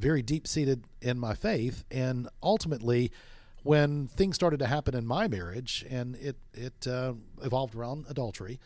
very 0.00 0.20
deep 0.20 0.48
seated 0.48 0.82
in 1.00 1.16
my 1.16 1.32
faith 1.32 1.84
and 1.92 2.28
ultimately 2.42 3.12
when 3.68 4.08
things 4.08 4.34
started 4.34 4.58
to 4.58 4.66
happen 4.66 4.94
in 4.94 5.06
my 5.06 5.28
marriage 5.28 5.84
and 5.90 6.16
it 6.16 6.36
it 6.54 6.86
uh, 6.86 7.12
evolved 7.42 7.74
around 7.74 8.06
adultery 8.08 8.58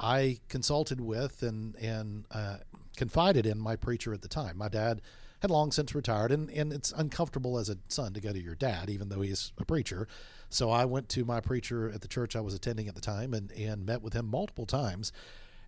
i 0.00 0.38
consulted 0.48 1.00
with 1.00 1.42
and 1.42 1.76
and 1.76 2.24
uh, 2.32 2.56
confided 2.96 3.46
in 3.46 3.58
my 3.58 3.76
preacher 3.76 4.12
at 4.12 4.22
the 4.22 4.28
time. 4.28 4.58
My 4.58 4.68
dad 4.68 5.00
had 5.40 5.50
long 5.50 5.72
since 5.72 5.94
retired 5.94 6.30
and, 6.32 6.50
and 6.50 6.70
it's 6.70 6.92
uncomfortable 6.92 7.56
as 7.58 7.70
a 7.70 7.78
son 7.88 8.12
to 8.12 8.20
go 8.20 8.30
to 8.30 8.42
your 8.42 8.54
dad 8.54 8.90
even 8.90 9.08
though 9.08 9.22
he's 9.22 9.52
a 9.58 9.64
preacher. 9.64 10.06
So 10.50 10.70
i 10.70 10.84
went 10.84 11.08
to 11.10 11.24
my 11.24 11.40
preacher 11.40 11.90
at 11.90 12.00
the 12.00 12.08
church 12.08 12.36
i 12.36 12.40
was 12.40 12.54
attending 12.54 12.88
at 12.88 12.94
the 12.94 13.00
time 13.00 13.32
and, 13.32 13.50
and 13.52 13.86
met 13.86 14.02
with 14.02 14.12
him 14.12 14.26
multiple 14.26 14.66
times 14.66 15.12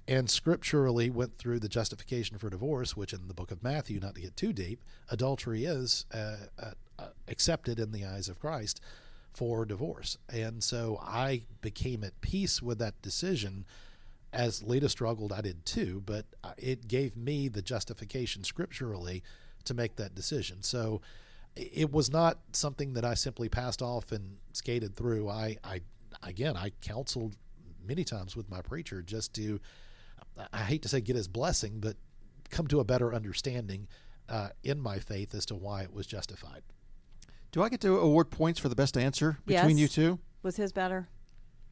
and 0.09 0.29
scripturally 0.29 1.11
went 1.11 1.39
through 1.39 1.61
the 1.61 1.69
justification 1.69 2.39
for 2.39 2.51
divorce, 2.51 2.97
which 2.97 3.13
in 3.13 3.29
the 3.29 3.35
book 3.35 3.51
of 3.51 3.63
Matthew, 3.63 4.01
not 4.01 4.15
to 4.17 4.21
get 4.21 4.37
too 4.37 4.53
deep, 4.53 4.81
adultery 5.09 5.65
is 5.65 6.07
uh, 6.13 6.37
uh, 6.59 6.71
uh, 6.99 7.09
accepted 7.29 7.79
in 7.79 7.93
the 7.93 8.05
eyes 8.05 8.29
of 8.29 8.41
Christ 8.41 8.81
for 9.33 9.65
divorce. 9.65 10.19
And 10.29 10.63
so 10.63 11.01
I 11.03 11.45
became 11.61 12.05
at 12.05 12.21
peace 12.21 12.61
with 12.61 12.79
that 12.79 13.01
decision. 13.01 13.65
As 14.33 14.63
Lita 14.63 14.89
struggled, 14.89 15.33
I 15.33 15.41
did 15.41 15.65
too, 15.65 16.03
but 16.05 16.27
uh, 16.43 16.53
it 16.59 16.89
gave 16.89 17.17
me 17.17 17.49
the 17.49 17.63
justification 17.63 18.45
scripturally 18.45 19.23
to 19.65 19.75
make 19.75 19.97
that 19.97 20.15
decision. 20.15 20.63
So 20.63 21.01
it 21.55 21.93
was 21.93 22.11
not 22.11 22.39
something 22.53 22.95
that 22.95 23.05
I 23.05 23.15
simply 23.15 23.49
passed 23.49 23.83
off 23.83 24.11
and 24.11 24.39
skated 24.53 24.97
through. 24.97 25.29
I, 25.29 25.59
I 25.63 25.83
again, 26.23 26.57
I 26.57 26.73
counseled 26.81 27.37
many 27.87 28.05
times 28.05 28.37
with 28.37 28.51
my 28.51 28.63
preacher 28.63 29.03
just 29.03 29.35
to 29.35 29.61
I 30.53 30.59
hate 30.59 30.83
to 30.83 30.89
say 30.89 31.01
get 31.01 31.17
his 31.17 31.29
blessing, 31.29 31.79
but 31.81 31.97
come 32.51 32.67
to 32.69 32.81
a 32.81 32.85
better 32.85 33.15
understanding 33.15 33.89
uh, 34.29 34.49
in 34.63 34.81
my 34.81 34.99
faith 34.99 35.35
as 35.35 35.47
to 35.47 35.55
why 35.55 35.83
it 35.83 35.93
was 35.93 36.07
justified. 36.07 36.63
Do 37.51 37.63
I 37.63 37.69
get 37.69 37.81
to 37.83 37.99
award 37.99 38.31
points 38.31 38.59
for 38.59 38.69
the 38.69 38.75
best 38.75 38.97
answer 38.97 39.39
between 39.47 39.77
Yes. 39.77 39.81
you 39.81 39.89
two? 39.89 40.19
Was 40.43 40.57
his 40.57 40.73
better? 40.73 41.09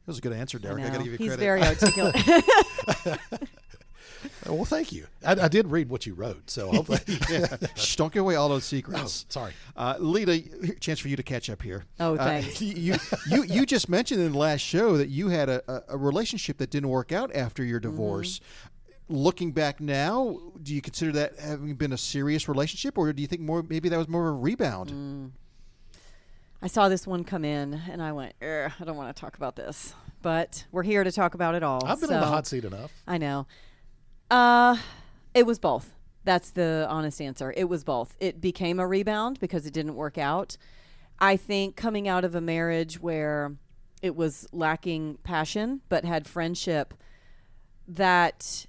That 0.05 0.11
was 0.11 0.17
a 0.19 0.21
good 0.21 0.33
answer, 0.33 0.59
Derek. 0.59 0.79
I, 0.79 0.87
know. 0.87 0.91
got 0.91 0.97
to 0.97 1.03
give 1.03 1.13
you 1.13 1.17
He's 1.29 1.35
credit. 1.35 1.41
He's 1.41 1.45
very 1.45 1.61
articulate. 3.23 3.49
Oh, 4.47 4.53
well, 4.55 4.65
thank 4.65 4.91
you. 4.91 5.05
I, 5.25 5.31
I 5.33 5.47
did 5.47 5.67
read 5.67 5.89
what 5.89 6.05
you 6.05 6.13
wrote, 6.13 6.49
so 6.49 6.69
hopefully. 6.71 6.99
yeah. 7.29 7.55
Shh, 7.75 7.95
don't 7.95 8.11
give 8.13 8.21
away 8.21 8.35
all 8.35 8.49
those 8.49 8.63
oh, 8.63 8.75
secrets. 8.77 9.25
sorry. 9.29 9.53
Uh, 9.75 9.95
Lita, 9.99 10.75
chance 10.79 10.99
for 10.99 11.07
you 11.07 11.15
to 11.15 11.23
catch 11.23 11.49
up 11.49 11.61
here. 11.61 11.85
Oh, 11.99 12.15
Uh, 12.15 12.23
thanks. 12.25 12.61
you, 12.61 12.95
you 13.29 13.43
you 13.43 13.65
just 13.65 13.89
mentioned 13.89 14.21
in 14.21 14.31
the 14.31 14.37
last 14.37 14.61
show 14.61 14.97
that 14.97 15.09
you 15.09 15.29
had 15.29 15.49
a, 15.49 15.61
a, 15.71 15.83
a 15.89 15.97
relationship 15.97 16.57
that 16.57 16.69
didn't 16.69 16.89
work 16.89 17.11
out 17.11 17.33
after 17.35 17.63
your 17.63 17.79
Mm-hmm. 17.79 17.91
divorce. 17.91 18.41
Looking 19.09 19.51
back 19.51 19.81
now, 19.81 20.39
do 20.63 20.73
you 20.73 20.81
consider 20.81 21.11
that 21.13 21.37
having 21.37 21.75
been 21.75 21.91
a 21.91 21.97
serious 21.97 22.47
relationship, 22.47 22.97
or 22.97 23.11
do 23.11 23.21
you 23.21 23.27
think 23.27 23.41
more 23.41 23.61
maybe 23.61 23.89
that 23.89 23.97
was 23.97 24.07
more 24.07 24.29
of 24.29 24.35
a 24.35 24.37
rebound? 24.37 24.89
Mm. 24.91 25.31
I 26.61 26.67
saw 26.67 26.87
this 26.89 27.07
one 27.07 27.23
come 27.23 27.43
in 27.43 27.73
and 27.89 28.01
I 28.01 28.11
went, 28.11 28.33
I 28.41 28.69
don't 28.85 28.95
want 28.95 29.13
to 29.13 29.19
talk 29.19 29.35
about 29.35 29.55
this. 29.55 29.93
But 30.21 30.65
we're 30.71 30.83
here 30.83 31.03
to 31.03 31.11
talk 31.11 31.33
about 31.33 31.55
it 31.55 31.63
all. 31.63 31.83
I've 31.85 31.99
been 31.99 32.13
on 32.13 32.21
the 32.21 32.27
hot 32.27 32.45
seat 32.45 32.63
enough. 32.63 32.91
I 33.07 33.17
know. 33.17 33.47
Uh, 34.31 34.77
it 35.33 35.45
was 35.45 35.59
both. 35.59 35.93
That's 36.23 36.51
the 36.51 36.87
honest 36.89 37.21
answer. 37.21 37.53
It 37.57 37.65
was 37.65 37.83
both. 37.83 38.15
It 38.19 38.39
became 38.39 38.79
a 38.79 38.87
rebound 38.87 39.39
because 39.39 39.65
it 39.65 39.73
didn't 39.73 39.95
work 39.95 40.17
out. 40.17 40.55
I 41.19 41.35
think 41.35 41.75
coming 41.75 42.07
out 42.07 42.23
of 42.23 42.33
a 42.33 42.41
marriage 42.41 42.99
where 43.01 43.57
it 44.01 44.15
was 44.15 44.47
lacking 44.51 45.17
passion 45.23 45.81
but 45.89 46.05
had 46.05 46.27
friendship, 46.27 46.93
that 47.87 48.65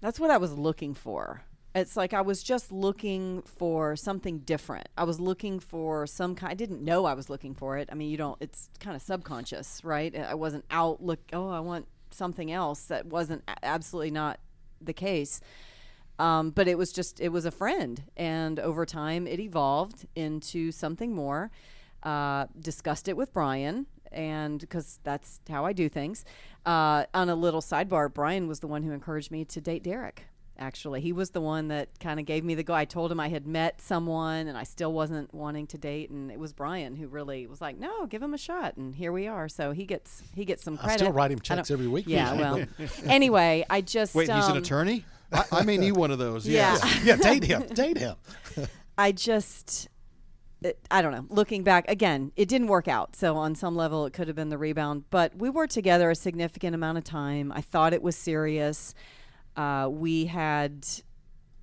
that's 0.00 0.20
what 0.20 0.30
I 0.30 0.36
was 0.36 0.52
looking 0.52 0.94
for. 0.94 1.42
It's 1.74 1.96
like 1.96 2.12
I 2.12 2.20
was 2.20 2.42
just 2.42 2.72
looking 2.72 3.42
for 3.42 3.96
something 3.96 4.40
different. 4.40 4.88
I 4.98 5.04
was 5.04 5.20
looking 5.20 5.60
for 5.60 6.06
some 6.06 6.34
kind. 6.34 6.50
I 6.50 6.54
didn't 6.54 6.82
know 6.82 7.04
I 7.06 7.14
was 7.14 7.30
looking 7.30 7.54
for 7.54 7.78
it. 7.78 7.88
I 7.90 7.94
mean, 7.94 8.10
you 8.10 8.16
don't. 8.16 8.36
It's 8.40 8.68
kind 8.80 8.96
of 8.96 9.02
subconscious, 9.02 9.82
right? 9.84 10.14
I 10.14 10.34
wasn't 10.34 10.64
out 10.70 11.02
look. 11.02 11.20
Oh, 11.32 11.48
I 11.48 11.60
want 11.60 11.86
something 12.12 12.50
else. 12.50 12.84
That 12.84 13.06
wasn't 13.06 13.42
absolutely 13.62 14.10
not 14.10 14.40
the 14.80 14.92
case. 14.92 15.40
Um, 16.18 16.50
but 16.50 16.68
it 16.68 16.76
was 16.76 16.92
just 16.92 17.18
it 17.20 17.30
was 17.30 17.46
a 17.46 17.50
friend, 17.50 18.02
and 18.16 18.60
over 18.60 18.84
time 18.84 19.26
it 19.26 19.40
evolved 19.40 20.06
into 20.14 20.70
something 20.70 21.14
more. 21.14 21.50
Uh, 22.02 22.46
discussed 22.58 23.08
it 23.08 23.16
with 23.16 23.32
Brian, 23.32 23.86
and 24.12 24.60
because 24.60 24.98
that's 25.02 25.40
how 25.48 25.64
I 25.64 25.72
do 25.72 25.88
things. 25.88 26.24
Uh, 26.66 27.04
on 27.14 27.30
a 27.30 27.34
little 27.34 27.62
sidebar, 27.62 28.12
Brian 28.12 28.48
was 28.48 28.60
the 28.60 28.66
one 28.66 28.82
who 28.82 28.92
encouraged 28.92 29.30
me 29.30 29.44
to 29.46 29.60
date 29.60 29.82
Derek. 29.82 30.24
Actually, 30.60 31.00
he 31.00 31.12
was 31.12 31.30
the 31.30 31.40
one 31.40 31.68
that 31.68 31.88
kind 32.00 32.20
of 32.20 32.26
gave 32.26 32.44
me 32.44 32.54
the 32.54 32.62
go. 32.62 32.74
I 32.74 32.84
told 32.84 33.10
him 33.10 33.18
I 33.18 33.28
had 33.28 33.46
met 33.46 33.80
someone, 33.80 34.46
and 34.46 34.58
I 34.58 34.64
still 34.64 34.92
wasn't 34.92 35.32
wanting 35.32 35.66
to 35.68 35.78
date, 35.78 36.10
and 36.10 36.30
it 36.30 36.38
was 36.38 36.52
Brian 36.52 36.96
who 36.96 37.08
really 37.08 37.46
was 37.46 37.62
like, 37.62 37.78
"No, 37.78 38.06
give 38.06 38.22
him 38.22 38.34
a 38.34 38.38
shot." 38.38 38.76
And 38.76 38.94
here 38.94 39.10
we 39.10 39.26
are. 39.26 39.48
So 39.48 39.72
he 39.72 39.86
gets 39.86 40.22
he 40.34 40.44
gets 40.44 40.62
some 40.62 40.76
credit. 40.76 40.84
I 40.84 40.88
credit. 40.88 41.04
still 41.04 41.12
write 41.12 41.32
him 41.32 41.40
checks 41.40 41.70
every 41.70 41.88
week. 41.88 42.04
Yeah, 42.06 42.34
well. 42.34 42.64
anyway, 43.04 43.64
I 43.70 43.80
just 43.80 44.14
Wait, 44.14 44.28
he's 44.28 44.46
an 44.46 44.52
um, 44.52 44.58
attorney. 44.58 45.04
I, 45.32 45.44
I 45.52 45.62
may 45.62 45.76
need 45.76 45.92
one 45.92 46.10
of 46.10 46.18
those. 46.18 46.46
Yeah. 46.46 46.78
yes. 46.82 47.00
yeah, 47.04 47.16
date 47.16 47.44
him. 47.44 47.62
Date 47.68 47.98
him. 47.98 48.16
I 48.98 49.12
just, 49.12 49.88
it, 50.62 50.78
I 50.90 51.02
don't 51.02 51.12
know. 51.12 51.24
Looking 51.28 51.62
back, 51.62 51.88
again, 51.88 52.32
it 52.36 52.48
didn't 52.48 52.68
work 52.68 52.88
out. 52.88 53.16
So 53.16 53.36
on 53.36 53.54
some 53.54 53.76
level, 53.76 54.06
it 54.06 54.12
could 54.12 54.26
have 54.26 54.36
been 54.36 54.48
the 54.48 54.58
rebound. 54.58 55.04
But 55.10 55.36
we 55.36 55.48
were 55.48 55.66
together 55.66 56.10
a 56.10 56.14
significant 56.14 56.74
amount 56.74 56.98
of 56.98 57.04
time. 57.04 57.52
I 57.52 57.60
thought 57.60 57.92
it 57.92 58.02
was 58.02 58.16
serious. 58.16 58.94
Uh, 59.56 59.88
we 59.90 60.26
had, 60.26 60.86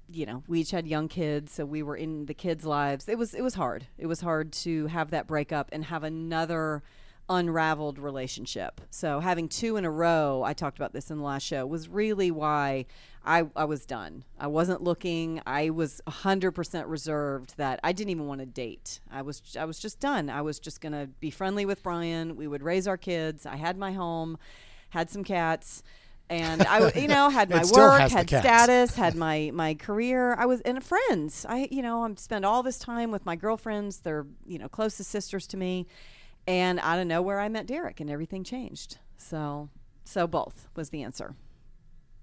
you 0.10 0.26
know, 0.26 0.44
we 0.48 0.62
each 0.62 0.72
had 0.72 0.88
young 0.88 1.08
kids, 1.08 1.54
so 1.54 1.66
we 1.66 1.84
were 1.84 1.96
in 1.96 2.26
the 2.26 2.34
kids' 2.34 2.66
lives. 2.66 3.08
It 3.08 3.18
was 3.18 3.34
it 3.34 3.42
was 3.42 3.56
hard. 3.56 3.88
It 3.98 4.08
was 4.08 4.22
hard 4.22 4.52
to 4.54 4.88
have 4.88 5.12
that 5.12 5.28
breakup 5.28 5.70
and 5.72 5.86
have 5.86 6.04
another 6.04 6.84
unraveled 7.30 8.00
relationship. 8.00 8.82
So 8.90 9.20
having 9.20 9.50
two 9.50 9.76
in 9.76 9.86
a 9.86 9.92
row, 9.92 10.44
I 10.44 10.54
talked 10.54 10.78
about 10.78 10.94
this 10.94 11.12
in 11.12 11.18
the 11.18 11.24
last 11.24 11.44
show, 11.44 11.66
was 11.66 11.90
really 11.90 12.32
why 12.32 12.86
I, 13.26 13.48
I 13.56 13.66
was 13.66 13.86
done. 13.86 14.24
I 14.40 14.48
wasn't 14.48 14.82
looking. 14.82 15.42
I 15.46 15.70
was 15.70 16.02
100% 16.08 16.84
reserved 16.88 17.58
that 17.58 17.80
I 17.84 17.92
didn't 17.92 18.12
even 18.12 18.28
want 18.28 18.40
to 18.40 18.46
date. 18.46 19.02
I 19.12 19.22
was 19.22 19.58
I 19.60 19.66
was 19.66 19.80
just 19.80 20.00
done. 20.00 20.30
I 20.30 20.42
was 20.42 20.60
just 20.60 20.80
going 20.80 20.94
to 20.94 21.08
be 21.20 21.30
friendly 21.30 21.66
with 21.66 21.84
Brian. 21.84 22.36
We 22.36 22.48
would 22.48 22.64
raise 22.64 22.88
our 22.88 22.98
kids. 22.98 23.46
I 23.46 23.58
had 23.58 23.78
my 23.78 23.92
home, 23.92 24.38
had 24.90 25.10
some 25.10 25.24
cats. 25.24 25.84
And 26.30 26.64
I, 26.64 26.92
you 26.94 27.08
know, 27.08 27.30
had 27.30 27.50
my 27.52 27.64
work, 27.72 28.12
had 28.12 28.28
status, 28.28 28.96
had 28.96 29.16
my 29.16 29.52
my 29.54 29.74
career. 29.76 30.34
I 30.36 30.46
was 30.46 30.62
and 30.62 30.78
a 30.78 30.82
friends. 30.82 31.46
I, 31.48 31.68
you 31.72 31.82
know, 31.82 32.04
I'm 32.04 32.18
spend 32.18 32.46
all 32.46 32.64
this 32.64 32.80
time 32.80 33.12
with 33.12 33.26
my 33.26 33.36
girlfriends. 33.36 34.00
They're, 34.00 34.26
you 34.46 34.60
know, 34.60 34.68
closest 34.68 35.10
sisters 35.10 35.48
to 35.48 35.58
me. 35.58 35.88
And 36.46 36.80
out 36.82 37.00
of 37.00 37.08
nowhere, 37.08 37.40
I 37.40 37.50
met 37.50 37.66
Derek, 37.66 38.00
and 38.00 38.10
everything 38.10 38.44
changed. 38.44 38.98
So, 39.18 39.70
so 40.06 40.28
both 40.28 40.70
was 40.76 40.90
the 40.90 41.04
answer. 41.04 41.36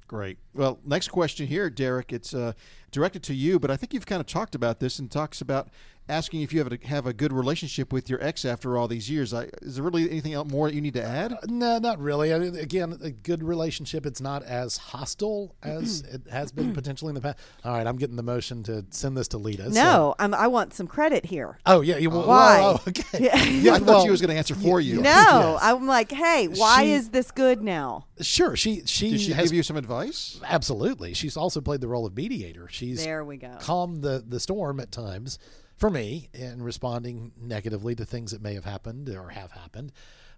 Great. 0.06 0.38
Well, 0.54 0.78
next 0.84 1.08
question 1.08 1.46
here, 1.46 1.70
Derek. 1.70 2.12
It's 2.12 2.34
uh, 2.34 2.52
directed 2.94 3.22
to 3.24 3.34
you, 3.34 3.58
but 3.58 3.70
I 3.70 3.76
think 3.76 3.92
you've 3.92 4.06
kind 4.06 4.20
of 4.20 4.26
talked 4.26 4.54
about 4.54 4.80
this 4.80 4.98
and 4.98 5.10
talks 5.10 5.40
about 5.40 5.68
asking 6.08 6.42
if 6.42 6.52
you 6.52 6.58
have 6.62 6.72
a, 6.72 6.86
have 6.86 7.06
a 7.06 7.12
good 7.12 7.32
relationship 7.32 7.92
with 7.92 8.10
your 8.10 8.22
ex 8.22 8.44
after 8.44 8.76
all 8.76 8.88
these 8.88 9.10
years. 9.10 9.32
I, 9.32 9.44
is 9.62 9.76
there 9.76 9.84
really 9.84 10.10
anything 10.10 10.34
else 10.34 10.50
more 10.50 10.68
that 10.68 10.74
you 10.74 10.80
need 10.80 10.94
to 10.94 11.02
add? 11.02 11.32
Uh, 11.32 11.38
no, 11.48 11.78
not 11.78 11.98
really. 11.98 12.34
I 12.34 12.38
mean, 12.38 12.56
again, 12.56 12.98
a 13.02 13.10
good 13.10 13.42
relationship. 13.42 14.04
It's 14.04 14.20
not 14.20 14.42
as 14.42 14.76
hostile 14.76 15.54
as 15.62 16.02
mm-hmm. 16.02 16.14
it 16.16 16.30
has 16.30 16.52
been 16.52 16.66
mm-hmm. 16.66 16.74
potentially 16.74 17.10
in 17.10 17.14
the 17.14 17.20
past. 17.20 17.38
All 17.64 17.72
right, 17.72 17.86
I'm 17.86 17.96
getting 17.96 18.16
the 18.16 18.22
motion 18.22 18.62
to 18.64 18.84
send 18.90 19.16
this 19.16 19.28
to 19.28 19.38
Lita. 19.38 19.64
so- 19.64 19.70
No, 19.70 20.14
I'm, 20.18 20.34
I 20.34 20.46
want 20.46 20.74
some 20.74 20.86
credit 20.86 21.26
here. 21.26 21.58
Oh 21.64 21.80
yeah. 21.80 21.96
You, 21.96 22.10
well, 22.10 22.26
Why? 22.26 22.60
oh, 22.62 22.82
okay. 22.88 23.02
Yeah. 23.24 23.74
I 23.74 23.78
thought 23.78 23.86
well, 23.86 24.04
she 24.04 24.10
was 24.10 24.20
going 24.20 24.30
to 24.30 24.36
answer 24.36 24.54
for 24.54 24.80
you. 24.80 24.96
No, 24.96 25.00
Yes. 25.04 25.58
I'm 25.62 25.86
like, 25.86 26.12
hey, 26.12 26.48
why 26.48 26.84
She- 26.84 26.92
is 26.92 27.10
this 27.10 27.30
good 27.30 27.62
now? 27.62 28.06
Sure. 28.20 28.56
She 28.56 28.82
she, 28.84 29.10
Did 29.10 29.20
she 29.20 29.32
has 29.32 29.50
give 29.50 29.56
you 29.56 29.62
some 29.62 29.76
advice? 29.76 30.38
absolutely. 30.44 31.14
She's 31.14 31.36
also 31.36 31.60
played 31.60 31.80
the 31.80 31.88
role 31.88 32.06
of 32.06 32.16
mediator. 32.16 32.68
She's 32.84 33.04
There 33.04 33.24
we 33.24 33.36
go. 33.36 33.56
calmed 33.60 34.02
the 34.02 34.24
the 34.26 34.40
storm 34.40 34.80
at 34.80 34.92
times 34.92 35.38
for 35.76 35.90
me 35.90 36.28
in 36.32 36.62
responding 36.62 37.32
negatively 37.40 37.94
to 37.96 38.04
things 38.04 38.30
that 38.30 38.40
may 38.42 38.54
have 38.54 38.64
happened 38.64 39.08
or 39.08 39.30
have 39.30 39.52
happened. 39.52 39.92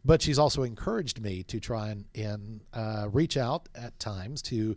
But 0.05 0.23
she's 0.23 0.39
also 0.39 0.63
encouraged 0.63 1.21
me 1.21 1.43
to 1.45 1.59
try 1.59 1.89
and, 1.89 2.05
and 2.15 2.61
uh, 2.73 3.09
reach 3.13 3.37
out 3.37 3.69
at 3.75 3.99
times 3.99 4.41
to 4.43 4.77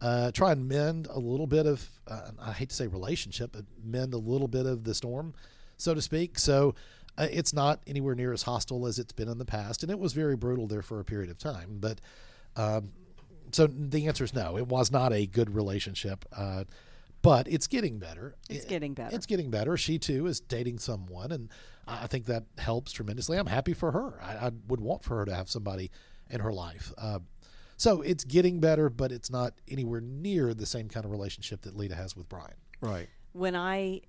uh, 0.00 0.32
try 0.32 0.52
and 0.52 0.66
mend 0.66 1.06
a 1.10 1.18
little 1.18 1.46
bit 1.46 1.66
of, 1.66 1.86
uh, 2.08 2.30
I 2.40 2.52
hate 2.52 2.70
to 2.70 2.74
say 2.74 2.86
relationship, 2.86 3.52
but 3.52 3.64
mend 3.84 4.14
a 4.14 4.18
little 4.18 4.48
bit 4.48 4.64
of 4.66 4.84
the 4.84 4.94
storm, 4.94 5.34
so 5.76 5.94
to 5.94 6.00
speak. 6.00 6.38
So 6.38 6.74
uh, 7.18 7.28
it's 7.30 7.52
not 7.52 7.80
anywhere 7.86 8.14
near 8.14 8.32
as 8.32 8.42
hostile 8.42 8.86
as 8.86 8.98
it's 8.98 9.12
been 9.12 9.28
in 9.28 9.36
the 9.38 9.44
past. 9.44 9.82
And 9.82 9.92
it 9.92 9.98
was 9.98 10.14
very 10.14 10.36
brutal 10.36 10.66
there 10.66 10.82
for 10.82 11.00
a 11.00 11.04
period 11.04 11.30
of 11.30 11.38
time. 11.38 11.76
But 11.78 12.00
um, 12.56 12.92
so 13.52 13.66
the 13.66 14.08
answer 14.08 14.24
is 14.24 14.34
no. 14.34 14.56
It 14.56 14.66
was 14.68 14.90
not 14.90 15.12
a 15.12 15.26
good 15.26 15.54
relationship, 15.54 16.24
uh, 16.34 16.64
but 17.22 17.46
it's 17.48 17.66
getting 17.66 17.98
better. 17.98 18.34
It's 18.50 18.64
It- 18.64 18.68
getting 18.68 18.94
better. 18.94 19.14
It's 19.14 19.26
getting 19.26 19.50
better. 19.50 19.76
She 19.76 19.98
too 19.98 20.26
is 20.26 20.40
dating 20.40 20.78
someone, 20.80 21.32
and 21.32 21.48
I 21.86 22.04
I 22.04 22.06
think 22.06 22.26
that 22.26 22.44
helps 22.58 22.92
tremendously. 22.92 23.38
I'm 23.38 23.46
happy 23.46 23.72
for 23.74 23.92
her. 23.92 24.20
I, 24.22 24.46
I 24.48 24.50
would 24.68 24.80
want 24.80 25.02
for 25.04 25.16
her 25.18 25.24
to 25.24 25.34
have 25.34 25.48
somebody 25.48 25.90
in 26.30 26.40
her 26.40 26.52
life. 26.52 26.92
Uh, 26.98 27.18
so 27.76 28.00
it's 28.02 28.24
getting 28.24 28.60
better, 28.60 28.88
but 28.88 29.10
it's 29.10 29.30
not 29.30 29.54
anywhere 29.68 30.00
near 30.00 30.54
the 30.54 30.66
same 30.66 30.88
kind 30.88 31.04
of 31.04 31.10
relationship 31.10 31.62
that 31.62 31.76
Lita 31.76 31.94
has 31.96 32.14
with 32.16 32.28
Brian. 32.28 32.54
Right. 32.80 33.08
when 33.32 33.54
I 33.56 34.02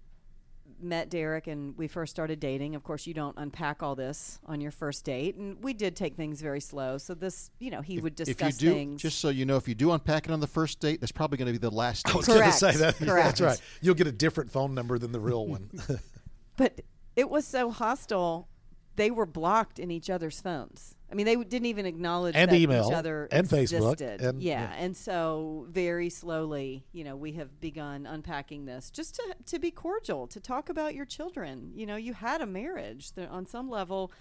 met 0.84 1.10
Derek 1.10 1.48
and 1.48 1.78
we 1.78 1.88
first 1.88 2.12
started 2.12 2.40
dating, 2.40 2.76
of 2.76 2.84
course, 2.84 3.08
you 3.08 3.14
don't 3.14 3.36
unpack 3.38 3.82
all 3.82 3.96
this 3.96 4.40
on 4.46 4.62
your 4.62 4.72
first 4.72 5.06
date, 5.06 5.36
and 5.36 5.62
we 5.64 5.74
did 5.74 5.96
take 5.96 6.16
things 6.16 6.42
very 6.42 6.62
slow. 6.62 6.98
So 6.98 7.14
this, 7.14 7.52
you 7.60 7.72
know, 7.72 7.82
he 7.82 8.00
would 8.00 8.20
If 8.20 8.28
discuss 8.28 8.62
you 8.62 8.70
do, 8.70 8.76
things. 8.76 9.02
just 9.02 9.20
so 9.20 9.30
you 9.30 9.46
know, 9.46 9.58
if 9.58 9.68
you 9.68 9.76
do 9.76 9.92
unpack 9.92 10.26
it 10.26 10.32
on 10.32 10.40
the 10.40 10.48
first 10.48 10.80
date, 10.80 11.00
that's 11.00 11.12
probably 11.12 11.38
going 11.38 11.48
to 11.48 11.52
be 11.52 11.58
the 11.58 11.74
last 11.74 12.06
date. 12.06 12.14
I 12.14 12.18
was 12.18 12.28
going 12.28 12.44
to 12.44 12.52
say 12.52 12.72
that. 12.78 12.98
Correct. 12.98 13.38
That's 13.38 13.42
right. 13.42 13.62
You'll 13.82 13.96
get 13.96 14.08
a 14.08 14.12
different 14.12 14.52
phone 14.52 14.74
number 14.74 14.98
than 15.00 15.12
the 15.12 15.20
real 15.20 15.48
one. 15.48 15.70
but 16.58 16.82
it 17.16 17.30
was 17.30 17.46
so 17.46 17.72
hostile. 17.72 18.48
They 18.96 19.10
were 19.10 19.26
blocked 19.26 19.80
in 19.80 19.90
each 19.90 20.10
other's 20.10 20.40
phones. 20.40 20.96
I 21.14 21.16
mean, 21.16 21.28
they 21.28 21.36
didn't 21.36 21.68
even 21.68 21.86
acknowledge 21.86 22.36
And 22.36 22.50
that 22.50 22.58
email, 22.58 22.88
each 22.88 22.94
other 22.94 23.28
and 23.32 23.48
Facebook, 23.48 24.02
and- 24.02 24.42
yeah, 24.42 24.62
yeah. 24.64 24.74
and 24.84 24.98
so 24.98 25.68
very 25.70 26.10
slowly, 26.10 26.88
you 26.92 27.04
know, 27.04 27.16
we 27.16 27.34
have 27.34 27.62
begun 27.62 28.08
unpacking 28.08 28.66
this 28.66 28.90
just 28.90 29.14
to 29.16 29.36
to 29.46 29.60
be 29.60 29.70
cordial, 29.70 30.26
to 30.28 30.40
talk 30.40 30.70
about 30.70 30.96
your 30.96 31.06
children. 31.06 31.72
You 31.76 31.86
know, 31.86 31.98
you 31.98 32.14
had 32.14 32.42
a 32.42 32.48
marriage. 32.48 33.12
There, 33.14 33.30
on 33.30 33.46
some 33.46 33.70
level, 33.70 34.12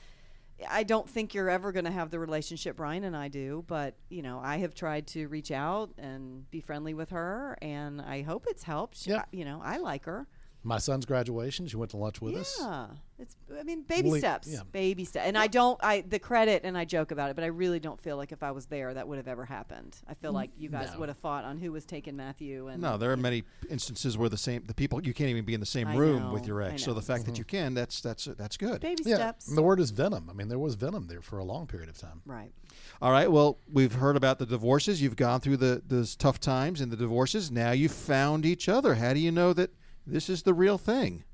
I 0.68 0.82
don't 0.82 1.08
think 1.08 1.32
you're 1.32 1.48
ever 1.48 1.72
going 1.72 1.86
to 1.86 1.90
have 1.90 2.10
the 2.10 2.18
relationship 2.18 2.76
Brian 2.76 3.04
and 3.04 3.16
I 3.16 3.28
do, 3.28 3.64
but 3.66 3.96
you 4.10 4.20
know, 4.20 4.38
I 4.38 4.58
have 4.58 4.74
tried 4.74 5.06
to 5.08 5.28
reach 5.28 5.50
out 5.50 5.94
and 5.96 6.48
be 6.50 6.60
friendly 6.60 6.92
with 6.92 7.08
her, 7.08 7.56
and 7.62 8.02
I 8.02 8.20
hope 8.20 8.44
it's 8.50 8.64
helped. 8.64 8.98
She- 8.98 9.10
Yeah. 9.12 9.24
you 9.32 9.46
know, 9.46 9.62
I 9.64 9.78
like 9.78 10.04
her. 10.04 10.26
My 10.64 10.78
son's 10.78 11.06
graduation, 11.06 11.66
she 11.66 11.76
went 11.76 11.90
to 11.90 11.96
lunch 11.96 12.20
with 12.20 12.36
us. 12.36 12.56
Yeah, 12.60 12.86
it's. 13.18 13.34
I 13.58 13.64
mean, 13.64 13.82
baby 13.82 14.10
Le- 14.10 14.18
steps. 14.18 14.48
yeah. 14.48 14.60
Baby 14.70 15.04
steps. 15.04 15.26
And 15.26 15.36
I 15.36 15.48
don't. 15.48 15.78
I 15.82 16.02
the 16.02 16.18
credit, 16.20 16.62
and 16.64 16.78
I 16.78 16.84
joke 16.84 17.10
about 17.10 17.30
it, 17.30 17.36
but 17.36 17.42
I 17.44 17.48
really 17.48 17.80
don't 17.80 18.00
feel 18.00 18.16
like 18.16 18.30
if 18.30 18.42
I 18.44 18.52
was 18.52 18.66
there, 18.66 18.94
that 18.94 19.08
would 19.08 19.16
have 19.16 19.26
ever 19.26 19.44
happened. 19.44 19.96
I 20.06 20.14
feel 20.14 20.32
like 20.32 20.50
you 20.56 20.68
guys 20.68 20.90
No. 20.92 21.00
would 21.00 21.08
have 21.08 21.18
fought 21.18 21.44
on 21.44 21.58
who 21.58 21.72
was 21.72 21.84
taking 21.84 22.16
Matthew. 22.16 22.68
And 22.68 22.80
No, 22.80 22.96
there 22.96 23.10
are 23.10 23.16
many 23.16 23.42
instances 23.70 24.16
where 24.16 24.28
the 24.28 24.36
same 24.36 24.62
the 24.66 24.74
people 24.74 25.04
you 25.04 25.12
can't 25.12 25.30
even 25.30 25.44
be 25.44 25.54
in 25.54 25.60
the 25.60 25.66
same 25.66 25.88
I 25.88 25.96
room 25.96 26.22
know, 26.24 26.32
with 26.32 26.46
your 26.46 26.62
ex. 26.62 26.84
So 26.84 26.94
the 26.94 27.02
fact 27.02 27.24
that 27.24 27.32
mm-hmm. 27.32 27.40
you 27.40 27.44
can, 27.44 27.74
that's 27.74 28.00
that's 28.00 28.24
that's 28.24 28.56
good. 28.56 28.80
baby 28.80 29.02
Yeah, 29.04 29.16
steps. 29.16 29.48
and 29.48 29.58
the 29.58 29.62
word 29.62 29.80
is 29.80 29.90
venom. 29.90 30.28
I 30.30 30.32
mean, 30.32 30.48
there 30.48 30.58
was 30.60 30.76
venom 30.76 31.08
there 31.08 31.22
for 31.22 31.38
a 31.38 31.44
long 31.44 31.66
period 31.66 31.88
of 31.88 31.98
time. 31.98 32.22
right. 32.24 32.52
All 33.00 33.10
right. 33.10 33.30
Well, 33.30 33.58
we've 33.70 33.94
heard 33.94 34.16
about 34.16 34.38
the 34.38 34.46
divorces. 34.46 35.02
You've 35.02 35.16
gone 35.16 35.40
through 35.40 35.56
the 35.56 35.82
those 35.86 36.14
tough 36.14 36.38
times 36.38 36.80
and 36.80 36.92
the 36.92 36.96
divorces. 36.96 37.50
Now 37.50 37.72
you 37.72 37.88
found 37.88 38.46
each 38.46 38.68
other. 38.68 38.94
How 38.94 39.12
do 39.12 39.18
you 39.18 39.32
know 39.32 39.52
that 39.54 39.70
this 40.06 40.28
is 40.28 40.42
the 40.42 40.54
real 40.54 40.78
thing? 40.78 41.24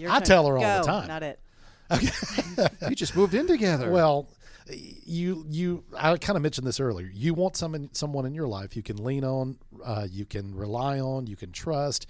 Your 0.00 0.10
I 0.10 0.18
turn. 0.18 0.26
tell 0.26 0.46
her 0.46 0.58
all 0.58 0.80
the 0.80 0.86
time. 0.86 1.08
Not 1.08 1.22
it. 1.22 1.40
you 2.88 2.94
just 2.94 3.14
moved 3.14 3.34
in 3.34 3.46
together. 3.46 3.90
Well, 3.90 4.28
you 4.70 5.44
you 5.48 5.84
I 5.96 6.16
kind 6.16 6.36
of 6.36 6.42
mentioned 6.42 6.66
this 6.66 6.80
earlier. 6.80 7.10
You 7.12 7.34
want 7.34 7.56
someone 7.56 7.90
someone 7.92 8.26
in 8.26 8.34
your 8.34 8.48
life 8.48 8.76
you 8.76 8.82
can 8.82 9.02
lean 9.02 9.24
on, 9.24 9.58
uh, 9.84 10.06
you 10.10 10.24
can 10.24 10.54
rely 10.54 11.00
on, 11.00 11.26
you 11.26 11.36
can 11.36 11.52
trust. 11.52 12.06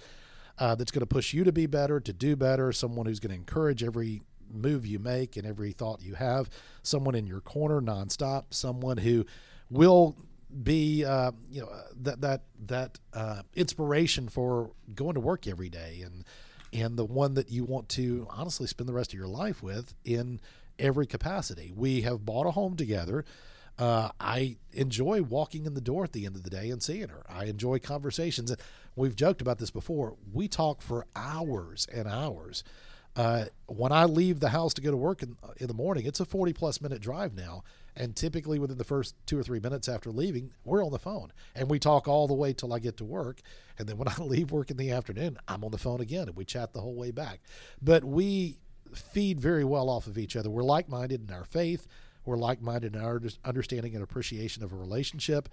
Uh, 0.59 0.75
that's 0.75 0.91
going 0.91 0.99
to 0.99 1.07
push 1.07 1.33
you 1.33 1.43
to 1.43 1.51
be 1.51 1.65
better, 1.65 1.99
to 1.99 2.13
do 2.13 2.35
better. 2.35 2.71
Someone 2.71 3.07
who's 3.07 3.19
going 3.19 3.31
to 3.31 3.35
encourage 3.35 3.83
every 3.83 4.21
move 4.51 4.85
you 4.85 4.99
make 4.99 5.35
and 5.35 5.47
every 5.47 5.71
thought 5.71 6.01
you 6.01 6.13
have. 6.13 6.47
Someone 6.83 7.15
in 7.15 7.25
your 7.25 7.41
corner 7.41 7.81
nonstop. 7.81 8.45
Someone 8.51 8.97
who 8.97 9.25
will 9.71 10.15
be 10.61 11.03
uh, 11.05 11.31
you 11.49 11.61
know 11.61 11.69
that 12.01 12.21
that 12.21 12.41
that 12.67 12.99
uh, 13.13 13.41
inspiration 13.55 14.29
for 14.29 14.71
going 14.93 15.15
to 15.15 15.19
work 15.19 15.47
every 15.47 15.69
day 15.69 16.01
and 16.05 16.23
and 16.71 16.97
the 16.97 17.05
one 17.05 17.35
that 17.35 17.51
you 17.51 17.63
want 17.63 17.87
to 17.89 18.27
honestly 18.29 18.67
spend 18.67 18.89
the 18.89 18.93
rest 18.93 19.13
of 19.13 19.19
your 19.19 19.27
life 19.27 19.61
with 19.61 19.93
in 20.03 20.39
every 20.79 21.05
capacity. 21.05 21.71
We 21.75 22.01
have 22.01 22.25
bought 22.25 22.47
a 22.47 22.51
home 22.51 22.75
together. 22.75 23.25
Uh, 23.77 24.09
I 24.19 24.57
enjoy 24.71 25.21
walking 25.23 25.65
in 25.65 25.73
the 25.73 25.81
door 25.81 26.03
at 26.03 26.13
the 26.13 26.25
end 26.25 26.35
of 26.35 26.43
the 26.43 26.49
day 26.49 26.69
and 26.69 26.81
seeing 26.81 27.09
her. 27.09 27.23
I 27.27 27.45
enjoy 27.45 27.79
conversations. 27.79 28.55
We've 28.95 29.15
joked 29.15 29.41
about 29.41 29.57
this 29.57 29.71
before. 29.71 30.15
We 30.31 30.47
talk 30.47 30.81
for 30.81 31.05
hours 31.15 31.87
and 31.93 32.07
hours. 32.07 32.63
Uh, 33.15 33.45
when 33.67 33.91
I 33.91 34.05
leave 34.05 34.39
the 34.39 34.49
house 34.49 34.73
to 34.75 34.81
go 34.81 34.91
to 34.91 34.97
work 34.97 35.21
in, 35.21 35.35
in 35.57 35.67
the 35.67 35.73
morning, 35.73 36.05
it's 36.05 36.19
a 36.19 36.25
40 36.25 36.53
plus 36.53 36.81
minute 36.81 37.01
drive 37.01 37.35
now. 37.35 37.63
And 37.95 38.15
typically 38.15 38.59
within 38.59 38.77
the 38.77 38.83
first 38.83 39.15
two 39.25 39.37
or 39.37 39.43
three 39.43 39.59
minutes 39.59 39.87
after 39.87 40.11
leaving, 40.11 40.51
we're 40.63 40.83
on 40.83 40.91
the 40.91 40.99
phone 40.99 41.31
and 41.55 41.69
we 41.69 41.79
talk 41.79 42.07
all 42.07 42.27
the 42.27 42.33
way 42.33 42.53
till 42.53 42.73
I 42.73 42.79
get 42.79 42.97
to 42.97 43.05
work. 43.05 43.41
And 43.77 43.87
then 43.87 43.97
when 43.97 44.07
I 44.07 44.15
leave 44.21 44.51
work 44.51 44.71
in 44.71 44.77
the 44.77 44.91
afternoon, 44.91 45.37
I'm 45.47 45.63
on 45.63 45.71
the 45.71 45.77
phone 45.77 46.01
again 46.01 46.27
and 46.27 46.35
we 46.35 46.45
chat 46.45 46.73
the 46.73 46.81
whole 46.81 46.95
way 46.95 47.11
back. 47.11 47.41
But 47.81 48.03
we 48.03 48.57
feed 48.93 49.39
very 49.39 49.63
well 49.63 49.89
off 49.89 50.07
of 50.07 50.17
each 50.17 50.35
other. 50.35 50.49
We're 50.49 50.63
like 50.63 50.89
minded 50.89 51.29
in 51.29 51.35
our 51.35 51.45
faith, 51.45 51.87
we're 52.25 52.37
like 52.37 52.61
minded 52.61 52.95
in 52.95 53.01
our 53.01 53.21
understanding 53.43 53.95
and 53.95 54.03
appreciation 54.03 54.63
of 54.63 54.71
a 54.71 54.75
relationship. 54.75 55.49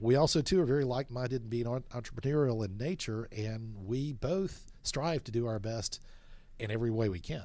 We 0.00 0.14
also, 0.14 0.40
too, 0.42 0.60
are 0.60 0.64
very 0.64 0.84
like 0.84 1.10
minded 1.10 1.42
in 1.42 1.48
being 1.48 1.66
entrepreneurial 1.66 2.64
in 2.64 2.76
nature, 2.76 3.28
and 3.36 3.74
we 3.84 4.12
both 4.12 4.70
strive 4.84 5.24
to 5.24 5.32
do 5.32 5.46
our 5.46 5.58
best 5.58 6.00
in 6.58 6.70
every 6.70 6.90
way 6.90 7.08
we 7.08 7.18
can. 7.18 7.44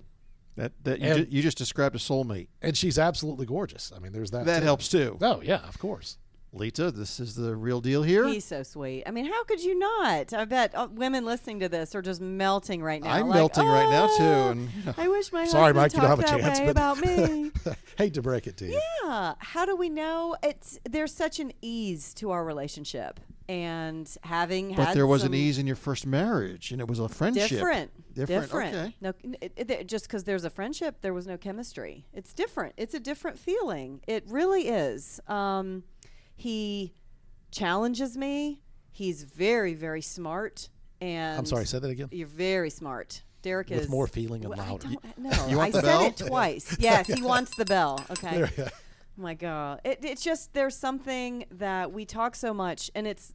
That 0.56 0.72
that 0.84 1.00
you, 1.00 1.08
and- 1.08 1.18
ju- 1.26 1.28
you 1.36 1.42
just 1.42 1.58
described 1.58 1.96
a 1.96 2.00
soulmate. 2.00 2.48
And 2.62 2.76
she's 2.78 2.98
absolutely 3.00 3.46
gorgeous. 3.46 3.92
I 3.96 4.00
mean, 4.00 4.12
there's 4.14 4.32
that. 4.32 4.46
That 4.46 4.60
too. 4.60 4.66
helps 4.66 4.88
too. 4.90 5.18
Oh, 5.22 5.42
yeah, 5.44 5.68
of 5.68 5.80
course. 5.80 6.18
Lita, 6.56 6.92
this 6.92 7.20
is 7.20 7.34
the 7.34 7.56
real 7.56 7.82
deal 7.82 8.04
here. 8.04 8.28
He's 8.28 8.46
so 8.46 8.62
sweet. 8.62 9.02
I 9.08 9.10
mean, 9.12 9.26
how 9.26 9.44
could 9.46 9.64
you 9.64 9.74
not? 9.80 10.34
I 10.34 10.46
bet 10.46 10.76
uh, 10.76 10.88
women 10.92 11.26
listening 11.26 11.62
to 11.62 11.68
this 11.70 11.96
are 11.96 12.04
just 12.04 12.22
melting 12.22 12.84
right 12.84 13.02
now. 13.02 13.10
I'm 13.12 13.28
like, 13.28 13.38
melting 13.38 13.66
right 13.66 13.90
now, 13.90 14.06
too, 14.06 14.24
"Oh, 14.24 14.50
and- 14.52 14.70
I 14.96 15.08
wish 15.08 15.32
my 15.34 15.46
Sorry, 15.46 15.74
husband 15.74 15.76
Mike, 15.78 15.94
you 15.94 16.00
don't 16.02 16.10
talked 16.18 16.30
have 16.30 16.40
a 16.40 16.42
that 16.44 16.56
chance, 16.56 16.60
way 16.60 16.66
but- 16.68 16.72
about 16.72 17.00
me. 17.00 17.52
Hate 17.98 18.14
to 18.14 18.22
break 18.22 18.46
it 18.46 18.58
to 18.58 18.68
you. 18.68 18.80
Yeah. 19.04 19.34
How 19.40 19.66
do 19.66 19.76
we 19.76 19.90
know 19.90 20.36
it's 20.44 20.80
there's 20.88 21.12
such 21.12 21.40
an 21.40 21.54
ease 21.64 22.14
to 22.16 22.30
our 22.30 22.46
relationship 22.46 23.20
and 23.50 24.10
having 24.24 24.74
but 24.76 24.88
had 24.88 24.96
there 24.98 25.06
was 25.08 25.24
an 25.24 25.34
ease 25.34 25.58
in 25.58 25.68
your 25.68 25.76
first 25.76 26.06
marriage, 26.06 26.72
and 26.72 26.80
it 26.80 26.88
was 26.88 27.00
a 27.00 27.10
friendship. 27.10 27.50
different 27.50 27.92
Different. 28.14 28.76
Okay. 28.76 28.96
no 29.02 29.14
it, 29.42 29.54
it, 29.70 29.88
just 29.88 30.08
because 30.08 30.24
there's 30.24 30.46
a 30.46 30.50
friendship 30.50 31.02
there 31.02 31.14
was 31.14 31.26
no 31.26 31.36
chemistry 31.36 32.06
it's 32.14 32.32
different 32.34 32.74
it's 32.78 32.94
a 32.94 33.00
different 33.00 33.40
feeling 33.40 34.02
it 34.08 34.24
really 34.28 34.68
is 34.68 35.20
um, 35.28 35.84
he 36.36 36.94
challenges 37.52 38.16
me 38.18 38.62
he's 38.92 39.24
very 39.24 39.74
very 39.74 40.02
smart 40.02 40.70
and 41.02 41.38
I'm 41.40 41.46
sorry, 41.46 41.66
say 41.66 41.80
that 41.80 41.90
again. 41.90 42.10
you're 42.12 42.28
very 42.28 42.70
smart 42.70 43.24
Derek 43.42 43.70
With 43.72 43.82
is 43.82 43.90
more 43.90 44.08
feeling 44.08 44.46
and 44.46 44.52
Well, 44.56 44.62
I 44.62 44.70
louder. 44.70 44.88
don't- 44.88 45.18
No, 45.18 45.48
You 45.48 45.58
want 45.58 45.76
I 45.76 45.82
the 45.82 45.82
said 45.82 45.92
bell? 45.92 46.06
it 46.06 46.18
twice. 46.18 46.78
Yes, 46.80 47.08
he 47.08 47.22
wants 47.32 47.54
the 47.58 47.66
bell. 47.66 48.02
Okay. 48.12 48.48
My 49.18 49.34
God, 49.34 49.82
it, 49.84 50.00
it's 50.02 50.24
just 50.24 50.54
there's 50.54 50.76
something 50.76 51.46
that 51.52 51.92
we 51.92 52.06
talk 52.06 52.36
so 52.36 52.54
much, 52.54 52.90
and 52.96 53.08
it's 53.08 53.34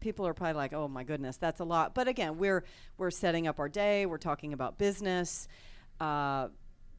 people 0.00 0.26
are 0.26 0.34
probably 0.34 0.54
like, 0.54 0.72
"Oh 0.72 0.88
my 0.88 1.04
goodness, 1.04 1.36
that's 1.36 1.60
a 1.60 1.64
lot." 1.64 1.94
But 1.94 2.08
again, 2.08 2.38
we're 2.38 2.64
we're 2.98 3.10
setting 3.10 3.46
up 3.46 3.58
our 3.58 3.68
day. 3.68 4.06
We're 4.06 4.18
talking 4.18 4.52
about 4.52 4.78
business, 4.78 5.46
uh, 6.00 6.48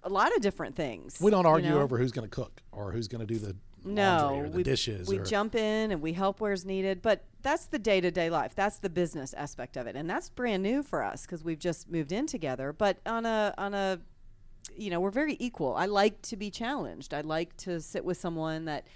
a 0.03 0.09
lot 0.09 0.33
of 0.35 0.41
different 0.41 0.75
things. 0.75 1.17
We 1.19 1.31
don't 1.31 1.43
you 1.43 1.49
argue 1.49 1.69
know? 1.71 1.81
over 1.81 1.97
who's 1.97 2.11
going 2.11 2.27
to 2.29 2.33
cook 2.33 2.61
or 2.71 2.91
who's 2.91 3.07
going 3.07 3.25
to 3.25 3.31
do 3.31 3.39
the 3.39 3.55
no 3.83 4.03
laundry 4.03 4.39
or 4.39 4.49
the 4.49 4.57
we, 4.57 4.63
dishes. 4.63 5.07
We 5.07 5.19
jump 5.19 5.55
in 5.55 5.91
and 5.91 6.01
we 6.01 6.13
help 6.13 6.39
where's 6.39 6.65
needed, 6.65 7.01
but 7.01 7.25
that's 7.41 7.65
the 7.65 7.79
day 7.79 7.99
to 8.01 8.11
day 8.11 8.29
life. 8.29 8.55
That's 8.55 8.79
the 8.79 8.89
business 8.89 9.33
aspect 9.33 9.77
of 9.77 9.87
it, 9.87 9.95
and 9.95 10.09
that's 10.09 10.29
brand 10.29 10.63
new 10.63 10.83
for 10.83 11.03
us 11.03 11.23
because 11.23 11.43
we've 11.43 11.59
just 11.59 11.89
moved 11.89 12.11
in 12.11 12.27
together. 12.27 12.73
But 12.73 12.99
on 13.05 13.25
a 13.25 13.53
on 13.57 13.73
a 13.73 13.99
you 14.75 14.89
know 14.89 14.99
we're 14.99 15.11
very 15.11 15.37
equal. 15.39 15.75
I 15.75 15.85
like 15.85 16.21
to 16.23 16.37
be 16.37 16.49
challenged. 16.49 17.13
I 17.13 17.21
like 17.21 17.55
to 17.57 17.79
sit 17.81 18.05
with 18.05 18.17
someone 18.17 18.65
that. 18.65 18.87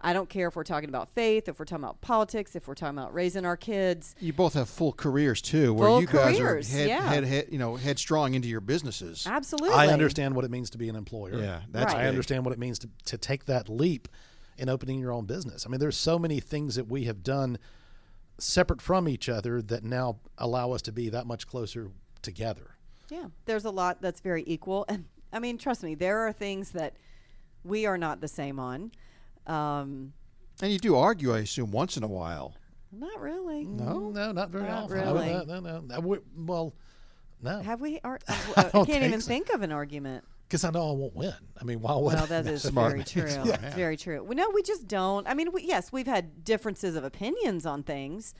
I 0.00 0.12
don't 0.12 0.28
care 0.28 0.46
if 0.46 0.54
we're 0.54 0.62
talking 0.62 0.88
about 0.88 1.08
faith, 1.08 1.48
if 1.48 1.58
we're 1.58 1.64
talking 1.64 1.82
about 1.82 2.00
politics, 2.00 2.54
if 2.54 2.68
we're 2.68 2.76
talking 2.76 2.96
about 2.96 3.12
raising 3.12 3.44
our 3.44 3.56
kids. 3.56 4.14
You 4.20 4.32
both 4.32 4.54
have 4.54 4.68
full 4.68 4.92
careers 4.92 5.42
too, 5.42 5.74
where 5.74 5.88
Full 5.88 6.00
you 6.02 6.06
guys 6.06 6.38
careers, 6.38 6.72
are 6.72 6.78
head, 6.78 6.88
yeah. 6.88 7.02
head, 7.08 7.24
head, 7.24 7.46
you 7.50 7.58
know, 7.58 7.74
headstrong 7.74 8.34
into 8.34 8.46
your 8.46 8.60
businesses. 8.60 9.26
Absolutely. 9.26 9.74
I 9.74 9.88
understand 9.88 10.36
what 10.36 10.44
it 10.44 10.52
means 10.52 10.70
to 10.70 10.78
be 10.78 10.88
an 10.88 10.94
employer. 10.94 11.40
Yeah, 11.40 11.62
that's 11.72 11.94
Right. 11.94 12.04
I 12.04 12.06
understand 12.06 12.44
what 12.44 12.52
it 12.52 12.60
means 12.60 12.78
to, 12.78 12.88
to 13.06 13.18
take 13.18 13.46
that 13.46 13.68
leap 13.68 14.06
in 14.56 14.68
opening 14.68 15.00
your 15.00 15.10
own 15.10 15.24
business. 15.24 15.66
I 15.66 15.68
mean, 15.68 15.80
there's 15.80 15.96
so 15.96 16.16
many 16.16 16.38
things 16.38 16.76
that 16.76 16.86
we 16.86 17.06
have 17.06 17.24
done 17.24 17.58
separate 18.38 18.80
from 18.80 19.08
each 19.08 19.28
other 19.28 19.60
that 19.62 19.82
now 19.82 20.18
allow 20.38 20.70
us 20.70 20.82
to 20.82 20.92
be 20.92 21.08
that 21.08 21.26
much 21.26 21.48
closer 21.48 21.90
together. 22.22 22.76
Yeah, 23.10 23.26
there's 23.46 23.64
a 23.64 23.70
lot 23.70 24.00
that's 24.02 24.20
very 24.20 24.44
equal, 24.46 24.84
and 24.88 25.06
I 25.32 25.38
mean, 25.38 25.58
trust 25.58 25.82
me, 25.82 25.94
there 25.94 26.20
are 26.26 26.32
things 26.32 26.70
that 26.72 26.94
we 27.64 27.86
are 27.86 27.98
not 27.98 28.20
the 28.20 28.28
same 28.28 28.58
on. 28.58 28.92
Um, 29.46 30.12
And 30.60 30.72
you 30.72 30.78
do 30.78 30.96
argue, 30.96 31.34
I 31.34 31.38
assume, 31.40 31.70
once 31.70 31.96
in 31.96 32.02
a 32.02 32.08
while. 32.08 32.54
not 32.92 33.20
really. 33.20 33.64
No, 33.64 34.10
no, 34.10 34.32
not 34.32 34.50
very 34.50 34.64
Not 34.64 34.84
often. 34.84 34.96
Really. 34.98 35.26
No, 35.46 35.60
no, 35.60 35.80
no. 35.80 35.94
I 35.94 35.98
would- 35.98 36.24
well, 36.36 36.74
no, 37.42 37.60
Have 37.60 37.80
we? 37.80 38.00
Ar- 38.04 38.20
I 38.28 38.34
I 38.56 38.62
can't 38.70 38.86
think 38.86 39.02
even 39.04 39.20
so. 39.20 39.28
think 39.28 39.50
of 39.50 39.62
an 39.62 39.72
argument. 39.72 40.24
because 40.48 40.64
I 40.64 40.70
know 40.70 40.88
I 40.90 40.92
won't 40.92 41.14
win. 41.14 41.34
I 41.60 41.64
mean, 41.64 41.80
why 41.80 41.92
would 41.94 42.14
Well, 42.14 42.22
I? 42.24 42.26
that 42.26 42.46
is 42.46 42.62
Smart. 42.62 42.92
very 42.92 43.04
true. 43.04 43.42
Yeah. 43.44 43.74
Very 43.74 43.96
true. 43.96 44.22
Well, 44.24 44.34
no, 44.36 44.50
we 44.54 44.62
just 44.62 44.88
don't. 44.88 45.26
I 45.28 45.34
mean, 45.34 45.52
we, 45.52 45.62
yes, 45.64 45.92
we've 45.92 46.06
had 46.06 46.42
differences 46.44 46.96
of 46.96 47.04
opinions 47.04 47.64
on 47.66 47.82
things. 47.82 48.34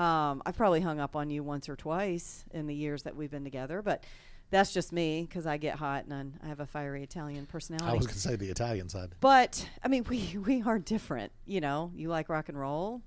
Um, 0.00 0.42
I've 0.46 0.56
probably 0.56 0.80
hung 0.80 0.98
up 0.98 1.14
on 1.14 1.28
you 1.30 1.42
once 1.42 1.68
or 1.68 1.76
twice 1.76 2.44
in 2.52 2.66
the 2.66 2.74
years 2.74 3.02
that 3.02 3.14
we've 3.16 3.30
been 3.30 3.44
together, 3.44 3.82
but 3.82 4.04
that's 4.50 4.72
just 4.72 4.92
me 4.92 5.26
because 5.28 5.46
I 5.46 5.58
get 5.58 5.76
hot 5.76 6.04
and 6.04 6.14
I'm- 6.14 6.34
I 6.42 6.48
have 6.48 6.58
a 6.60 6.66
fiery 6.66 7.02
Italian 7.02 7.46
personality. 7.46 7.90
I 7.90 7.94
was 7.94 8.06
going 8.06 8.14
to 8.14 8.20
say 8.20 8.36
the 8.36 8.48
Italian 8.48 8.88
side. 8.88 9.14
But 9.20 9.68
I 9.84 9.88
mean, 9.88 10.04
we 10.08 10.36
we 10.46 10.62
are 10.62 10.78
different. 10.78 11.32
You 11.44 11.60
know, 11.60 11.92
you 11.94 12.08
like 12.08 12.28
rock 12.28 12.48
and 12.48 12.58
roll. 12.58 13.02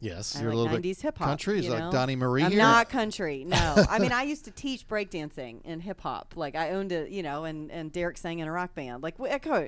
Yes. 0.00 0.34
I 0.36 0.40
You're 0.42 0.50
a 0.50 0.56
like 0.56 0.64
little 0.64 0.80
bit 0.80 0.96
90s 0.96 1.00
hip 1.00 1.16
hop. 1.18 1.28
country? 1.28 1.60
Is 1.60 1.66
you 1.66 1.70
like 1.70 1.78
know? 1.78 1.92
Donnie 1.92 2.16
Marie 2.16 2.42
I'm 2.42 2.50
here? 2.50 2.58
not 2.60 2.88
country. 2.90 3.44
No, 3.48 3.84
I 3.88 4.00
mean 4.00 4.10
I 4.10 4.24
used 4.24 4.44
to 4.46 4.50
teach 4.50 4.88
breakdancing 4.88 5.60
and 5.64 5.80
hip 5.80 6.00
hop. 6.00 6.34
Like 6.36 6.56
I 6.56 6.70
owned 6.70 6.90
a, 6.90 7.08
you 7.08 7.22
know, 7.22 7.44
and 7.44 7.70
and 7.70 7.92
Derek 7.92 8.18
sang 8.18 8.40
in 8.40 8.48
a 8.48 8.52
rock 8.52 8.74
band. 8.74 9.02
Like. 9.04 9.18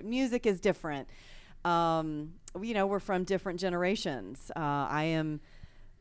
Music 0.03 0.45
is 0.45 0.59
different. 0.61 1.09
Um, 1.65 2.35
you 2.61 2.75
know, 2.75 2.87
we're 2.87 2.99
from 2.99 3.23
different 3.25 3.61
generations. 3.61 4.51
Uh, 4.57 4.61
I 4.61 5.05
am 5.05 5.41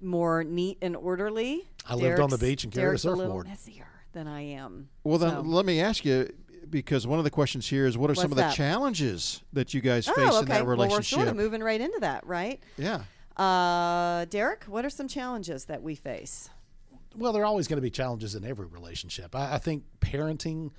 more 0.03 0.43
neat 0.43 0.77
and 0.81 0.95
orderly. 0.95 1.63
I 1.87 1.95
lived 1.95 2.19
on 2.19 2.29
the 2.29 2.37
beach 2.37 2.63
and 2.63 2.71
carried 2.73 2.83
a 2.85 2.87
Derek's 2.89 3.03
a 3.05 3.09
little 3.11 3.23
surfboard. 3.25 3.47
messier 3.47 3.87
than 4.13 4.27
I 4.27 4.41
am. 4.41 4.89
Well, 5.03 5.17
then 5.17 5.31
So- 5.31 5.41
let 5.41 5.65
me 5.65 5.79
ask 5.81 6.05
you, 6.05 6.29
because 6.69 7.05
one 7.05 7.19
of 7.19 7.25
the 7.25 7.31
questions 7.31 7.67
here 7.67 7.85
is, 7.85 7.97
what 7.97 8.09
are 8.09 8.15
some 8.15 8.31
What's 8.31 8.41
of 8.41 8.49
the 8.49 8.55
challenges 8.55 9.41
that 9.53 9.73
you 9.73 9.81
guys 9.81 10.05
face 10.07 10.15
Oh, 10.17 10.21
in 10.39 10.43
okay. 10.45 10.53
that 10.53 10.65
Well, 10.65 10.77
we're 10.77 11.01
sort 11.01 11.27
of 11.27 11.35
moving 11.35 11.61
right 11.61 11.79
into 11.81 11.99
that, 12.01 12.25
right? 12.25 12.61
yeah. 12.77 13.03
Uh, 13.37 14.25
Derek, 14.25 14.65
what 14.65 14.85
are 14.85 14.89
some 14.89 15.07
challenges 15.07 15.65
that 15.65 15.81
we 15.81 15.95
face? 15.95 16.49
Well, 17.15 17.33
there 17.33 17.41
are 17.43 17.45
always 17.45 17.67
going 17.67 17.77
to 17.77 17.81
be 17.81 17.89
challenges 17.91 18.33
in 18.35 18.43
every 18.45 18.65
relationship. 18.67 19.35
I, 19.35 19.55
I 19.55 19.57
think 19.57 19.83
parenting 19.99 20.71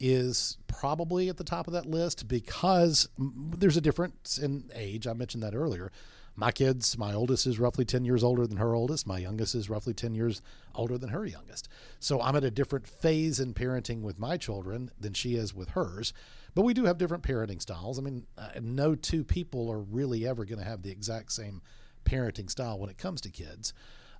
is 0.00 0.58
probably 0.66 1.28
at 1.28 1.36
the 1.36 1.44
top 1.44 1.66
of 1.68 1.72
that 1.72 1.86
list 1.86 2.26
because 2.28 3.08
there's 3.18 3.76
a 3.76 3.80
difference 3.80 4.38
in 4.38 4.70
age. 4.74 5.06
I 5.06 5.12
mentioned 5.14 5.42
that 5.44 5.54
earlier. 5.54 5.90
My 6.36 6.50
kids, 6.50 6.98
my 6.98 7.14
oldest 7.14 7.46
is 7.46 7.60
roughly 7.60 7.84
10 7.84 8.04
years 8.04 8.24
older 8.24 8.46
than 8.46 8.56
her 8.58 8.74
oldest. 8.74 9.06
My 9.06 9.18
youngest 9.18 9.54
is 9.54 9.70
roughly 9.70 9.94
10 9.94 10.14
years 10.14 10.42
older 10.74 10.98
than 10.98 11.10
her 11.10 11.24
youngest. 11.24 11.68
So 12.00 12.20
I'm 12.20 12.34
at 12.34 12.42
a 12.42 12.50
different 12.50 12.88
phase 12.88 13.38
in 13.38 13.54
parenting 13.54 14.00
with 14.02 14.18
my 14.18 14.36
children 14.36 14.90
than 14.98 15.12
she 15.14 15.36
is 15.36 15.54
with 15.54 15.70
hers. 15.70 16.12
But 16.54 16.62
we 16.62 16.74
do 16.74 16.84
have 16.84 16.98
different 16.98 17.22
parenting 17.22 17.62
styles. 17.62 17.98
I 17.98 18.02
mean, 18.02 18.26
uh, 18.36 18.48
no 18.60 18.94
two 18.94 19.22
people 19.24 19.70
are 19.70 19.80
really 19.80 20.26
ever 20.26 20.44
going 20.44 20.58
to 20.58 20.64
have 20.64 20.82
the 20.82 20.90
exact 20.90 21.32
same 21.32 21.62
parenting 22.04 22.50
style 22.50 22.78
when 22.78 22.90
it 22.90 22.98
comes 22.98 23.20
to 23.22 23.30
kids. 23.30 23.72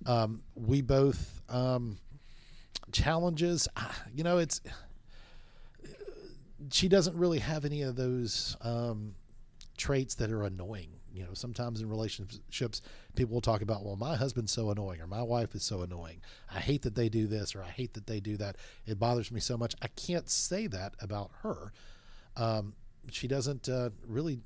Um, 0.05 0.41
we 0.55 0.81
both 0.81 1.41
um, 1.49 1.97
challenges. 2.91 3.67
ah, 3.75 3.95
You 4.13 4.23
know, 4.23 4.37
it's 4.37 4.61
she 6.71 6.87
doesn't 6.87 7.15
really 7.17 7.39
have 7.39 7.65
any 7.65 7.81
of 7.81 7.95
those 7.95 8.57
um, 8.61 9.15
traits 9.77 10.15
that 10.15 10.31
are 10.31 10.43
annoying. 10.43 10.89
You 11.15 11.23
know, 11.23 11.33
sometimes 11.33 11.81
in 11.81 11.89
relationships, 11.89 12.81
people 13.15 13.33
will 13.33 13.41
talk 13.41 13.61
about, 13.61 13.83
well, 13.83 13.95
my 13.95 14.15
husband's 14.15 14.51
so 14.51 14.69
annoying 14.69 15.01
or 15.01 15.07
my 15.07 15.23
wife 15.23 15.55
is 15.55 15.63
so 15.63 15.81
annoying. 15.81 16.21
I 16.53 16.59
hate 16.59 16.81
that 16.81 16.95
they 16.95 17.09
do 17.09 17.27
this 17.27 17.55
or 17.55 17.63
I 17.63 17.69
hate 17.69 17.93
that 17.93 18.07
they 18.07 18.19
do 18.19 18.37
that. 18.37 18.57
It 18.85 18.99
bothers 18.99 19.31
me 19.31 19.39
so 19.39 19.57
much. 19.57 19.75
I 19.81 19.87
can't 19.87 20.29
say 20.29 20.67
that 20.67 20.95
about 20.99 21.31
her. 21.43 21.71
Um, 22.35 22.73
she 23.11 23.27
doesn't 23.27 23.69
uh, 23.69 23.91
really, 24.05 24.39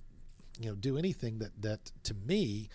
you 0.59 0.69
know, 0.69 0.75
do 0.75 0.97
anything 0.97 1.39
that, 1.39 1.61
that 1.61 1.91
to 2.03 2.13
me 2.13 2.69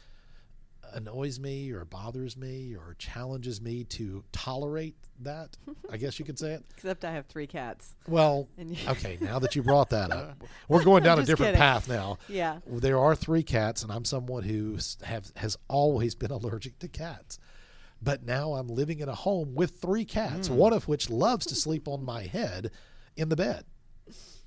annoys 0.93 1.39
me 1.41 1.71
or 1.73 1.85
bothers 1.85 2.37
me 2.37 2.75
or 2.77 2.95
challenges 2.99 3.61
me 3.61 3.85
to 3.85 4.25
tolerate 4.33 4.95
that. 5.21 5.57
I 5.91 5.97
guess 5.97 6.19
you 6.19 6.25
could 6.25 6.39
say 6.39 6.53
it. 6.53 6.65
Except 6.77 7.05
I 7.05 7.13
have 7.13 7.27
three 7.27 7.47
cats. 7.47 7.95
Well, 8.09 8.49
okay, 8.89 9.19
now 9.21 9.39
that 9.39 9.55
you 9.57 9.63
brought 9.63 9.91
that 9.91 10.11
up, 10.11 10.43
we're 10.69 10.85
going 10.85 11.03
down 11.03 11.19
a 11.19 11.25
different 11.25 11.51
kidding. 11.53 11.61
path 11.61 11.89
now. 11.89 12.19
Yeah. 12.29 12.59
There 12.67 12.99
are 12.99 13.15
three 13.15 13.43
cats, 13.43 13.83
and 13.83 13.91
I'm 13.93 14.05
someone 14.05 14.43
who 14.43 14.77
have 15.05 15.33
has 15.37 15.57
always 15.69 16.15
been 16.15 16.31
allergic 16.31 16.79
to 16.81 16.89
cats. 16.89 17.39
But 18.03 18.25
now 18.25 18.55
I'm 18.55 18.69
living 18.69 19.01
in 19.01 19.09
a 19.09 19.15
home 19.15 19.55
with 19.55 19.81
three 19.81 20.05
cats, 20.05 20.49
Hmm. 20.49 20.57
one 20.57 20.73
of 20.73 20.89
which 20.89 21.09
loves 21.09 21.47
to 21.47 21.55
sleep 21.55 21.89
on 21.89 22.05
my 22.05 22.25
head 22.25 22.71
in 23.17 23.29
the 23.31 23.37
bed. 23.37 23.65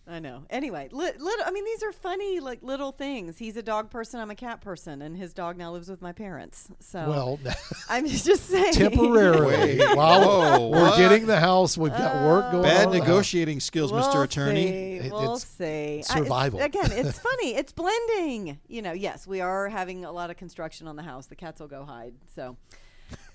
I 0.10 0.20
know. 0.20 0.44
Anyway, 0.50 0.88
li- 0.92 1.12
little. 1.20 1.46
I 1.46 1.52
mean, 1.52 1.66
these 1.66 1.84
are 1.84 1.92
funny, 1.92 2.40
like 2.40 2.64
little 2.64 2.94
things. 2.94 3.38
He's 3.38 3.58
a 3.58 3.62
dog 3.62 3.90
person. 3.90 4.22
I'm 4.22 4.32
a 4.32 4.36
cat 4.36 4.62
person, 4.62 5.02
and 5.02 5.18
his 5.18 5.34
dog 5.34 5.58
now 5.58 5.72
lives 5.74 5.90
with 5.90 6.02
my 6.02 6.14
parents. 6.14 6.70
So, 6.80 7.10
Well, 7.10 7.40
I'm 7.90 8.08
just 8.08 8.46
saying. 8.46 8.74
temporarily, 8.74 9.80
while 9.96 10.22
whoa, 10.22 10.70
we're 10.70 10.82
what? 10.90 10.98
getting 10.98 11.26
the 11.26 11.40
house, 11.40 11.78
we've 11.78 11.92
got 11.92 12.24
work 12.26 12.46
oh. 12.48 12.52
going 12.54 12.66
on. 12.66 12.72
Bad 12.72 12.88
on. 12.88 12.94
negotiating 12.98 13.60
skills, 13.60 13.92
We'll 13.92 14.04
Mr. 14.04 14.24
Attorney. 14.24 14.68
See. 14.68 15.08
It- 15.08 15.12
we'll 15.12 15.34
it's 15.36 15.46
see. 15.46 15.64
I- 15.66 15.68
it's- 16.00 16.08
survival. 16.08 16.62
again, 16.62 16.90
it's 16.92 17.20
funny. 17.30 17.56
It's 17.56 17.74
blending. 17.74 18.60
You 18.68 18.82
know, 18.84 18.94
yes, 18.94 19.28
we 19.28 19.42
are 19.42 19.68
having 19.68 20.06
a 20.06 20.12
lot 20.12 20.30
of 20.30 20.38
construction 20.38 20.88
on 20.88 20.96
the 20.96 21.04
house. 21.04 21.26
The 21.26 21.36
cats 21.36 21.60
will 21.60 21.68
go 21.68 21.84
hide. 21.84 22.14
So. 22.34 22.56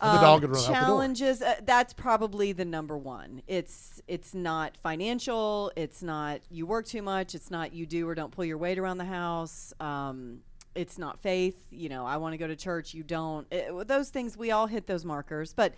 The 0.00 0.18
dog 0.18 0.42
would 0.42 0.50
run 0.50 0.58
out 0.60 0.66
the 0.66 0.72
door. 0.72 0.80
challenges 0.80 1.42
uh, 1.42 1.54
that's 1.64 1.92
probably 1.92 2.52
the 2.52 2.64
number 2.64 2.96
one. 2.98 3.42
It's 3.46 4.02
it's 4.08 4.34
not 4.34 4.76
financial 4.76 5.70
it's 5.76 6.02
not 6.02 6.40
you 6.50 6.66
work 6.66 6.86
too 6.86 7.02
much 7.02 7.34
it's 7.34 7.50
not 7.50 7.72
you 7.72 7.86
do 7.86 8.08
or 8.08 8.14
don't 8.14 8.32
pull 8.32 8.44
your 8.44 8.58
weight 8.58 8.78
around 8.78 8.98
the 8.98 9.04
house 9.04 9.72
um, 9.80 10.40
it's 10.74 10.98
not 10.98 11.20
faith 11.20 11.66
you 11.70 11.88
know 11.88 12.04
i 12.04 12.16
want 12.16 12.32
to 12.32 12.36
go 12.38 12.46
to 12.48 12.56
church 12.56 12.94
you 12.94 13.02
don't. 13.04 13.46
It- 13.52 13.86
those 13.86 14.08
things 14.10 14.36
we 14.36 14.50
all 14.50 14.66
hit 14.66 14.86
those 14.88 15.04
markers 15.04 15.52
but 15.54 15.74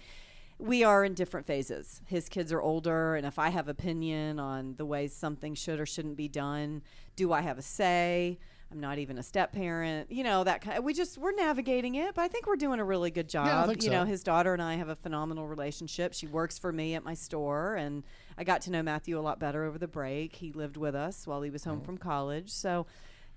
we 0.57 0.85
are 0.85 1.05
in 1.05 1.15
different 1.15 1.49
phases. 1.49 2.01
His 2.07 2.29
kids 2.29 2.53
are 2.53 2.63
older 2.63 3.17
and 3.17 3.27
if 3.27 3.39
i 3.39 3.49
have 3.51 3.69
opinion 3.69 4.39
on 4.39 4.77
the 4.77 4.87
way 4.87 5.07
something 5.09 5.55
should 5.55 5.81
or 5.81 5.87
shouldn't 5.87 6.17
be 6.17 6.29
done 6.29 6.81
do 7.17 7.33
i 7.33 7.41
have 7.43 7.59
a 7.59 7.63
say 7.63 8.39
i'm 8.73 8.81
not 8.81 8.99
even 8.99 9.19
a 9.19 9.23
step 9.23 9.53
parent 9.53 10.11
you 10.11 10.25
know 10.25 10.43
that 10.45 10.61
kind 10.61 10.85
we 10.85 10.93
just 10.93 11.17
we're 11.19 11.33
navigating 11.35 11.95
it 11.95 12.15
but 12.15 12.23
i 12.23 12.29
think 12.29 12.47
we're 12.47 12.57
doing 12.57 12.81
a 12.81 12.85
really 12.85 13.11
good 13.11 13.29
job 13.29 13.47
Yeah, 13.47 13.75
you 13.75 13.81
so. 13.81 13.91
know 13.91 14.05
his 14.05 14.23
daughter 14.23 14.53
and 14.53 14.63
i 14.63 14.75
have 14.75 14.89
a 14.89 14.97
phenomenal 14.97 15.47
relationship 15.47 16.13
she 16.15 16.27
works 16.27 16.59
for 16.59 16.73
me 16.73 16.95
at 16.95 17.05
my 17.05 17.15
store 17.15 17.75
and 17.77 18.03
i 18.39 18.45
got 18.45 18.61
to 18.63 18.71
know 18.71 18.83
matthew 18.83 19.19
a 19.19 19.21
lot 19.23 19.39
better 19.39 19.65
over 19.65 19.79
the 19.79 19.89
break 19.89 20.37
he 20.37 20.53
lived 20.53 20.77
with 20.77 20.95
us 20.95 21.27
while 21.27 21.43
he 21.43 21.51
was 21.51 21.65
home 21.65 21.81
from 21.81 21.99
college 21.99 22.51
so 22.51 22.87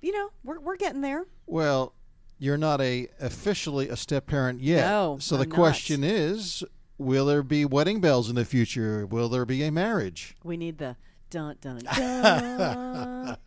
you 0.02 0.12
know 0.12 0.30
we're, 0.44 0.60
we're 0.60 0.78
getting 0.78 1.02
there 1.02 1.26
Well, 1.46 1.94
you're 2.40 2.58
not 2.58 2.80
a 2.82 3.08
officially 3.20 3.90
a 3.90 3.96
step 3.96 4.28
parent 4.28 4.62
yet. 4.62 4.88
No, 4.88 5.18
so 5.20 5.36
I'm 5.36 5.40
the 5.42 5.48
not. 5.48 5.56
question 5.56 6.04
is, 6.04 6.64
will 7.00 7.26
there 7.26 7.42
be 7.42 7.66
wedding 7.66 8.00
bells 8.00 8.30
in 8.30 8.36
the 8.36 8.46
future? 8.46 9.08
Will 9.08 9.28
there 9.28 9.44
be 9.44 9.64
a 9.64 9.72
marriage? 9.72 10.36
we 10.44 10.56
need 10.56 10.78
the 10.78 10.96
dun 11.30 11.56
dun 11.62 11.80
dun 11.96 13.38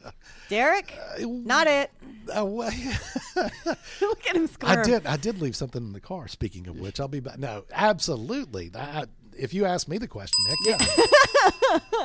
derek 0.48 0.94
not 1.26 1.66
it 1.66 1.90
Uh, 2.34 2.44
well, 2.44 2.70
look 4.00 4.26
at 4.28 4.36
him 4.36 4.48
I 4.62 4.82
did. 4.82 5.06
I 5.06 5.16
did 5.16 5.40
leave 5.40 5.56
something 5.56 5.82
in 5.82 5.92
the 5.92 6.00
car. 6.00 6.28
Speaking 6.28 6.68
of 6.68 6.78
which, 6.78 7.00
I'll 7.00 7.08
be 7.08 7.18
back. 7.20 7.38
No, 7.38 7.64
absolutely. 7.72 8.70
I, 8.74 9.06
if 9.36 9.52
you 9.54 9.64
ask 9.64 9.88
me 9.88 9.98
the 9.98 10.06
question, 10.06 10.36
Nick, 10.48 10.58
yeah, 10.78 11.08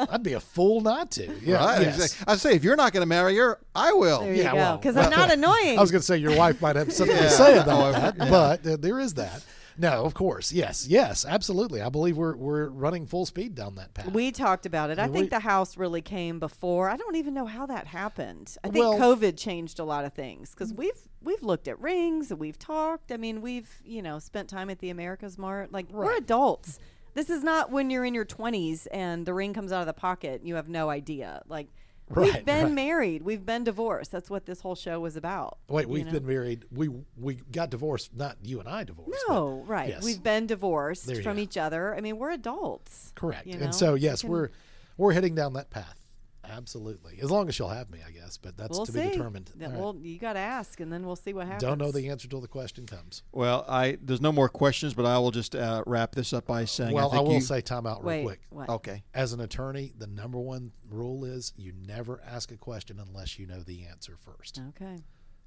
I'd 0.09 0.23
be 0.23 0.33
a 0.33 0.39
fool 0.39 0.81
not 0.81 1.11
to. 1.11 1.31
Yeah, 1.43 1.57
Right? 1.63 1.81
yes. 1.81 2.23
I 2.25 2.37
say, 2.37 2.55
if 2.55 2.63
you're 2.63 2.75
not 2.77 2.91
going 2.93 3.01
to 3.01 3.07
marry 3.07 3.35
her, 3.37 3.59
I 3.75 3.91
will. 3.93 4.21
There 4.21 4.33
you 4.33 4.43
Yeah, 4.43 4.51
go. 4.51 4.57
well, 4.57 4.77
Because 4.77 4.97
I'm 4.97 5.09
not 5.11 5.31
annoying. 5.37 5.77
I 5.77 5.81
was 5.81 5.91
going 5.91 5.99
to 6.01 6.05
say 6.05 6.17
your 6.17 6.35
wife 6.35 6.59
might 6.61 6.75
have 6.77 6.91
something 6.93 7.15
Yeah. 7.15 7.23
to 7.23 7.29
say 7.29 7.57
about 7.57 7.81
Oh, 7.83 7.91
that, 7.91 8.15
yeah. 8.17 8.29
but 8.29 8.65
uh, 8.65 8.77
there 8.77 8.99
is 8.99 9.15
that. 9.15 9.43
No, 9.77 10.05
of 10.05 10.13
course, 10.13 10.51
yes, 10.53 10.87
yes, 10.87 11.25
absolutely. 11.27 11.81
I 11.81 11.89
believe 11.89 12.15
we're 12.17 12.35
we're 12.35 12.67
running 12.69 13.05
full 13.05 13.25
speed 13.25 13.55
down 13.55 13.75
that 13.75 13.93
path. 13.93 14.11
We 14.11 14.31
talked 14.31 14.65
about 14.65 14.89
it. 14.89 14.99
I 14.99 15.03
Yeah, 15.05 15.11
think 15.11 15.23
we- 15.25 15.29
the 15.29 15.39
house 15.39 15.75
really 15.77 16.01
came 16.01 16.39
before. 16.39 16.89
I 16.89 16.97
don't 16.97 17.15
even 17.15 17.33
know 17.33 17.45
how 17.45 17.65
that 17.65 17.87
happened. 17.87 18.55
I 18.63 18.69
think 18.69 18.85
Well- 18.85 18.97
COVID 18.97 19.37
changed 19.37 19.79
a 19.79 19.83
lot 19.83 20.05
of 20.05 20.13
things 20.13 20.51
because 20.51 20.73
we've 20.73 21.07
we've 21.21 21.41
looked 21.43 21.67
at 21.67 21.79
rings 21.81 22.31
and 22.31 22.39
we've 22.39 22.59
talked. 22.59 23.11
I 23.11 23.17
mean, 23.17 23.41
we've 23.41 23.81
you 23.83 24.01
know 24.01 24.19
spent 24.19 24.49
time 24.49 24.69
at 24.69 24.79
the 24.79 24.93
AmericasMart. 24.93 25.67
Like 25.71 25.89
we're 25.91 26.15
adults. 26.17 26.79
This 27.13 27.29
is 27.29 27.43
not 27.43 27.71
when 27.71 27.89
you're 27.89 28.03
in 28.03 28.13
your 28.13 28.25
20s 28.25 28.87
and 28.91 29.25
the 29.25 29.33
ring 29.33 29.53
comes 29.53 29.71
out 29.71 29.79
of 29.79 29.87
the 29.87 29.93
pocket 29.93 30.41
and 30.41 30.47
you 30.49 30.55
have 30.55 30.67
no 30.67 30.89
idea. 30.89 31.41
Like 31.47 31.67
Right, 32.07 32.33
we've 32.33 32.45
been 32.45 32.65
right. 32.65 32.73
married, 32.73 33.23
we've 33.23 33.45
been 33.45 33.63
divorced. 33.63 34.11
That's 34.11 34.29
what 34.29 34.45
this 34.45 34.61
whole 34.61 34.75
show 34.75 34.99
was 34.99 35.15
about. 35.15 35.57
Wait, 35.67 35.89
we've 35.89 36.05
know? 36.05 36.11
been 36.11 36.27
married. 36.27 36.65
We 36.71 36.89
we 37.17 37.35
got 37.51 37.71
divorced. 37.71 38.15
Not 38.15 38.37
you 38.43 38.59
and 38.59 38.69
I 38.69 38.83
divorced. 38.83 39.23
No, 39.27 39.63
right. 39.65 39.89
yes. 39.89 40.03
We've 40.03 40.21
been 40.21 40.45
divorced 40.45 41.11
from 41.23 41.37
go. 41.37 41.41
each 41.41 41.57
other. 41.57 41.95
I 41.95 42.01
mean, 42.01 42.17
we're 42.17 42.31
adults. 42.31 43.11
correct. 43.15 43.47
you 43.47 43.57
know? 43.57 43.65
And 43.65 43.75
so 43.75 43.95
yes, 43.95 44.21
can- 44.21 44.29
we're 44.29 44.49
we're 44.97 45.13
heading 45.13 45.33
down 45.33 45.53
that 45.53 45.71
path. 45.71 46.04
Absolutely, 46.49 47.19
as 47.21 47.31
long 47.31 47.47
as 47.47 47.55
she'll 47.55 47.69
have 47.69 47.89
me, 47.89 47.99
I 48.05 48.11
guess. 48.11 48.37
But 48.37 48.57
that's 48.57 48.77
We'll 48.77 48.85
to 48.85 48.91
see. 48.91 49.01
be 49.01 49.09
determined. 49.09 49.51
Yeah, 49.57 49.67
All 49.67 49.71
right. 49.71 49.81
Well, 49.81 49.95
you 50.01 50.19
got 50.19 50.33
to 50.33 50.39
ask, 50.39 50.79
and 50.79 50.91
then 50.91 51.05
we'll 51.05 51.15
see 51.15 51.33
what 51.33 51.45
happens. 51.47 51.63
Don't 51.63 51.77
know 51.77 51.91
the 51.91 52.09
answer 52.09 52.27
till 52.27 52.41
the 52.41 52.47
question 52.47 52.85
comes. 52.85 53.23
Well, 53.31 53.65
I 53.67 53.97
there's 54.01 54.21
no 54.21 54.31
more 54.31 54.49
questions, 54.49 54.93
but 54.93 55.05
I 55.05 55.17
will 55.19 55.31
just 55.31 55.55
uh, 55.55 55.83
wrap 55.85 56.13
this 56.13 56.33
up 56.33 56.45
by 56.45 56.65
saying, 56.65 56.93
well, 56.93 57.11
I, 57.11 57.17
I, 57.17 57.21
will 57.21 57.33
you, 57.33 57.41
say 57.41 57.61
time 57.61 57.85
out 57.85 58.03
real 58.03 58.07
Wait, 58.07 58.23
quick. 58.25 58.39
what? 58.49 58.69
okay. 58.69 59.03
As 59.13 59.33
an 59.33 59.41
attorney, 59.41 59.93
the 59.97 60.07
number 60.07 60.39
one 60.39 60.71
rule 60.89 61.25
is 61.25 61.53
you 61.55 61.73
never 61.85 62.21
ask 62.25 62.51
a 62.51 62.57
question 62.57 62.99
unless 62.99 63.39
you 63.39 63.47
know 63.47 63.61
the 63.61 63.85
answer 63.85 64.15
first. 64.17 64.61
Okay. 64.69 64.97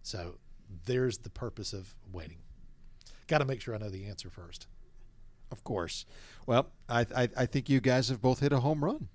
So 0.03 0.39
there's 0.87 1.19
the 1.19 1.31
purpose 1.31 1.73
of 1.73 1.95
waiting. 2.13 2.39
Got 3.27 3.39
to 3.39 3.45
make 3.45 3.61
sure 3.61 3.75
I 3.75 3.79
know 3.79 3.91
the 3.91 4.07
answer 4.07 4.31
first. 4.31 4.67
Of 5.51 5.65
course. 5.65 6.05
Well, 6.47 6.71
I, 6.89 7.07
I 7.15 7.29
I 7.37 7.47
think 7.47 7.69
you 7.69 7.81
guys 7.81 8.09
have 8.11 8.21
both 8.21 8.41
hit 8.41 8.53
a 8.53 8.61
home 8.61 8.85
run. 8.85 9.09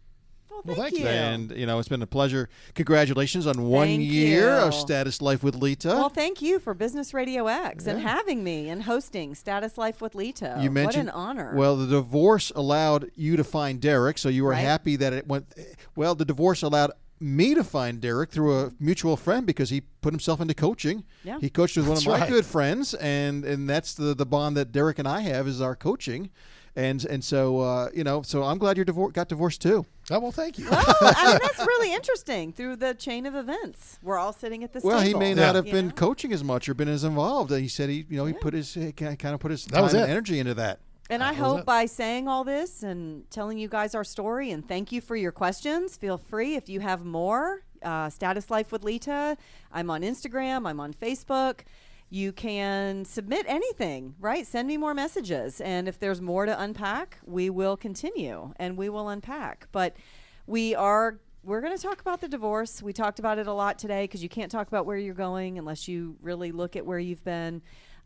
Well, 0.54 0.62
Well, 0.66 0.76
thank, 0.76 0.94
thank 0.96 1.04
you. 1.04 1.10
you. 1.10 1.14
And 1.16 1.52
you 1.58 1.66
know, 1.66 1.80
it's 1.80 1.90
been 1.90 2.02
a 2.02 2.08
pleasure. 2.08 2.48
Congratulations 2.76 3.48
on 3.48 3.68
one 3.70 3.88
Thank 3.88 4.02
year 4.12 4.50
of. 4.52 4.74
Status 4.74 5.22
Life 5.22 5.44
with 5.44 5.56
Lita. 5.56 5.90
well, 5.90 6.10
thank 6.10 6.42
you 6.42 6.60
for 6.60 6.74
Business 6.74 7.14
Radio 7.14 7.48
X 7.48 7.88
and 7.88 8.00
having 8.02 8.44
me 8.44 8.70
and 8.70 8.84
hosting 8.84 9.36
Status 9.36 9.78
Life 9.78 10.02
with 10.02 10.16
Lita. 10.16 10.58
you 10.62 10.70
mentioned 10.70 11.08
what 11.08 11.16
an 11.16 11.22
honor. 11.22 11.54
Well, 11.56 11.76
the 11.76 11.88
divorce 11.88 12.52
allowed 12.56 13.10
you 13.16 13.36
to 13.38 13.44
find 13.44 13.80
Derek, 13.82 14.18
so 14.18 14.30
you 14.30 14.44
were 14.44 14.52
Right. 14.52 14.60
happy 14.60 14.96
that 14.98 15.14
it 15.14 15.28
went. 15.28 15.54
Well, 15.96 16.16
the 16.16 16.26
divorce 16.26 16.62
allowed 16.62 16.92
me 17.20 17.56
to 17.56 17.64
find 17.64 18.02
Derek 18.02 18.32
through 18.32 18.60
a 18.60 18.72
mutual 18.80 19.16
friend 19.18 19.46
because 19.46 19.70
he 19.70 19.82
put 20.02 20.12
himself 20.14 20.42
into 20.42 20.54
coaching. 20.54 21.04
Yeah. 21.24 21.40
He 21.40 21.50
coached 21.50 21.78
with 21.78 21.88
one 21.88 21.98
of 21.98 22.06
my 22.06 22.20
right. 22.20 22.30
good 22.30 22.46
friends, 22.46 22.94
and 22.96 23.46
and 23.46 23.70
that's 23.70 23.94
the 23.94 24.14
the 24.14 24.26
bond 24.26 24.58
that 24.58 24.72
Derek 24.72 25.00
and 25.00 25.08
I 25.08 25.22
have 25.22 25.48
is 25.48 25.62
our 25.62 25.76
coaching, 25.76 26.30
and 26.76 27.04
and 27.06 27.24
so 27.24 27.60
uh, 27.62 27.90
you 27.94 28.04
know, 28.04 28.22
so 28.24 28.44
I'm 28.44 28.58
glad 28.58 28.78
you 28.78 28.84
divor- 28.86 29.14
got 29.14 29.30
divorced 29.30 29.62
too. 29.62 29.86
Oh 30.12 30.20
well, 30.20 30.32
thank 30.32 30.58
you. 30.60 30.70
well, 30.70 30.84
I 31.02 31.28
mean, 31.32 31.40
that's 31.42 31.60
really 31.66 31.94
interesting. 31.94 32.52
Through 32.52 32.76
the 32.78 32.94
chain 32.94 33.26
of 33.26 33.36
events, 33.36 34.00
we're 34.04 34.18
all 34.18 34.34
sitting 34.34 34.64
at 34.64 34.74
this 34.74 34.84
Well, 34.84 35.00
he 35.00 35.08
table. 35.08 35.20
may 35.22 35.30
Yeah. 35.30 35.36
not 35.36 35.56
have 35.56 35.66
been 35.66 35.88
know? 35.88 35.94
coaching 35.94 36.34
as 36.34 36.44
much 36.44 36.68
or 36.68 36.74
been 36.74 36.90
as 36.90 37.04
involved. 37.04 37.52
He 37.52 37.68
said 37.70 37.90
he, 37.90 38.06
you 38.10 38.18
know, 38.18 38.26
he 38.26 38.34
put 38.34 38.54
his 38.54 38.74
he 38.74 38.92
kind 38.92 39.18
of 39.34 39.40
put 39.40 39.52
his 39.52 39.66
That 39.66 39.80
time 39.90 39.96
and 40.02 40.10
energy 40.12 40.40
into 40.40 40.54
that. 40.56 40.80
And 41.10 41.22
I 41.24 41.34
That 41.34 41.40
was 41.42 41.50
hope 41.52 41.60
it. 41.62 41.66
by 41.66 41.86
saying 41.86 42.28
all 42.28 42.44
this 42.44 42.82
and 42.84 43.30
telling 43.30 43.58
you 43.58 43.68
guys 43.68 43.94
our 43.96 44.04
story 44.06 44.52
and 44.52 44.68
thank 44.68 44.92
you 44.92 45.00
for 45.02 45.16
your 45.16 45.32
questions, 45.32 45.96
feel 45.98 46.18
free 46.18 46.56
if 46.56 46.68
you 46.70 46.80
have 46.82 47.06
more. 47.06 47.62
Uh, 47.82 48.10
Status 48.10 48.50
Life 48.50 48.72
with 48.72 48.84
Lita. 48.86 49.36
I'm 49.72 49.90
on 49.90 50.02
Instagram, 50.04 50.66
I'm 50.66 50.80
on 50.80 50.94
Facebook. 50.94 51.60
You 52.14 52.32
can 52.32 53.06
submit 53.06 53.48
anything, 53.50 54.14
right? 54.20 54.46
Send 54.46 54.68
me 54.68 54.78
more 54.78 54.94
messages. 54.94 55.60
And 55.60 55.88
if 55.88 55.98
there's 55.98 56.22
more 56.22 56.46
to 56.46 56.62
unpack, 56.62 57.18
we 57.26 57.50
will 57.50 57.76
continue 57.76 58.54
and 58.58 58.78
we 58.78 58.88
will 58.88 59.10
unpack. 59.10 59.68
But 59.72 59.96
we 60.46 60.76
are. 60.76 61.18
We're 61.44 61.60
going 61.60 61.76
to 61.76 61.82
talk 61.82 62.02
about 62.02 62.22
the 62.22 62.28
divorce. 62.28 62.84
We 62.84 62.94
talked 62.94 63.18
about 63.18 63.40
it 63.40 63.48
a 63.48 63.52
lot 63.52 63.80
today 63.80 64.04
because 64.04 64.22
you 64.22 64.30
can't 64.30 64.52
talk 64.52 64.68
about 64.68 64.86
where 64.86 64.96
you're 64.96 65.16
going 65.16 65.58
unless 65.58 65.88
you 65.88 66.16
really 66.22 66.52
look 66.52 66.76
at 66.76 66.86
where 66.86 67.00
you've 67.00 67.24
been. 67.24 67.64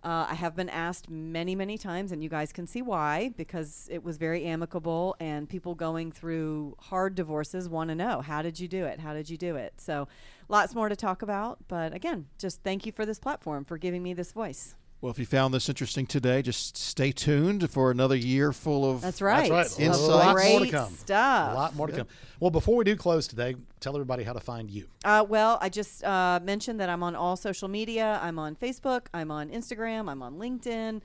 Uh, 0.07 0.25
I 0.29 0.35
have 0.35 0.55
been 0.55 0.69
asked 0.69 1.09
many, 1.09 1.53
many 1.53 1.77
times, 1.77 2.13
and 2.13 2.23
you 2.23 2.29
guys 2.29 2.53
can 2.53 2.65
see 2.65 2.81
why, 2.81 3.33
because 3.35 3.89
it 3.91 4.05
was 4.05 4.15
very 4.15 4.45
amicable, 4.45 5.17
and 5.19 5.49
people 5.49 5.75
going 5.75 6.13
through 6.13 6.77
hard 6.79 7.13
divorces 7.13 7.67
want 7.67 7.89
to 7.89 7.95
know 7.95 8.21
how 8.21 8.41
did 8.41 8.57
you 8.57 8.69
do 8.69 8.85
it? 8.85 9.01
How 9.01 9.13
did 9.13 9.29
you 9.29 9.35
do 9.35 9.57
it? 9.57 9.73
So, 9.81 10.07
lots 10.47 10.73
more 10.73 10.87
to 10.87 10.95
talk 10.95 11.23
about. 11.23 11.57
But 11.67 11.93
again, 11.93 12.27
just 12.37 12.63
thank 12.63 12.85
you 12.85 12.93
for 12.93 13.05
this 13.05 13.19
platform, 13.19 13.65
for 13.65 13.77
giving 13.77 14.01
me 14.01 14.13
this 14.13 14.31
voice. 14.31 14.75
Well, 14.99 15.11
if 15.11 15.19
you 15.19 15.27
found 15.27 15.53
this 15.53 15.69
interesting 15.69 16.07
today, 16.07 16.41
just 16.41 16.75
stay 16.75 17.11
tuned 17.11 17.69
for 17.69 17.91
another 17.91 18.15
year 18.15 18.51
full 18.51 18.89
of 18.89 19.01
That's 19.01 19.21
right. 19.21 19.47
That's 19.47 19.77
right. 19.77 19.85
Insights. 19.85 20.07
A 20.07 20.11
lot 20.11 20.35
more 20.35 20.59
to 20.59 20.69
come. 20.71 20.93
stuff. 20.93 21.51
A 21.51 21.55
lot 21.55 21.75
more 21.75 21.87
to 21.87 21.93
come. 21.93 22.07
Well, 22.39 22.49
before 22.49 22.75
we 22.75 22.83
do 22.83 22.95
close 22.95 23.27
today, 23.27 23.55
tell 23.79 23.95
everybody 23.95 24.23
how 24.23 24.33
to 24.33 24.39
find 24.39 24.71
you. 24.71 24.87
Uh, 25.05 25.23
well, 25.27 25.59
I 25.61 25.69
just 25.69 26.03
uh, 26.03 26.39
mentioned 26.41 26.79
that 26.79 26.89
I'm 26.89 27.03
on 27.03 27.15
all 27.15 27.35
social 27.35 27.67
media. 27.67 28.19
I'm 28.23 28.39
on 28.39 28.55
Facebook. 28.55 29.05
I'm 29.13 29.29
on 29.29 29.49
Instagram. 29.49 30.09
I'm 30.09 30.23
on 30.23 30.39
LinkedIn. 30.39 31.01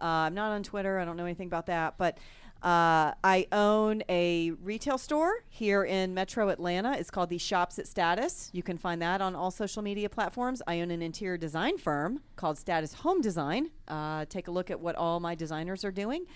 Uh, 0.00 0.04
I'm 0.04 0.34
not 0.34 0.52
on 0.52 0.62
Twitter. 0.62 0.98
I 0.98 1.06
don't 1.06 1.16
know 1.16 1.24
anything 1.24 1.46
about 1.46 1.66
that. 1.66 1.94
But 1.96 2.18
uh, 2.62 3.12
I 3.24 3.46
own 3.52 4.02
a 4.08 4.50
retail 4.62 4.98
store 4.98 5.44
here 5.48 5.82
in 5.82 6.12
Metro 6.12 6.50
Atlanta. 6.50 6.92
It's 6.92 7.10
called 7.10 7.30
the 7.30 7.38
Shops 7.38 7.78
at 7.78 7.86
Status. 7.86 8.50
You 8.52 8.62
can 8.62 8.76
find 8.76 9.00
that 9.00 9.22
on 9.22 9.34
all 9.34 9.50
social 9.50 9.82
media 9.82 10.10
platforms. 10.10 10.60
I 10.66 10.80
own 10.82 10.90
an 10.90 11.00
interior 11.00 11.38
design 11.38 11.78
firm 11.78 12.20
called 12.36 12.58
Status 12.58 12.92
Home 12.94 13.22
Design. 13.22 13.70
Uh, 13.88 14.26
take 14.28 14.48
a 14.48 14.50
look 14.50 14.70
at 14.70 14.78
what 14.78 14.94
all 14.96 15.20
my 15.20 15.34
designers 15.34 15.84
are 15.86 15.90
doing. 15.90 16.26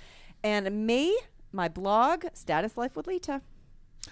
And 0.43 0.87
me, 0.87 1.15
my 1.53 1.69
blog, 1.69 2.25
Status 2.33 2.79
Life 2.79 2.97
with 2.97 3.07
Lita. 3.07 3.43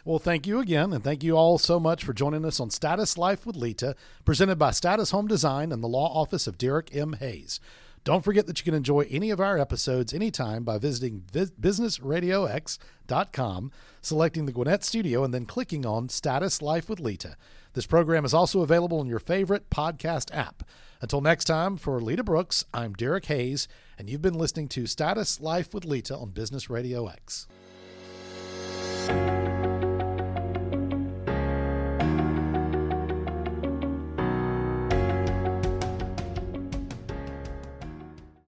Well, 0.05 0.19
thank 0.19 0.47
you 0.47 0.59
again, 0.59 0.93
and 0.93 1.05
thank 1.05 1.23
you 1.23 1.37
all 1.37 1.59
so 1.59 1.79
much 1.79 2.05
for 2.05 2.13
joining 2.13 2.45
us 2.45 2.61
on 2.61 2.71
Status 2.71 3.17
Life 3.17 3.47
with 3.47 3.57
Lita, 3.57 3.95
presented 4.25 4.57
by 4.57 4.71
Status 4.73 5.13
Home 5.13 5.27
Design 5.27 5.73
and 5.73 5.83
the 5.83 5.89
law 5.89 6.13
office 6.13 6.47
of 6.47 6.59
Derek 6.59 6.95
M. 6.95 7.15
Hayes. 7.15 7.61
Don't 8.05 8.25
forget 8.25 8.49
that 8.49 8.59
you 8.59 8.65
can 8.65 8.75
enjoy 8.75 9.07
any 9.11 9.31
of 9.31 9.39
our 9.39 9.59
episodes 9.59 10.13
anytime 10.13 10.65
by 10.65 10.77
visiting 10.79 11.23
vis- 11.33 11.53
businessradiox.com, 11.53 13.71
selecting 14.01 14.47
the 14.47 14.53
Gwinnett 14.53 14.83
Studio, 14.83 15.23
and 15.23 15.33
then 15.33 15.47
clicking 15.47 15.87
on 15.87 16.09
Status 16.09 16.61
Life 16.61 16.89
with 16.89 16.99
Lita. 16.99 17.37
This 17.75 17.87
program 17.87 18.25
is 18.25 18.35
also 18.35 18.63
available 18.63 19.01
in 19.01 19.07
your 19.07 19.21
favorite 19.21 19.71
podcast 19.71 20.37
app. 20.37 20.65
Until 21.01 21.21
next 21.21 21.45
time, 21.45 21.77
for 21.77 22.01
Lita 22.01 22.25
Brooks, 22.25 22.65
I'm 22.75 22.93
Derek 22.93 23.27
Hayes, 23.27 23.69
and 23.97 24.11
you've 24.11 24.23
been 24.23 24.35
listening 24.35 24.67
to 24.69 24.87
Status 24.87 25.41
Life 25.41 25.73
with 25.73 25.85
Lita 25.85 26.17
on 26.17 26.31
Business 26.31 26.69
Radio 26.69 27.07
X. 27.07 27.47